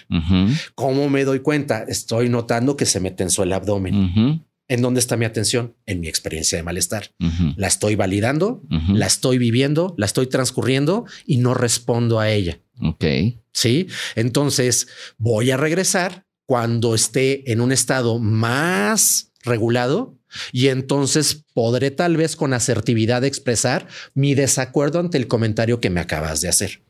¿Cómo 0.75 1.09
me 1.09 1.23
doy 1.25 1.39
cuenta? 1.39 1.83
Estoy 1.87 2.29
notando 2.29 2.77
que 2.77 2.85
se 2.85 2.99
me 2.99 3.11
tensó 3.11 3.43
el 3.43 3.53
abdomen. 3.53 4.43
¿En 4.67 4.81
dónde 4.81 5.01
está 5.01 5.17
mi 5.17 5.25
atención? 5.25 5.75
En 5.85 5.99
mi 5.99 6.07
experiencia 6.07 6.57
de 6.57 6.63
malestar. 6.63 7.11
La 7.57 7.67
estoy 7.67 7.95
validando, 7.95 8.63
la 8.93 9.05
estoy 9.07 9.37
viviendo, 9.37 9.93
la 9.97 10.05
estoy 10.05 10.27
transcurriendo 10.27 11.05
y 11.25 11.37
no 11.37 11.53
respondo 11.53 12.19
a 12.19 12.29
ella. 12.29 12.59
Ok. 12.81 13.05
Sí. 13.53 13.87
Entonces 14.15 14.87
voy 15.17 15.51
a 15.51 15.57
regresar 15.57 16.25
cuando 16.45 16.95
esté 16.95 17.51
en 17.51 17.61
un 17.61 17.71
estado 17.71 18.19
más 18.19 19.31
regulado 19.43 20.17
y 20.51 20.67
entonces 20.67 21.45
podré 21.53 21.91
tal 21.91 22.17
vez 22.17 22.35
con 22.35 22.53
asertividad 22.53 23.23
expresar 23.23 23.87
mi 24.13 24.35
desacuerdo 24.35 24.99
ante 24.99 25.17
el 25.17 25.27
comentario 25.27 25.79
que 25.79 25.89
me 25.89 25.99
acabas 25.99 26.41
de 26.41 26.49
hacer. 26.49 26.83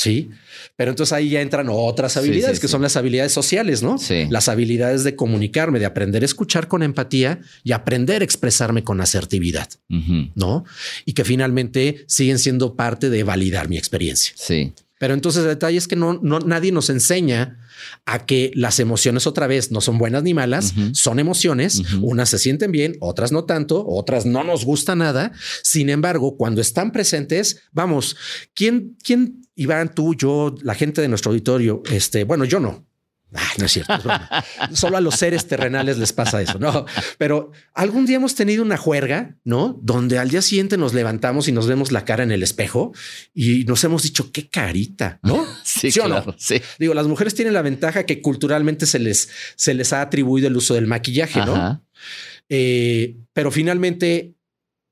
Sí, 0.00 0.30
pero 0.76 0.92
entonces 0.92 1.12
ahí 1.12 1.28
ya 1.28 1.42
entran 1.42 1.66
otras 1.70 2.16
habilidades 2.16 2.58
que 2.58 2.68
son 2.68 2.80
las 2.80 2.96
habilidades 2.96 3.32
sociales, 3.32 3.82
¿no? 3.82 3.98
Sí. 3.98 4.26
Las 4.30 4.48
habilidades 4.48 5.04
de 5.04 5.14
comunicarme, 5.14 5.78
de 5.78 5.84
aprender 5.84 6.22
a 6.22 6.24
escuchar 6.24 6.68
con 6.68 6.82
empatía 6.82 7.40
y 7.64 7.72
aprender 7.72 8.22
a 8.22 8.24
expresarme 8.24 8.82
con 8.82 9.02
asertividad, 9.02 9.68
¿no? 10.34 10.64
Y 11.04 11.12
que 11.12 11.24
finalmente 11.26 12.06
siguen 12.06 12.38
siendo 12.38 12.76
parte 12.76 13.10
de 13.10 13.24
validar 13.24 13.68
mi 13.68 13.76
experiencia. 13.76 14.32
Sí. 14.36 14.72
Pero 14.98 15.12
entonces 15.12 15.42
el 15.42 15.48
detalle 15.48 15.76
es 15.76 15.86
que 15.86 15.96
no, 15.96 16.18
no 16.22 16.40
nadie 16.40 16.72
nos 16.72 16.88
enseña 16.88 17.58
a 18.04 18.26
que 18.26 18.50
las 18.54 18.80
emociones 18.80 19.26
otra 19.26 19.46
vez 19.46 19.70
no 19.70 19.80
son 19.80 19.98
buenas 19.98 20.22
ni 20.22 20.34
malas, 20.34 20.74
son 20.92 21.18
emociones, 21.18 21.82
unas 22.00 22.28
se 22.28 22.38
sienten 22.38 22.70
bien, 22.70 22.96
otras 23.00 23.32
no 23.32 23.44
tanto, 23.44 23.86
otras 23.86 24.26
no 24.26 24.44
nos 24.44 24.64
gusta 24.64 24.94
nada. 24.96 25.32
Sin 25.62 25.88
embargo, 25.88 26.36
cuando 26.36 26.60
están 26.60 26.92
presentes, 26.92 27.62
vamos, 27.72 28.16
¿quién, 28.54 28.96
quién, 29.02 29.40
Iván, 29.60 29.94
tú, 29.94 30.14
yo, 30.14 30.54
la 30.62 30.74
gente 30.74 31.02
de 31.02 31.08
nuestro 31.08 31.30
auditorio, 31.32 31.82
este, 31.90 32.24
bueno, 32.24 32.46
yo 32.46 32.60
no, 32.60 32.86
no 33.58 33.66
es 33.66 33.72
cierto. 33.72 34.02
Solo 34.72 34.96
a 34.96 35.00
los 35.00 35.16
seres 35.16 35.46
terrenales 35.46 35.98
les 35.98 36.12
pasa 36.12 36.40
eso. 36.42 36.58
No, 36.58 36.86
pero 37.18 37.52
algún 37.74 38.06
día 38.06 38.16
hemos 38.16 38.34
tenido 38.34 38.62
una 38.62 38.76
juerga, 38.76 39.36
no? 39.44 39.78
Donde 39.82 40.18
al 40.18 40.30
día 40.30 40.42
siguiente 40.42 40.76
nos 40.76 40.94
levantamos 40.94 41.46
y 41.46 41.52
nos 41.52 41.66
vemos 41.66 41.92
la 41.92 42.04
cara 42.04 42.22
en 42.22 42.32
el 42.32 42.42
espejo 42.42 42.92
y 43.34 43.64
nos 43.64 43.84
hemos 43.84 44.02
dicho 44.02 44.32
qué 44.32 44.48
carita, 44.48 45.20
no? 45.22 45.46
Sí, 45.64 45.92
claro, 45.92 46.34
sí. 46.38 46.60
Digo, 46.78 46.94
las 46.94 47.06
mujeres 47.06 47.34
tienen 47.34 47.54
la 47.54 47.62
ventaja 47.62 48.04
que 48.04 48.20
culturalmente 48.20 48.86
se 48.86 48.98
les, 48.98 49.28
se 49.56 49.74
les 49.74 49.92
ha 49.92 50.00
atribuido 50.00 50.48
el 50.48 50.56
uso 50.56 50.74
del 50.74 50.86
maquillaje, 50.86 51.40
no? 51.44 51.84
Eh, 52.48 53.18
pero 53.32 53.50
finalmente, 53.50 54.34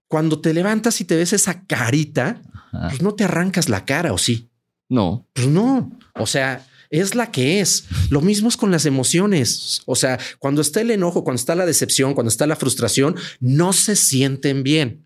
cuando 0.07 0.41
te 0.41 0.55
levantas 0.55 1.01
y 1.01 1.05
te 1.05 1.17
ves 1.17 1.33
esa 1.33 1.65
carita, 1.65 2.43
pues 2.89 3.03
no 3.03 3.15
te 3.15 3.25
arrancas 3.25 3.69
la 3.69 3.85
cara 3.85 4.13
o 4.13 4.19
sí. 4.19 4.48
No, 4.89 5.27
pues 5.33 5.47
no. 5.49 5.91
O 6.15 6.27
sea, 6.27 6.67
es 6.91 7.15
la 7.15 7.31
que 7.31 7.61
es. 7.61 7.87
Lo 8.11 8.21
mismo 8.21 8.49
es 8.49 8.57
con 8.57 8.71
las 8.71 8.87
emociones. 8.87 9.83
O 9.87 9.95
sea, 9.95 10.19
cuando 10.39 10.61
está 10.61 10.81
el 10.81 10.91
enojo, 10.91 11.25
cuando 11.25 11.39
está 11.39 11.55
la 11.55 11.67
decepción, 11.67 12.15
cuando 12.15 12.29
está 12.29 12.47
la 12.47 12.57
frustración, 12.57 13.17
no 13.41 13.73
se 13.73 13.97
sienten 13.97 14.63
bien, 14.63 15.05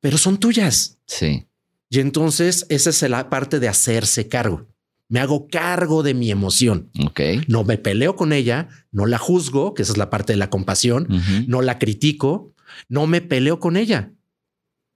pero 0.00 0.18
son 0.18 0.38
tuyas. 0.38 0.98
Sí. 1.06 1.46
Y 1.90 2.00
entonces 2.00 2.66
esa 2.70 2.90
es 2.90 3.02
la 3.02 3.28
parte 3.28 3.60
de 3.60 3.68
hacerse 3.68 4.28
cargo. 4.28 4.66
Me 5.08 5.20
hago 5.20 5.46
cargo 5.48 6.02
de 6.02 6.14
mi 6.14 6.30
emoción. 6.30 6.90
Ok. 7.04 7.20
No 7.46 7.64
me 7.64 7.76
peleo 7.76 8.16
con 8.16 8.32
ella, 8.32 8.68
no 8.90 9.04
la 9.04 9.18
juzgo, 9.18 9.74
que 9.74 9.82
esa 9.82 9.92
es 9.92 9.98
la 9.98 10.08
parte 10.08 10.32
de 10.32 10.38
la 10.38 10.48
compasión, 10.48 11.06
no 11.46 11.60
la 11.60 11.78
critico, 11.78 12.54
no 12.88 13.06
me 13.06 13.20
peleo 13.20 13.60
con 13.60 13.76
ella. 13.76 14.12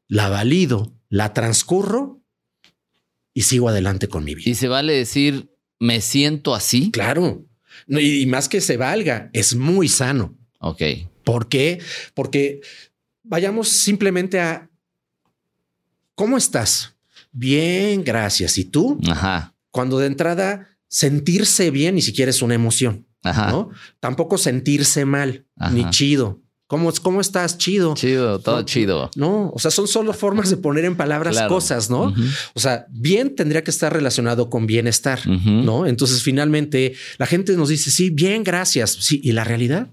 La 0.08 0.30
valido, 0.30 0.94
la 1.10 1.34
transcurro 1.34 2.22
y 3.36 3.42
sigo 3.42 3.68
adelante 3.68 4.08
con 4.08 4.24
mi 4.24 4.34
vida. 4.34 4.50
Y 4.50 4.54
se 4.54 4.66
vale 4.66 4.94
decir, 4.94 5.54
me 5.78 6.00
siento 6.00 6.54
así. 6.54 6.90
Claro. 6.90 7.44
Y 7.86 8.24
más 8.24 8.48
que 8.48 8.62
se 8.62 8.78
valga, 8.78 9.28
es 9.34 9.54
muy 9.54 9.90
sano. 9.90 10.34
Ok. 10.58 10.80
¿Por 11.22 11.46
qué? 11.50 11.78
Porque 12.14 12.62
vayamos 13.22 13.68
simplemente 13.68 14.40
a 14.40 14.70
¿cómo 16.14 16.38
estás? 16.38 16.94
Bien, 17.30 18.02
gracias. 18.04 18.56
¿Y 18.56 18.64
tú? 18.64 18.98
Ajá. 19.06 19.54
Cuando 19.70 19.98
de 19.98 20.06
entrada 20.06 20.70
sentirse 20.88 21.70
bien 21.70 21.96
ni 21.96 22.00
siquiera 22.00 22.30
es 22.30 22.40
una 22.40 22.54
emoción. 22.54 23.06
Ajá. 23.22 23.50
¿no? 23.50 23.68
Tampoco 24.00 24.38
sentirse 24.38 25.04
mal, 25.04 25.44
ni 25.72 25.90
chido. 25.90 26.40
¿Cómo, 26.66 26.92
¿Cómo 27.00 27.20
estás? 27.20 27.58
Chido. 27.58 27.94
Chido, 27.94 28.40
todo 28.40 28.62
chido. 28.62 29.10
No, 29.14 29.50
o 29.54 29.58
sea, 29.58 29.70
son 29.70 29.86
solo 29.86 30.12
formas 30.12 30.50
de 30.50 30.56
poner 30.56 30.84
en 30.84 30.96
palabras 30.96 31.40
cosas, 31.42 31.90
¿no? 31.90 32.12
O 32.54 32.60
sea, 32.60 32.86
bien 32.90 33.36
tendría 33.36 33.62
que 33.62 33.70
estar 33.70 33.92
relacionado 33.92 34.50
con 34.50 34.66
bienestar, 34.66 35.20
¿no? 35.26 35.86
Entonces, 35.86 36.22
finalmente, 36.22 36.94
la 37.18 37.26
gente 37.26 37.56
nos 37.56 37.68
dice, 37.68 37.90
sí, 37.90 38.10
bien, 38.10 38.42
gracias. 38.42 38.90
Sí, 38.90 39.20
¿y 39.22 39.32
la 39.32 39.44
realidad? 39.44 39.90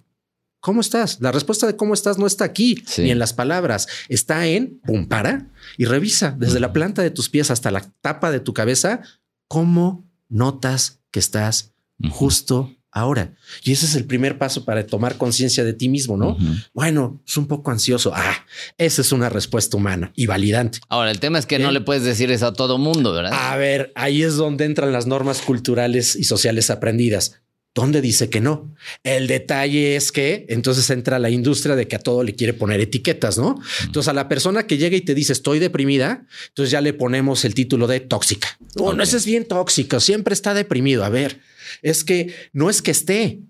¿Cómo 0.62 0.82
estás? 0.82 1.20
La 1.20 1.32
respuesta 1.32 1.68
de 1.68 1.76
cómo 1.76 1.94
estás 1.94 2.18
no 2.18 2.26
está 2.26 2.46
aquí, 2.46 2.84
ni 2.98 3.12
en 3.12 3.20
las 3.20 3.34
palabras. 3.34 3.88
Está 4.08 4.48
en, 4.48 4.80
pum, 4.80 5.08
para 5.08 5.52
y 5.78 5.86
revisa 5.86 6.36
desde 6.40 6.60
la 6.60 6.74
planta 6.74 7.02
de 7.02 7.12
tus 7.12 7.30
pies 7.30 7.52
hasta 7.52 7.70
la 7.70 7.82
tapa 8.02 8.32
de 8.32 8.40
tu 8.40 8.54
cabeza, 8.54 9.02
cómo 9.48 10.10
notas 10.30 11.02
que 11.12 11.20
estás 11.20 11.74
justo 12.10 12.74
ahora. 12.94 13.34
Y 13.64 13.72
ese 13.72 13.86
es 13.86 13.96
el 13.96 14.06
primer 14.06 14.38
paso 14.38 14.64
para 14.66 14.86
tomar 14.86 15.18
conciencia 15.18 15.64
de 15.64 15.74
ti 15.74 15.89
mismo, 15.89 16.16
¿no? 16.16 16.38
Bueno, 16.74 17.22
es 17.28 17.36
un 17.38 17.48
poco 17.48 17.72
ansioso. 17.72 18.12
Ah, 18.16 18.46
esa 18.78 19.02
es 19.02 19.12
una 19.12 19.30
respuesta 19.30 19.76
humana 19.78 20.12
y 20.16 20.28
validante. 20.28 20.80
Ahora, 20.89 21.12
el 21.12 21.20
tema 21.20 21.39
es 21.39 21.46
que 21.46 21.60
no 21.60 21.72
le 21.72 21.82
puedes 21.82 22.04
decir 22.04 22.32
eso 22.32 22.48
a 22.48 22.54
todo 22.54 22.78
mundo, 22.78 23.12
¿verdad? 23.12 23.34
A 23.34 23.58
ver, 23.58 23.91
ahí 23.96 24.24
es 24.24 24.36
donde 24.36 24.66
entran 24.66 24.91
las 24.94 25.08
normas 25.08 25.41
culturales 25.41 26.16
y 26.16 26.24
sociales 26.24 26.70
aprendidas. 26.70 27.43
¿Dónde 27.76 28.02
dice 28.02 28.30
que 28.30 28.40
no? 28.40 28.76
El 29.04 29.26
detalle 29.26 29.96
es 29.96 30.12
que 30.12 30.46
entonces 30.50 30.88
entra 30.92 31.18
la 31.18 31.32
industria 31.32 31.76
de 31.76 31.88
que 31.88 31.96
a 31.96 32.00
todo 32.00 32.24
le 32.24 32.36
quiere 32.36 32.54
poner 32.54 32.80
etiquetas, 32.80 33.40
¿no? 33.40 33.60
Entonces 33.84 34.08
a 34.10 34.14
la 34.14 34.30
persona 34.30 34.68
que 34.68 34.78
llega 34.78 34.96
y 34.96 35.02
te 35.02 35.16
dice 35.16 35.34
estoy 35.34 35.58
deprimida, 35.58 36.28
entonces 36.50 36.72
ya 36.72 36.82
le 36.82 36.94
ponemos 36.94 37.46
el 37.46 37.56
título 37.56 37.88
de 37.88 38.00
tóxica. 38.00 38.48
Oh, 38.76 38.94
no, 38.94 39.02
ese 39.02 39.18
es 39.18 39.26
bien 39.26 39.46
tóxico, 39.46 40.00
siempre 40.00 40.34
está 40.34 40.54
deprimido. 40.54 41.04
A 41.04 41.10
ver, 41.10 41.40
es 41.82 42.04
que 42.04 42.36
no 42.54 42.70
es 42.70 42.84
que 42.84 42.92
esté, 42.92 43.42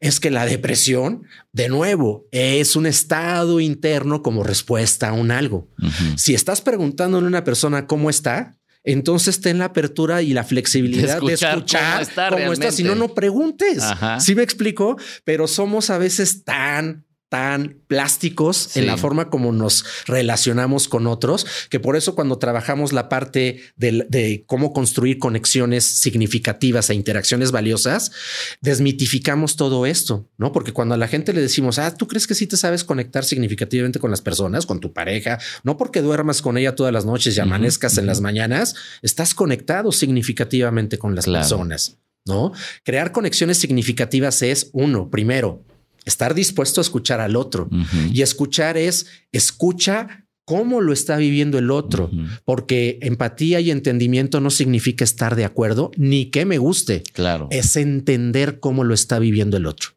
es 0.00 0.20
que 0.20 0.30
la 0.30 0.46
depresión, 0.46 1.24
de 1.52 1.68
nuevo, 1.68 2.26
es 2.30 2.76
un 2.76 2.86
estado 2.86 3.58
interno 3.58 4.22
como 4.22 4.44
respuesta 4.44 5.08
a 5.08 5.12
un 5.12 5.30
algo. 5.30 5.68
Si 6.16 6.34
estás 6.34 6.60
preguntando 6.60 7.18
a 7.18 7.20
una 7.20 7.44
persona 7.44 7.86
cómo 7.86 8.10
está, 8.10 8.58
entonces 8.84 9.40
ten 9.40 9.58
la 9.58 9.66
apertura 9.66 10.22
y 10.22 10.32
la 10.32 10.44
flexibilidad 10.44 11.20
de 11.20 11.34
escuchar, 11.34 12.06
cómo 12.30 12.52
está, 12.52 12.72
Si 12.72 12.82
no, 12.82 12.94
no 12.94 13.14
preguntes. 13.14 13.82
Sí 14.18 14.34
me 14.34 14.42
explico, 14.42 14.96
pero 15.24 15.46
somos 15.46 15.90
a 15.90 15.98
veces 15.98 16.44
tan 16.44 17.04
tan 17.32 17.80
plásticos 17.86 18.76
en 18.76 18.86
la 18.86 18.98
forma 18.98 19.30
como 19.30 19.52
nos 19.52 19.86
relacionamos 20.04 20.86
con 20.86 21.06
otros, 21.06 21.46
que 21.70 21.80
por 21.80 21.96
eso 21.96 22.14
cuando 22.14 22.36
trabajamos 22.36 22.92
la 22.92 23.08
parte 23.08 23.62
de, 23.74 24.44
cómo 24.46 24.74
construir 24.74 25.18
conexiones 25.18 25.82
significativas 25.82 26.90
e 26.90 26.94
interacciones 26.94 27.50
valiosas, 27.50 28.12
desmitificamos 28.60 29.56
todo 29.56 29.86
esto, 29.86 30.28
¿no? 30.36 30.52
Porque 30.52 30.74
cuando 30.74 30.94
a 30.94 30.98
la 30.98 31.08
gente 31.08 31.32
le 31.32 31.40
decimos, 31.40 31.78
ah, 31.78 31.94
¿tú 31.94 32.06
crees 32.06 32.26
que 32.26 32.34
sí 32.34 32.46
te 32.46 32.58
sabes 32.58 32.84
conectar 32.84 33.24
significativamente 33.24 33.98
con 33.98 34.10
las 34.10 34.20
personas, 34.20 34.66
con 34.66 34.80
tu 34.80 34.92
pareja? 34.92 35.38
No 35.64 35.78
porque 35.78 36.02
duermas 36.02 36.42
con 36.42 36.58
ella 36.58 36.74
todas 36.74 36.92
las 36.92 37.06
noches 37.06 37.34
y 37.34 37.40
amanezcas 37.40 37.96
en 37.96 38.04
las 38.04 38.20
mañanas, 38.20 38.74
estás 39.00 39.32
conectado 39.32 39.90
significativamente 39.90 40.98
con 40.98 41.14
las 41.14 41.24
personas. 41.24 41.96
¿no? 42.26 42.52
Crear 42.84 43.10
conexiones 43.10 43.56
significativas 43.56 44.42
es 44.42 44.68
uno, 44.74 45.08
primero, 45.10 45.64
estar 46.04 46.34
dispuesto 46.34 46.80
a 46.80 46.82
escuchar 46.82 47.20
al 47.20 47.36
otro. 47.36 47.68
Y 48.12 48.22
escuchar 48.22 48.76
es 48.76 49.06
escucha 49.32 50.26
cómo 50.44 50.80
lo 50.80 50.92
está 50.92 51.16
viviendo 51.16 51.58
el 51.58 51.70
otro, 51.70 52.10
porque 52.44 52.98
empatía 53.02 53.60
y 53.60 53.70
entendimiento 53.70 54.40
no 54.40 54.50
significa 54.50 55.04
estar 55.04 55.36
de 55.36 55.44
acuerdo 55.44 55.90
ni 55.96 56.26
que 56.26 56.44
me 56.44 56.58
guste. 56.58 57.02
Claro. 57.12 57.48
Es 57.50 57.76
entender 57.76 58.60
cómo 58.60 58.84
lo 58.84 58.94
está 58.94 59.18
viviendo 59.18 59.56
el 59.56 59.66
otro. 59.66 59.90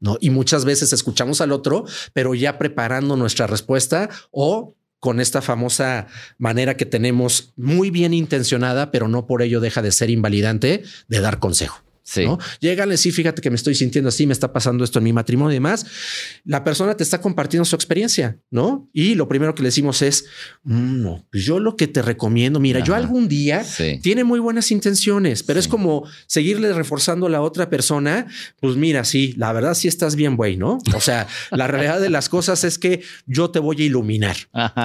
¿no? 0.00 0.18
Y 0.20 0.30
muchas 0.30 0.64
veces 0.64 0.92
escuchamos 0.92 1.40
al 1.40 1.52
otro, 1.52 1.84
pero 2.12 2.34
ya 2.34 2.58
preparando 2.58 3.16
nuestra 3.16 3.46
respuesta 3.46 4.10
o 4.30 4.74
con 4.98 5.20
esta 5.20 5.42
famosa 5.42 6.06
manera 6.38 6.76
que 6.76 6.86
tenemos 6.86 7.52
muy 7.56 7.90
bien 7.90 8.14
intencionada, 8.14 8.90
pero 8.90 9.08
no 9.08 9.26
por 9.26 9.42
ello 9.42 9.60
deja 9.60 9.82
de 9.82 9.92
ser 9.92 10.10
invalidante 10.10 10.82
de 11.08 11.20
dar 11.20 11.38
consejo. 11.38 11.85
Sí. 12.06 12.24
¿no? 12.24 12.38
Llegale, 12.60 12.96
sí, 12.96 13.10
fíjate 13.10 13.42
que 13.42 13.50
me 13.50 13.56
estoy 13.56 13.74
sintiendo 13.74 14.10
así, 14.10 14.28
me 14.28 14.32
está 14.32 14.52
pasando 14.52 14.84
esto 14.84 15.00
en 15.00 15.04
mi 15.04 15.12
matrimonio 15.12 15.50
y 15.50 15.56
demás. 15.56 15.84
La 16.44 16.62
persona 16.62 16.96
te 16.96 17.02
está 17.02 17.20
compartiendo 17.20 17.64
su 17.64 17.74
experiencia, 17.74 18.38
¿no? 18.48 18.88
Y 18.92 19.16
lo 19.16 19.26
primero 19.26 19.56
que 19.56 19.62
le 19.62 19.68
decimos 19.68 20.02
es, 20.02 20.26
mm, 20.62 21.02
no, 21.02 21.26
pues 21.32 21.44
yo 21.44 21.58
lo 21.58 21.74
que 21.74 21.88
te 21.88 22.02
recomiendo, 22.02 22.60
mira, 22.60 22.78
yo 22.78 22.94
algún 22.94 23.26
día 23.26 23.66
tiene 24.02 24.22
muy 24.22 24.38
buenas 24.38 24.70
intenciones, 24.70 25.42
pero 25.42 25.58
es 25.58 25.66
como 25.66 26.06
seguirle 26.28 26.72
reforzando 26.72 27.26
a 27.26 27.28
la 27.28 27.42
otra 27.42 27.68
persona, 27.70 28.28
pues 28.60 28.76
mira, 28.76 29.04
sí, 29.04 29.34
la 29.36 29.52
verdad 29.52 29.74
sí 29.74 29.88
estás 29.88 30.14
bien, 30.14 30.36
güey, 30.36 30.56
¿no? 30.56 30.78
O 30.94 31.00
sea, 31.00 31.26
la 31.50 31.66
realidad 31.66 32.00
de 32.00 32.10
las 32.10 32.28
cosas 32.28 32.62
es 32.62 32.78
que 32.78 33.02
yo 33.26 33.50
te 33.50 33.58
voy 33.58 33.82
a 33.82 33.84
iluminar, 33.84 34.36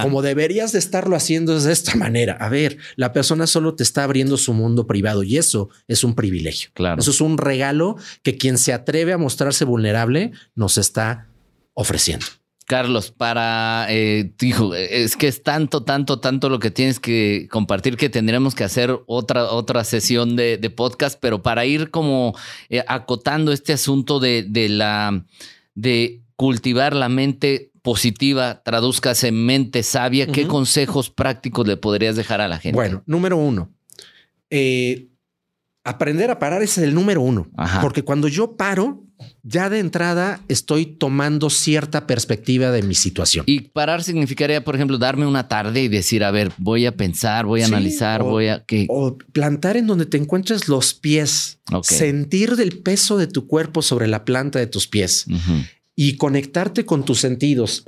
como 0.02 0.24
deberías 0.24 0.72
de 0.72 0.80
estarlo 0.80 1.16
haciendo 1.16 1.60
de 1.60 1.72
esta 1.72 1.94
manera. 1.94 2.34
A 2.40 2.50
ver, 2.50 2.80
la 2.96 3.14
persona 3.14 3.46
solo 3.46 3.76
te 3.76 3.84
está 3.84 4.04
abriendo 4.04 4.38
su 4.38 4.54
mundo 4.54 4.88
privado 4.88 5.22
y 5.22 5.38
eso 5.38 5.70
es 5.88 6.04
un 6.04 6.16
privilegio. 6.16 6.72
Claro 6.74 7.11
es 7.12 7.22
un 7.22 7.38
regalo 7.38 7.96
que 8.24 8.38
quien 8.38 8.58
se 8.58 8.74
atreve 8.74 9.14
a 9.14 9.18
mostrarse 9.18 9.64
vulnerable 9.64 10.32
nos 10.56 10.78
está 10.78 11.28
ofreciendo. 11.74 12.26
Carlos, 12.72 13.12
para, 13.12 13.86
eh, 13.90 14.32
hijo, 14.40 14.74
es 14.74 15.18
que 15.18 15.28
es 15.28 15.44
tanto, 15.44 15.84
tanto, 15.84 16.22
tanto 16.22 16.48
lo 16.48 16.60
que 16.60 16.72
tienes 16.72 17.02
que 17.02 17.50
compartir 17.52 17.98
que 17.98 18.08
tendremos 18.08 18.56
que 18.56 18.64
hacer 18.64 18.98
otra, 19.08 19.52
otra 19.52 19.84
sesión 19.84 20.38
de, 20.38 20.58
podcast, 20.74 21.20
pero 21.20 21.44
para 21.44 21.66
ir 21.66 21.92
como 21.92 22.34
eh, 22.70 22.82
acotando 22.88 23.52
este 23.52 23.74
asunto 23.74 24.22
de, 24.22 24.48
la, 24.70 25.26
de 25.76 26.22
cultivar 26.38 26.96
la 26.96 27.10
mente 27.10 27.72
positiva, 27.82 28.62
traduzcas 28.64 29.26
en 29.26 29.46
mente 29.46 29.84
sabia, 29.84 30.28
¿qué 30.28 30.48
consejos 30.48 31.10
prácticos 31.10 31.68
le 31.68 31.76
podrías 31.76 32.16
dejar 32.16 32.40
a 32.40 32.48
la 32.48 32.58
gente? 32.58 32.76
Bueno, 32.76 33.04
número 33.06 33.36
uno, 33.36 33.70
eh, 34.50 35.08
aprender 35.84 36.30
a 36.32 36.40
parar 36.40 36.62
es 36.64 36.78
el 36.78 36.94
número 36.94 37.22
uno. 37.22 37.50
Ajá. 37.58 37.82
Porque 37.82 38.04
cuando 38.04 38.28
yo 38.28 38.56
paro, 38.56 39.04
ya 39.44 39.70
de 39.70 39.80
entrada 39.80 40.42
estoy 40.48 40.86
tomando 40.86 41.50
cierta 41.50 42.08
perspectiva 42.08 42.72
de 42.72 42.82
mi 42.84 42.96
situación. 42.96 43.44
Y 43.48 43.62
parar 43.62 44.04
significaría, 44.04 44.64
por 44.64 44.76
ejemplo, 44.76 44.98
darme 44.98 45.26
una 45.28 45.48
tarde 45.48 45.82
y 45.84 45.88
decir, 45.88 46.24
a 46.24 46.32
ver, 46.32 46.52
voy 46.58 46.86
a 46.88 46.96
pensar, 46.96 47.46
voy 47.46 47.62
a 47.62 47.68
Sí, 47.68 47.74
analizar, 47.74 48.22
o- 48.22 48.26
voy 48.26 48.48
a... 48.48 48.64
¿qué? 48.66 48.88
O 48.90 49.18
plantar 49.18 49.78
en 49.78 49.88
donde 49.88 50.06
te 50.06 50.18
encuentres 50.18 50.68
los 50.68 50.94
pies, 50.94 51.60
sentir 51.84 52.56
del 52.56 52.80
peso 52.80 53.18
de 53.18 53.28
tu 53.28 53.48
cuerpo 53.48 53.82
sobre 53.82 54.08
la 54.08 54.26
planta 54.26 54.60
de 54.60 54.68
tus 54.68 54.88
pies 54.88 55.26
y 55.96 56.18
conectarte 56.18 56.86
con 56.86 57.06
tus 57.06 57.20
sentidos 57.20 57.86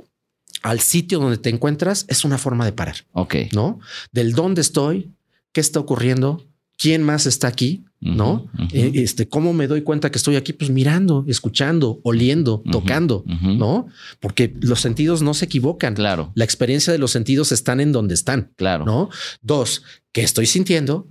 al 0.62 0.80
sitio 0.80 1.18
donde 1.18 1.36
te 1.38 1.50
encuentras 1.50 2.06
es 2.08 2.24
una 2.24 2.38
forma 2.38 2.64
de 2.64 2.72
parar, 2.72 2.96
Ok. 3.12 3.34
¿no? 3.52 3.80
Del 4.12 4.32
dónde 4.32 4.60
estoy, 4.62 5.10
qué 5.52 5.60
está 5.60 5.78
ocurriendo, 5.80 6.42
quién 6.78 7.02
más 7.02 7.26
está 7.26 7.48
aquí, 7.48 7.84
¿no? 8.00 8.46
Eh, 8.72 8.92
Este, 8.94 9.28
cómo 9.28 9.52
me 9.52 9.66
doy 9.66 9.82
cuenta 9.82 10.10
que 10.10 10.18
estoy 10.18 10.36
aquí, 10.36 10.52
pues 10.52 10.70
mirando, 10.70 11.24
escuchando, 11.28 12.00
oliendo, 12.02 12.62
tocando. 12.70 13.24
¿no? 13.26 13.86
Porque 14.20 14.54
los 14.60 14.80
sentidos 14.80 15.22
no 15.22 15.34
se 15.34 15.44
equivocan. 15.46 15.94
Claro, 15.94 16.32
La 16.34 16.44
experiencia 16.44 16.92
de 16.92 16.98
los 16.98 17.10
sentidos 17.12 17.52
están 17.52 17.80
en 17.80 17.92
donde 17.92 18.14
están, 18.14 18.52
claro. 18.56 18.84
¿no? 18.84 19.08
Dos, 19.42 19.82
qué 20.12 20.22
estoy 20.22 20.46
sintiendo, 20.46 21.06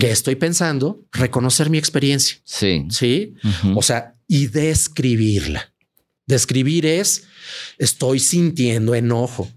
qué 0.00 0.10
estoy 0.10 0.36
pensando, 0.36 1.02
reconocer 1.12 1.68
mi 1.70 1.78
experiencia, 1.78 2.38
Sí. 2.44 2.84
¿sí? 2.90 3.34
O 3.74 3.82
sea, 3.82 4.14
y 4.28 4.46
describirla. 4.46 5.72
Describir 6.28 6.86
es, 6.86 7.24
estoy 7.78 8.18
sintiendo 8.18 8.94
enojo, 8.96 9.48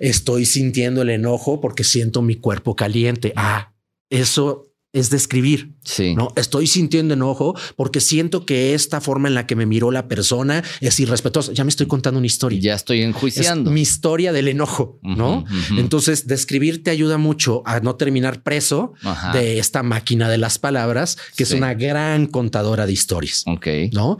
estoy 0.00 0.44
sintiendo 0.46 1.00
el 1.02 1.08
enojo 1.10 1.60
porque 1.60 1.84
siento 1.84 2.20
mi 2.22 2.36
cuerpo 2.36 2.76
caliente. 2.76 3.32
Ah, 3.36 3.72
eso 4.10 4.71
es 4.92 5.08
describir. 5.08 5.72
Sí. 5.84 6.14
No, 6.14 6.28
estoy 6.36 6.66
sintiendo 6.66 7.14
enojo 7.14 7.54
porque 7.76 8.00
siento 8.00 8.44
que 8.44 8.74
esta 8.74 9.00
forma 9.00 9.28
en 9.28 9.34
la 9.34 9.46
que 9.46 9.56
me 9.56 9.64
miró 9.64 9.90
la 9.90 10.06
persona 10.06 10.62
es 10.80 11.00
irrespetuosa. 11.00 11.52
Ya 11.52 11.64
me 11.64 11.70
estoy 11.70 11.86
contando 11.86 12.18
una 12.18 12.26
historia. 12.26 12.60
Ya 12.60 12.74
estoy 12.74 13.00
es 13.00 13.06
enjuiciando. 13.06 13.70
mi 13.70 13.80
historia 13.80 14.32
del 14.32 14.48
enojo, 14.48 14.98
¿no? 15.02 15.44
Entonces, 15.78 16.26
describir 16.26 16.82
te 16.84 16.90
ayuda 16.90 17.16
mucho 17.16 17.62
a 17.64 17.80
no 17.80 17.96
terminar 17.96 18.42
preso 18.42 18.92
Ajá. 19.02 19.32
de 19.32 19.58
esta 19.58 19.82
máquina 19.82 20.28
de 20.28 20.38
las 20.38 20.58
palabras, 20.58 21.16
que 21.36 21.46
Sí. 21.46 21.54
es 21.54 21.58
una 21.58 21.72
gran 21.74 22.26
contadora 22.26 22.84
de 22.86 22.92
historias, 22.92 23.44
Ok. 23.46 23.66
¿no? 23.92 24.18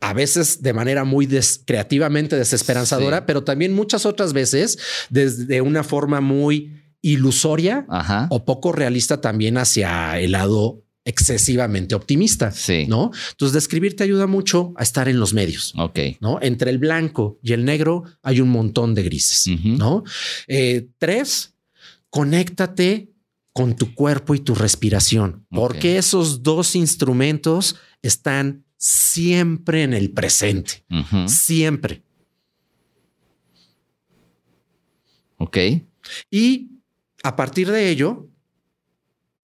A 0.00 0.14
veces 0.14 0.62
de 0.62 0.72
manera 0.72 1.04
muy 1.04 1.26
des- 1.26 1.62
creativamente 1.66 2.34
desesperanzadora, 2.34 3.18
Sí. 3.18 3.24
pero 3.26 3.44
también 3.44 3.74
muchas 3.74 4.06
otras 4.06 4.32
veces 4.32 4.78
desde 5.10 5.60
una 5.60 5.84
forma 5.84 6.20
muy 6.22 6.72
ilusoria 7.02 7.86
Ajá. 7.88 8.26
o 8.30 8.44
poco 8.44 8.72
realista 8.72 9.20
también 9.20 9.56
hacia 9.58 10.18
el 10.20 10.32
lado 10.32 10.84
excesivamente 11.04 11.94
optimista, 11.94 12.52
Sí. 12.52 12.84
¿no? 12.86 13.10
Entonces, 13.30 13.54
describir 13.54 13.96
te 13.96 14.04
ayuda 14.04 14.26
mucho 14.26 14.74
a 14.76 14.82
estar 14.82 15.08
en 15.08 15.18
los 15.18 15.32
medios. 15.32 15.72
Ok. 15.78 15.98
¿no? 16.20 16.38
Entre 16.42 16.70
el 16.70 16.78
blanco 16.78 17.38
y 17.42 17.52
el 17.54 17.64
negro 17.64 18.04
hay 18.22 18.40
un 18.40 18.50
montón 18.50 18.94
de 18.94 19.02
grises. 19.02 19.46
¿no? 19.64 20.04
Eh, 20.46 20.88
tres, 20.98 21.54
conéctate 22.10 23.10
con 23.52 23.74
tu 23.76 23.94
cuerpo 23.94 24.34
y 24.34 24.40
tu 24.40 24.54
respiración, 24.54 25.44
porque 25.50 25.96
esos 25.98 26.42
dos 26.42 26.76
instrumentos 26.76 27.76
están 28.02 28.64
siempre 28.76 29.82
en 29.82 29.92
el 29.94 30.10
presente, 30.12 30.84
siempre. 31.26 32.02
Ok. 35.38 35.56
Y 36.30 36.69
a 37.22 37.36
partir 37.36 37.70
de 37.70 37.90
ello, 37.90 38.28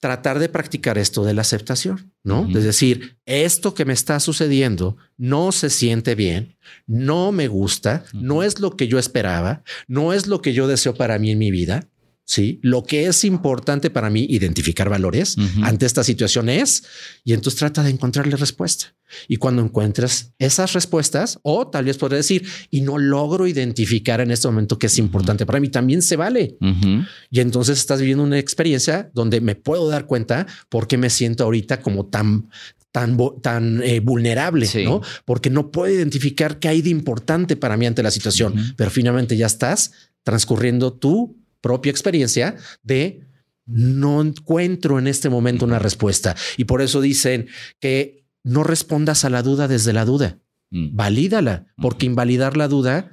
tratar 0.01 0.39
de 0.39 0.49
practicar 0.49 0.99
esto 0.99 1.25
de 1.25 1.35
la 1.35 1.41
aceptación, 1.41 2.13
¿no? 2.23 2.49
Es 2.49 2.65
decir, 2.65 3.19
esto 3.25 3.75
que 3.75 3.85
me 3.85 3.93
está 3.93 4.21
sucediendo 4.21 4.97
no 5.17 5.53
se 5.53 5.71
siente 5.71 6.15
bien, 6.15 6.57
no 6.87 7.33
me 7.33 7.49
gusta, 7.49 8.05
no 8.13 8.43
es 8.43 8.61
lo 8.61 8.77
que 8.77 8.89
yo 8.89 8.99
esperaba, 8.99 9.63
no 9.89 10.13
es 10.13 10.27
lo 10.27 10.43
que 10.43 10.53
yo 10.53 10.69
deseo 10.69 10.95
para 10.95 11.19
mí 11.19 11.31
en 11.31 11.39
mi 11.39 11.51
vida. 11.51 11.89
Sí, 12.29 12.59
lo 12.63 12.83
que 12.83 13.07
es 13.07 13.25
importante 13.25 13.89
para 13.89 14.11
mí 14.11 14.27
identificar 14.29 14.89
valores 14.91 15.37
ante 15.63 15.87
esta 15.87 16.03
situación 16.03 16.49
es, 16.49 16.83
y 17.23 17.35
entonces 17.35 17.57
trata 17.57 17.85
de 17.85 17.91
encontrarle 17.91 18.35
respuesta. 18.35 18.97
Y 19.29 19.37
cuando 19.37 19.63
encuentras 19.63 20.33
esas 20.41 20.73
respuestas, 20.73 21.39
o 21.45 21.69
tal 21.69 21.85
vez 21.85 21.99
podré 21.99 22.17
decir, 22.17 22.45
y 22.69 22.81
no 22.81 22.99
logro 22.99 23.47
identificar 23.47 24.21
en 24.21 24.33
este 24.33 24.49
momento 24.49 24.77
que 24.77 24.89
es 24.89 24.99
importante 24.99 25.47
para 25.47 25.61
mí, 25.61 25.69
también 25.69 26.03
se 26.03 26.17
vale. 26.17 26.57
Ujú. 26.61 27.05
Y 27.31 27.39
entonces 27.39 27.79
estás 27.79 28.01
viviendo 28.01 28.25
una 28.25 28.41
experiencia 28.41 29.09
donde 29.15 29.41
me 29.41 29.55
puedo 29.55 29.89
dar 29.89 30.07
cuenta 30.07 30.49
por 30.69 30.89
qué 30.89 30.99
me 30.99 31.11
siento 31.11 31.45
ahorita 31.45 31.81
como 31.81 32.07
tan 32.07 32.49
tan, 32.91 33.19
tan 33.43 33.83
eh, 33.83 34.01
vulnerable, 34.01 34.67
Sí. 34.67 34.83
¿no? 34.85 35.01
Porque 35.27 35.51
no 35.51 35.71
puedo 35.71 35.95
identificar 35.95 36.59
qué 36.59 36.69
hay 36.69 36.83
de 36.83 36.89
importante 36.91 37.55
para 37.55 37.77
mí 37.77 37.85
ante 37.87 38.03
la 38.03 38.11
situación, 38.11 38.55
pero 38.77 38.91
finalmente 38.91 39.37
ya 39.37 39.47
estás 39.47 39.93
transcurriendo 40.25 40.95
tu 40.95 41.37
propia 41.67 41.91
experiencia 41.91 42.57
de 42.83 43.21
no 43.67 44.21
encuentro 44.23 44.99
en 45.01 45.07
este 45.09 45.29
momento 45.29 45.65
una 45.65 45.81
respuesta. 45.81 46.37
Y 46.57 46.65
por 46.65 46.81
eso 46.81 47.01
dicen 47.01 47.49
que 47.81 48.25
no 48.45 48.63
respondas 48.63 49.25
a 49.25 49.31
la 49.31 49.43
duda 49.43 49.67
desde 49.67 49.93
la 49.93 50.05
duda, 50.05 50.39
Mm. 50.71 50.97
valídala, 50.97 51.67
porque 51.81 52.07
invalidar 52.07 52.57
la 52.57 52.67
duda 52.69 53.11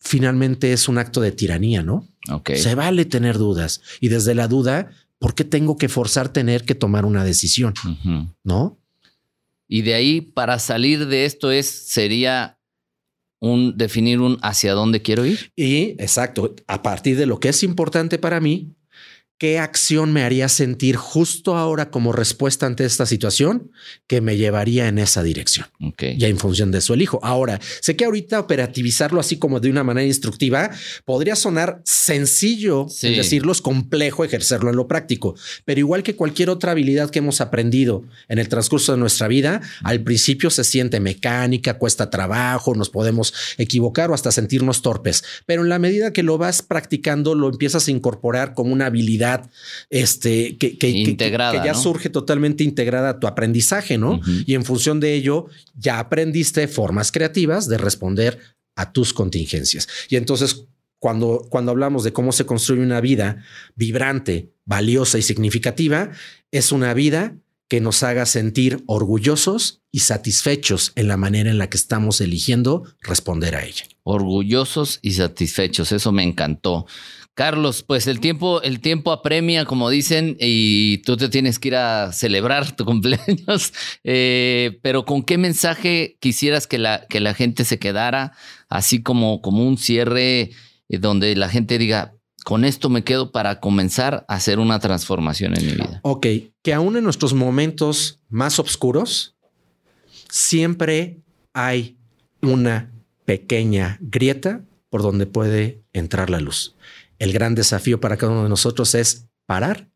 finalmente 0.00 0.72
es 0.72 0.88
un 0.88 0.98
acto 0.98 1.20
de 1.20 1.30
tiranía, 1.32 1.82
¿no? 1.82 2.06
Se 2.56 2.74
vale 2.74 3.04
tener 3.04 3.38
dudas 3.38 3.80
y 4.00 4.08
desde 4.08 4.34
la 4.34 4.48
duda, 4.48 4.90
¿por 5.18 5.34
qué 5.34 5.44
tengo 5.44 5.76
que 5.76 5.88
forzar 5.88 6.28
tener 6.28 6.64
que 6.64 6.74
tomar 6.74 7.04
una 7.04 7.24
decisión? 7.24 7.72
No? 8.44 8.78
Y 9.68 9.82
de 9.82 9.94
ahí, 9.94 10.20
para 10.20 10.58
salir 10.58 11.06
de 11.06 11.24
esto, 11.24 11.50
es 11.52 11.68
sería 11.68 12.57
un 13.40 13.76
definir 13.76 14.20
un 14.20 14.38
hacia 14.42 14.74
dónde 14.74 15.02
quiero 15.02 15.24
ir. 15.24 15.52
Y 15.56 15.90
exacto, 16.02 16.54
a 16.66 16.82
partir 16.82 17.16
de 17.16 17.26
lo 17.26 17.40
que 17.40 17.50
es 17.50 17.62
importante 17.62 18.18
para 18.18 18.40
mí, 18.40 18.74
¿qué 19.38 19.60
acción 19.60 20.12
me 20.12 20.24
haría 20.24 20.48
sentir 20.48 20.96
justo 20.96 21.56
ahora 21.56 21.90
como 21.90 22.12
respuesta 22.12 22.66
ante 22.66 22.84
esta 22.84 23.06
situación 23.06 23.70
que 24.08 24.20
me 24.20 24.36
llevaría 24.36 24.88
en 24.88 24.98
esa 24.98 25.22
dirección? 25.22 25.66
Ok. 25.80 26.02
Ya 26.16 26.26
en 26.26 26.38
función 26.38 26.72
de 26.72 26.78
eso 26.78 26.94
elijo. 26.94 27.20
Ahora, 27.22 27.60
sé 27.80 27.94
que 27.94 28.04
ahorita 28.04 28.40
operativizarlo 28.40 29.20
así 29.20 29.38
como 29.38 29.60
de 29.60 29.70
una 29.70 29.84
manera 29.84 30.06
instructiva 30.06 30.70
podría 31.04 31.36
sonar 31.36 31.80
sencillo, 31.84 32.86
Sí. 32.88 33.08
es 33.08 33.16
decirlo, 33.16 33.52
es 33.52 33.60
complejo 33.62 34.24
ejercerlo 34.24 34.70
en 34.70 34.76
lo 34.76 34.88
práctico, 34.88 35.36
pero 35.64 35.78
igual 35.78 36.02
que 36.02 36.16
cualquier 36.16 36.50
otra 36.50 36.72
habilidad 36.72 37.10
que 37.10 37.20
hemos 37.20 37.40
aprendido 37.40 38.02
en 38.28 38.38
el 38.40 38.48
transcurso 38.48 38.92
de 38.92 38.98
nuestra 38.98 39.28
vida, 39.28 39.60
al 39.84 40.02
principio 40.02 40.50
se 40.50 40.64
siente 40.64 40.98
mecánica, 40.98 41.78
cuesta 41.78 42.10
trabajo, 42.10 42.74
nos 42.74 42.90
podemos 42.90 43.32
equivocar 43.56 44.10
o 44.10 44.14
hasta 44.14 44.32
sentirnos 44.32 44.82
torpes, 44.82 45.22
pero 45.46 45.62
en 45.62 45.68
la 45.68 45.78
medida 45.78 46.12
que 46.12 46.24
lo 46.24 46.38
vas 46.38 46.62
practicando, 46.62 47.36
lo 47.36 47.48
empiezas 47.48 47.86
a 47.86 47.90
incorporar 47.92 48.54
como 48.54 48.72
una 48.72 48.86
habilidad 48.86 49.27
este, 49.90 50.56
que, 50.56 50.78
que- 50.78 50.92
que- 50.92 51.10
Integrada, 51.10 51.52
que 51.60 51.66
ya 51.66 51.72
¿no? 51.72 51.78
surge 51.80 52.10
totalmente 52.10 52.64
integrada 52.64 53.10
a 53.10 53.20
tu 53.20 53.26
aprendizaje, 53.26 53.98
¿no? 53.98 54.20
Y 54.46 54.54
en 54.54 54.64
función 54.64 55.00
de 55.00 55.14
ello, 55.14 55.46
ya 55.76 55.98
aprendiste 55.98 56.68
formas 56.68 57.12
creativas 57.12 57.68
de 57.68 57.78
responder 57.78 58.38
a 58.76 58.92
tus 58.92 59.12
contingencias. 59.12 59.88
Y 60.08 60.16
entonces, 60.16 60.64
cuando, 61.00 61.46
cuando 61.50 61.70
hablamos 61.72 62.04
de 62.04 62.12
cómo 62.12 62.32
se 62.32 62.44
construye 62.46 62.82
una 62.82 63.00
vida 63.00 63.44
vibrante, 63.76 64.50
valiosa 64.64 65.18
y 65.18 65.22
significativa, 65.22 66.10
es 66.50 66.72
una 66.72 66.92
vida 66.94 67.34
que 67.68 67.80
nos 67.80 68.02
haga 68.02 68.24
sentir 68.24 68.82
orgullosos 68.86 69.82
y 69.92 69.98
satisfechos 70.00 70.92
en 70.94 71.06
la 71.06 71.16
manera 71.18 71.50
en 71.50 71.58
la 71.58 71.68
que 71.68 71.76
estamos 71.76 72.20
eligiendo 72.22 72.84
responder 73.02 73.54
a 73.56 73.64
ella. 73.64 73.84
Orgullosos 74.04 74.98
y 75.02 75.12
satisfechos. 75.12 75.92
Eso 75.92 76.10
me 76.10 76.22
encantó. 76.22 76.86
Carlos, 77.38 77.84
pues 77.84 78.08
el 78.08 78.18
tiempo, 78.18 78.62
el 78.62 78.80
tiempo 78.80 79.12
apremia, 79.12 79.64
como 79.64 79.90
dicen, 79.90 80.36
y 80.40 80.98
tú 81.04 81.16
te 81.16 81.28
tienes 81.28 81.60
que 81.60 81.68
ir 81.68 81.76
a 81.76 82.12
celebrar 82.12 82.74
tu 82.74 82.84
cumpleaños. 82.84 83.72
Eh, 84.02 84.80
pero 84.82 85.04
¿con 85.04 85.22
qué 85.22 85.38
mensaje 85.38 86.16
quisieras 86.18 86.66
que 86.66 86.78
la, 86.78 87.06
que 87.08 87.20
la 87.20 87.34
gente 87.34 87.64
se 87.64 87.78
quedara? 87.78 88.32
Así 88.68 89.04
como, 89.04 89.40
como 89.40 89.64
un 89.68 89.78
cierre 89.78 90.50
eh, 90.88 90.98
donde 90.98 91.36
la 91.36 91.48
gente 91.48 91.78
diga, 91.78 92.16
con 92.44 92.64
esto 92.64 92.90
me 92.90 93.04
quedo 93.04 93.30
para 93.30 93.60
comenzar 93.60 94.24
a 94.26 94.34
hacer 94.34 94.58
una 94.58 94.80
transformación 94.80 95.56
en 95.56 95.64
mi 95.64 95.72
vida. 95.74 96.00
Ok, 96.02 96.26
que 96.60 96.74
aún 96.74 96.96
en 96.96 97.04
nuestros 97.04 97.34
momentos 97.34 98.18
más 98.28 98.58
oscuros, 98.58 99.36
siempre 100.28 101.20
hay 101.52 101.98
una 102.42 102.90
pequeña 103.26 103.96
grieta 104.00 104.64
por 104.90 105.02
donde 105.02 105.26
puede 105.26 105.84
entrar 105.92 106.30
la 106.30 106.40
luz. 106.40 106.74
El 107.18 107.32
gran 107.32 107.54
desafío 107.54 108.00
para 108.00 108.16
cada 108.16 108.32
uno 108.32 108.44
de 108.44 108.48
nosotros 108.48 108.94
es 108.94 109.26
parar 109.46 109.88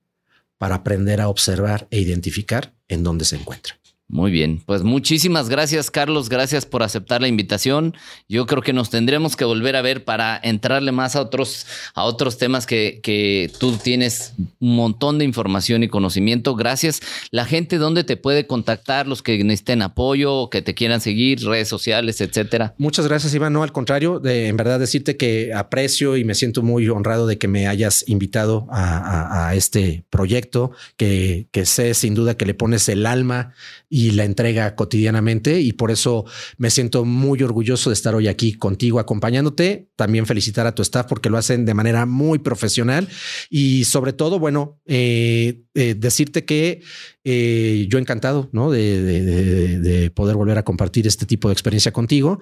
para 0.59 0.77
aprender 0.77 1.21
a 1.21 1.29
observar 1.29 1.89
e 1.91 2.01
identificar 2.01 2.75
en 2.89 3.03
dónde 3.03 3.25
se 3.25 3.37
encuentra. 3.37 3.82
Muy 4.13 4.31
bien, 4.31 4.61
pues 4.67 4.83
muchísimas 4.83 5.49
gracias 5.49 5.91
Carlos, 5.91 6.29
gracias 6.29 6.67
por 6.67 6.83
aceptar 6.83 7.23
la 7.23 7.29
invitación. 7.29 7.95
Yo 8.29 8.45
creo 8.45 8.61
que 8.61 8.75
nos 8.75 8.91
tendremos 8.91 9.37
que 9.37 9.47
volver 9.47 9.75
a 9.75 9.81
ver 9.81 10.05
para 10.05 10.39
entrarle 10.43 10.93
más 10.93 11.17
a 11.17 11.23
otros, 11.23 11.67
a 11.95 12.05
otros 12.05 12.37
temas 12.37 12.67
que, 12.67 13.01
que 13.03 13.51
tú 13.59 13.79
tienes 13.83 14.35
un 14.61 14.77
montón 14.77 15.19
de 15.19 15.25
información 15.25 15.83
y 15.83 15.89
conocimiento. 15.89 16.55
Gracias. 16.57 17.01
La 17.31 17.47
gente, 17.47 17.79
¿dónde 17.79 18.05
te 18.05 18.19
puede 18.19 18.47
contactar? 18.47 19.07
Los 19.07 19.23
que 19.23 19.43
necesiten 19.45 19.81
apoyo, 19.81 20.51
que 20.51 20.61
te 20.61 20.75
quieran 20.75 21.01
seguir, 21.01 21.43
redes 21.43 21.69
sociales, 21.69 22.21
etcétera. 22.21 22.75
Muchas 22.77 23.07
gracias, 23.07 23.33
Iván. 23.33 23.55
No, 23.55 23.63
al 23.63 23.73
contrario, 23.73 24.21
de, 24.21 24.49
en 24.49 24.59
verdad 24.59 24.79
decirte 24.79 25.17
que 25.17 25.55
aprecio 25.55 26.19
y 26.19 26.25
me 26.25 26.35
siento 26.35 26.63
muy 26.63 26.87
honrado 26.91 27.27
de 27.27 27.39
que 27.39 27.49
me 27.49 27.67
hayas 27.67 28.07
invitado 28.07 28.67
a, 28.71 29.49
a 29.49 29.55
este 29.55 30.05
proyecto, 30.11 30.73
que, 30.99 31.47
que 31.51 31.65
sé 31.65 31.95
sin 31.95 32.15
duda 32.15 32.37
que 32.37 32.45
le 32.45 32.53
pones 32.53 32.91
el 32.91 33.07
alma 33.07 33.55
y 33.89 34.02
la 34.11 34.25
entrega 34.25 34.75
cotidianamente 34.75 35.61
y 35.61 35.73
por 35.73 35.91
eso 35.91 36.25
me 36.59 36.71
siento 36.71 37.05
muy 37.05 37.43
orgulloso 37.43 37.89
de 37.89 37.95
estar 37.95 38.15
hoy 38.15 38.29
aquí 38.29 38.55
contigo 38.55 38.99
acompañándote. 38.99 39.89
También 39.97 40.27
felicitar 40.27 40.67
a 40.67 40.75
tu 40.75 40.83
staff 40.83 41.07
porque 41.09 41.31
lo 41.31 41.39
hacen 41.39 41.65
de 41.65 41.75
manera 41.75 42.05
muy 42.05 42.41
profesional 42.41 43.09
y 43.49 43.85
sobre 43.85 44.13
todo, 44.13 44.39
bueno, 44.39 44.81
eh, 44.87 45.63
eh, 45.75 45.95
decirte 45.97 46.45
que 46.45 46.83
eh, 47.25 47.87
yo 47.89 47.99
encantado. 47.99 48.51
De, 48.53 50.11
poder 50.15 50.37
volver 50.37 50.59
a 50.59 50.63
compartir 50.63 51.07
este 51.07 51.27
tipo 51.27 51.49
de 51.49 51.53
experiencia 51.53 51.93
contigo. 51.93 52.41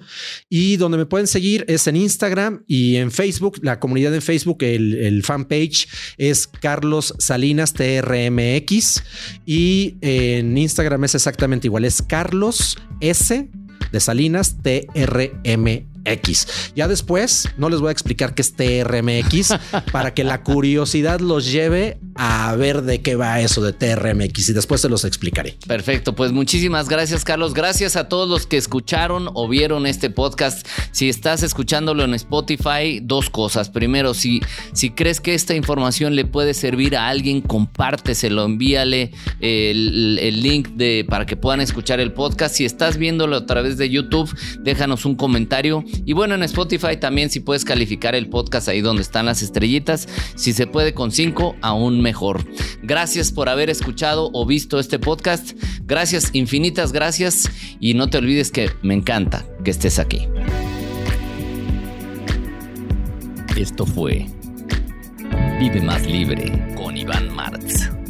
Y 0.49 0.77
donde 0.77 0.97
me 0.97 1.05
pueden 1.05 1.27
seguir 1.27 1.65
es 1.67 1.87
en 1.87 1.95
Instagram 1.95 2.63
y 2.67 2.95
en 2.97 3.11
Facebook. 3.11 3.59
La 3.61 3.79
comunidad 3.79 4.13
en 4.13 4.21
Facebook, 4.21 4.63
el, 4.63 4.95
el 4.95 5.23
fanpage 5.23 5.87
es 6.17 6.47
Carlos 6.47 7.13
Salinas 7.19 7.73
TRMX 7.73 9.03
y 9.45 9.95
en 10.01 10.57
Instagram 10.57 11.03
es 11.03 11.15
exactamente 11.15 11.67
igual, 11.67 11.85
es 11.85 12.01
Carlos 12.01 12.77
S 12.99 13.49
de 13.91 13.99
Salinas 13.99 14.57
TRMX. 14.61 15.90
X. 16.05 16.71
Ya 16.75 16.87
después 16.87 17.49
no 17.57 17.69
les 17.69 17.79
voy 17.79 17.89
a 17.89 17.91
explicar 17.91 18.33
qué 18.33 18.41
es 18.41 18.55
TRMX 18.55 19.55
para 19.91 20.13
que 20.13 20.23
la 20.23 20.43
curiosidad 20.43 21.19
los 21.19 21.51
lleve 21.51 21.99
a 22.15 22.55
ver 22.55 22.81
de 22.81 23.01
qué 23.01 23.15
va 23.15 23.39
eso 23.39 23.61
de 23.61 23.73
TRMX 23.73 24.49
y 24.49 24.53
después 24.53 24.81
se 24.81 24.89
los 24.89 25.05
explicaré. 25.05 25.57
Perfecto, 25.67 26.13
pues 26.15 26.31
muchísimas 26.31 26.89
gracias 26.89 27.23
Carlos, 27.23 27.53
gracias 27.53 27.95
a 27.95 28.09
todos 28.09 28.29
los 28.29 28.47
que 28.47 28.57
escucharon 28.57 29.29
o 29.33 29.47
vieron 29.47 29.85
este 29.85 30.09
podcast. 30.09 30.67
Si 30.91 31.09
estás 31.09 31.43
escuchándolo 31.43 32.03
en 32.03 32.13
Spotify, 32.13 32.99
dos 33.01 33.29
cosas. 33.29 33.69
Primero, 33.69 34.13
si, 34.13 34.41
si 34.73 34.91
crees 34.91 35.21
que 35.21 35.33
esta 35.33 35.55
información 35.55 36.15
le 36.15 36.25
puede 36.25 36.53
servir 36.53 36.95
a 36.95 37.07
alguien, 37.07 37.41
compárteselo, 37.41 38.45
envíale 38.45 39.11
el, 39.39 40.19
el 40.21 40.41
link 40.41 40.69
de, 40.69 41.05
para 41.07 41.25
que 41.25 41.35
puedan 41.35 41.61
escuchar 41.61 41.99
el 41.99 42.13
podcast. 42.13 42.55
Si 42.55 42.65
estás 42.65 42.97
viéndolo 42.97 43.35
a 43.35 43.45
través 43.45 43.77
de 43.77 43.89
YouTube, 43.89 44.33
déjanos 44.59 45.05
un 45.05 45.15
comentario 45.15 45.83
y 46.05 46.13
bueno, 46.13 46.35
en 46.35 46.43
Spotify 46.43 46.97
también 46.99 47.29
si 47.29 47.39
puedes 47.39 47.65
calificar 47.65 48.15
el 48.15 48.29
podcast 48.29 48.67
ahí 48.67 48.81
donde 48.81 49.01
están 49.01 49.25
las 49.25 49.41
estrellitas, 49.41 50.07
si 50.35 50.53
se 50.53 50.67
puede 50.67 50.93
con 50.93 51.11
5, 51.11 51.55
aún 51.61 52.01
mejor. 52.01 52.45
Gracias 52.83 53.31
por 53.31 53.49
haber 53.49 53.69
escuchado 53.69 54.29
o 54.33 54.45
visto 54.45 54.79
este 54.79 54.99
podcast. 54.99 55.53
Gracias, 55.85 56.29
infinitas 56.33 56.91
gracias. 56.91 57.49
Y 57.79 57.93
no 57.93 58.09
te 58.09 58.17
olvides 58.17 58.51
que 58.51 58.69
me 58.81 58.93
encanta 58.93 59.45
que 59.63 59.71
estés 59.71 59.99
aquí. 59.99 60.27
Esto 63.55 63.85
fue 63.85 64.27
Vive 65.59 65.81
más 65.81 66.05
libre 66.07 66.73
con 66.75 66.97
Iván 66.97 67.33
Martz. 67.35 68.00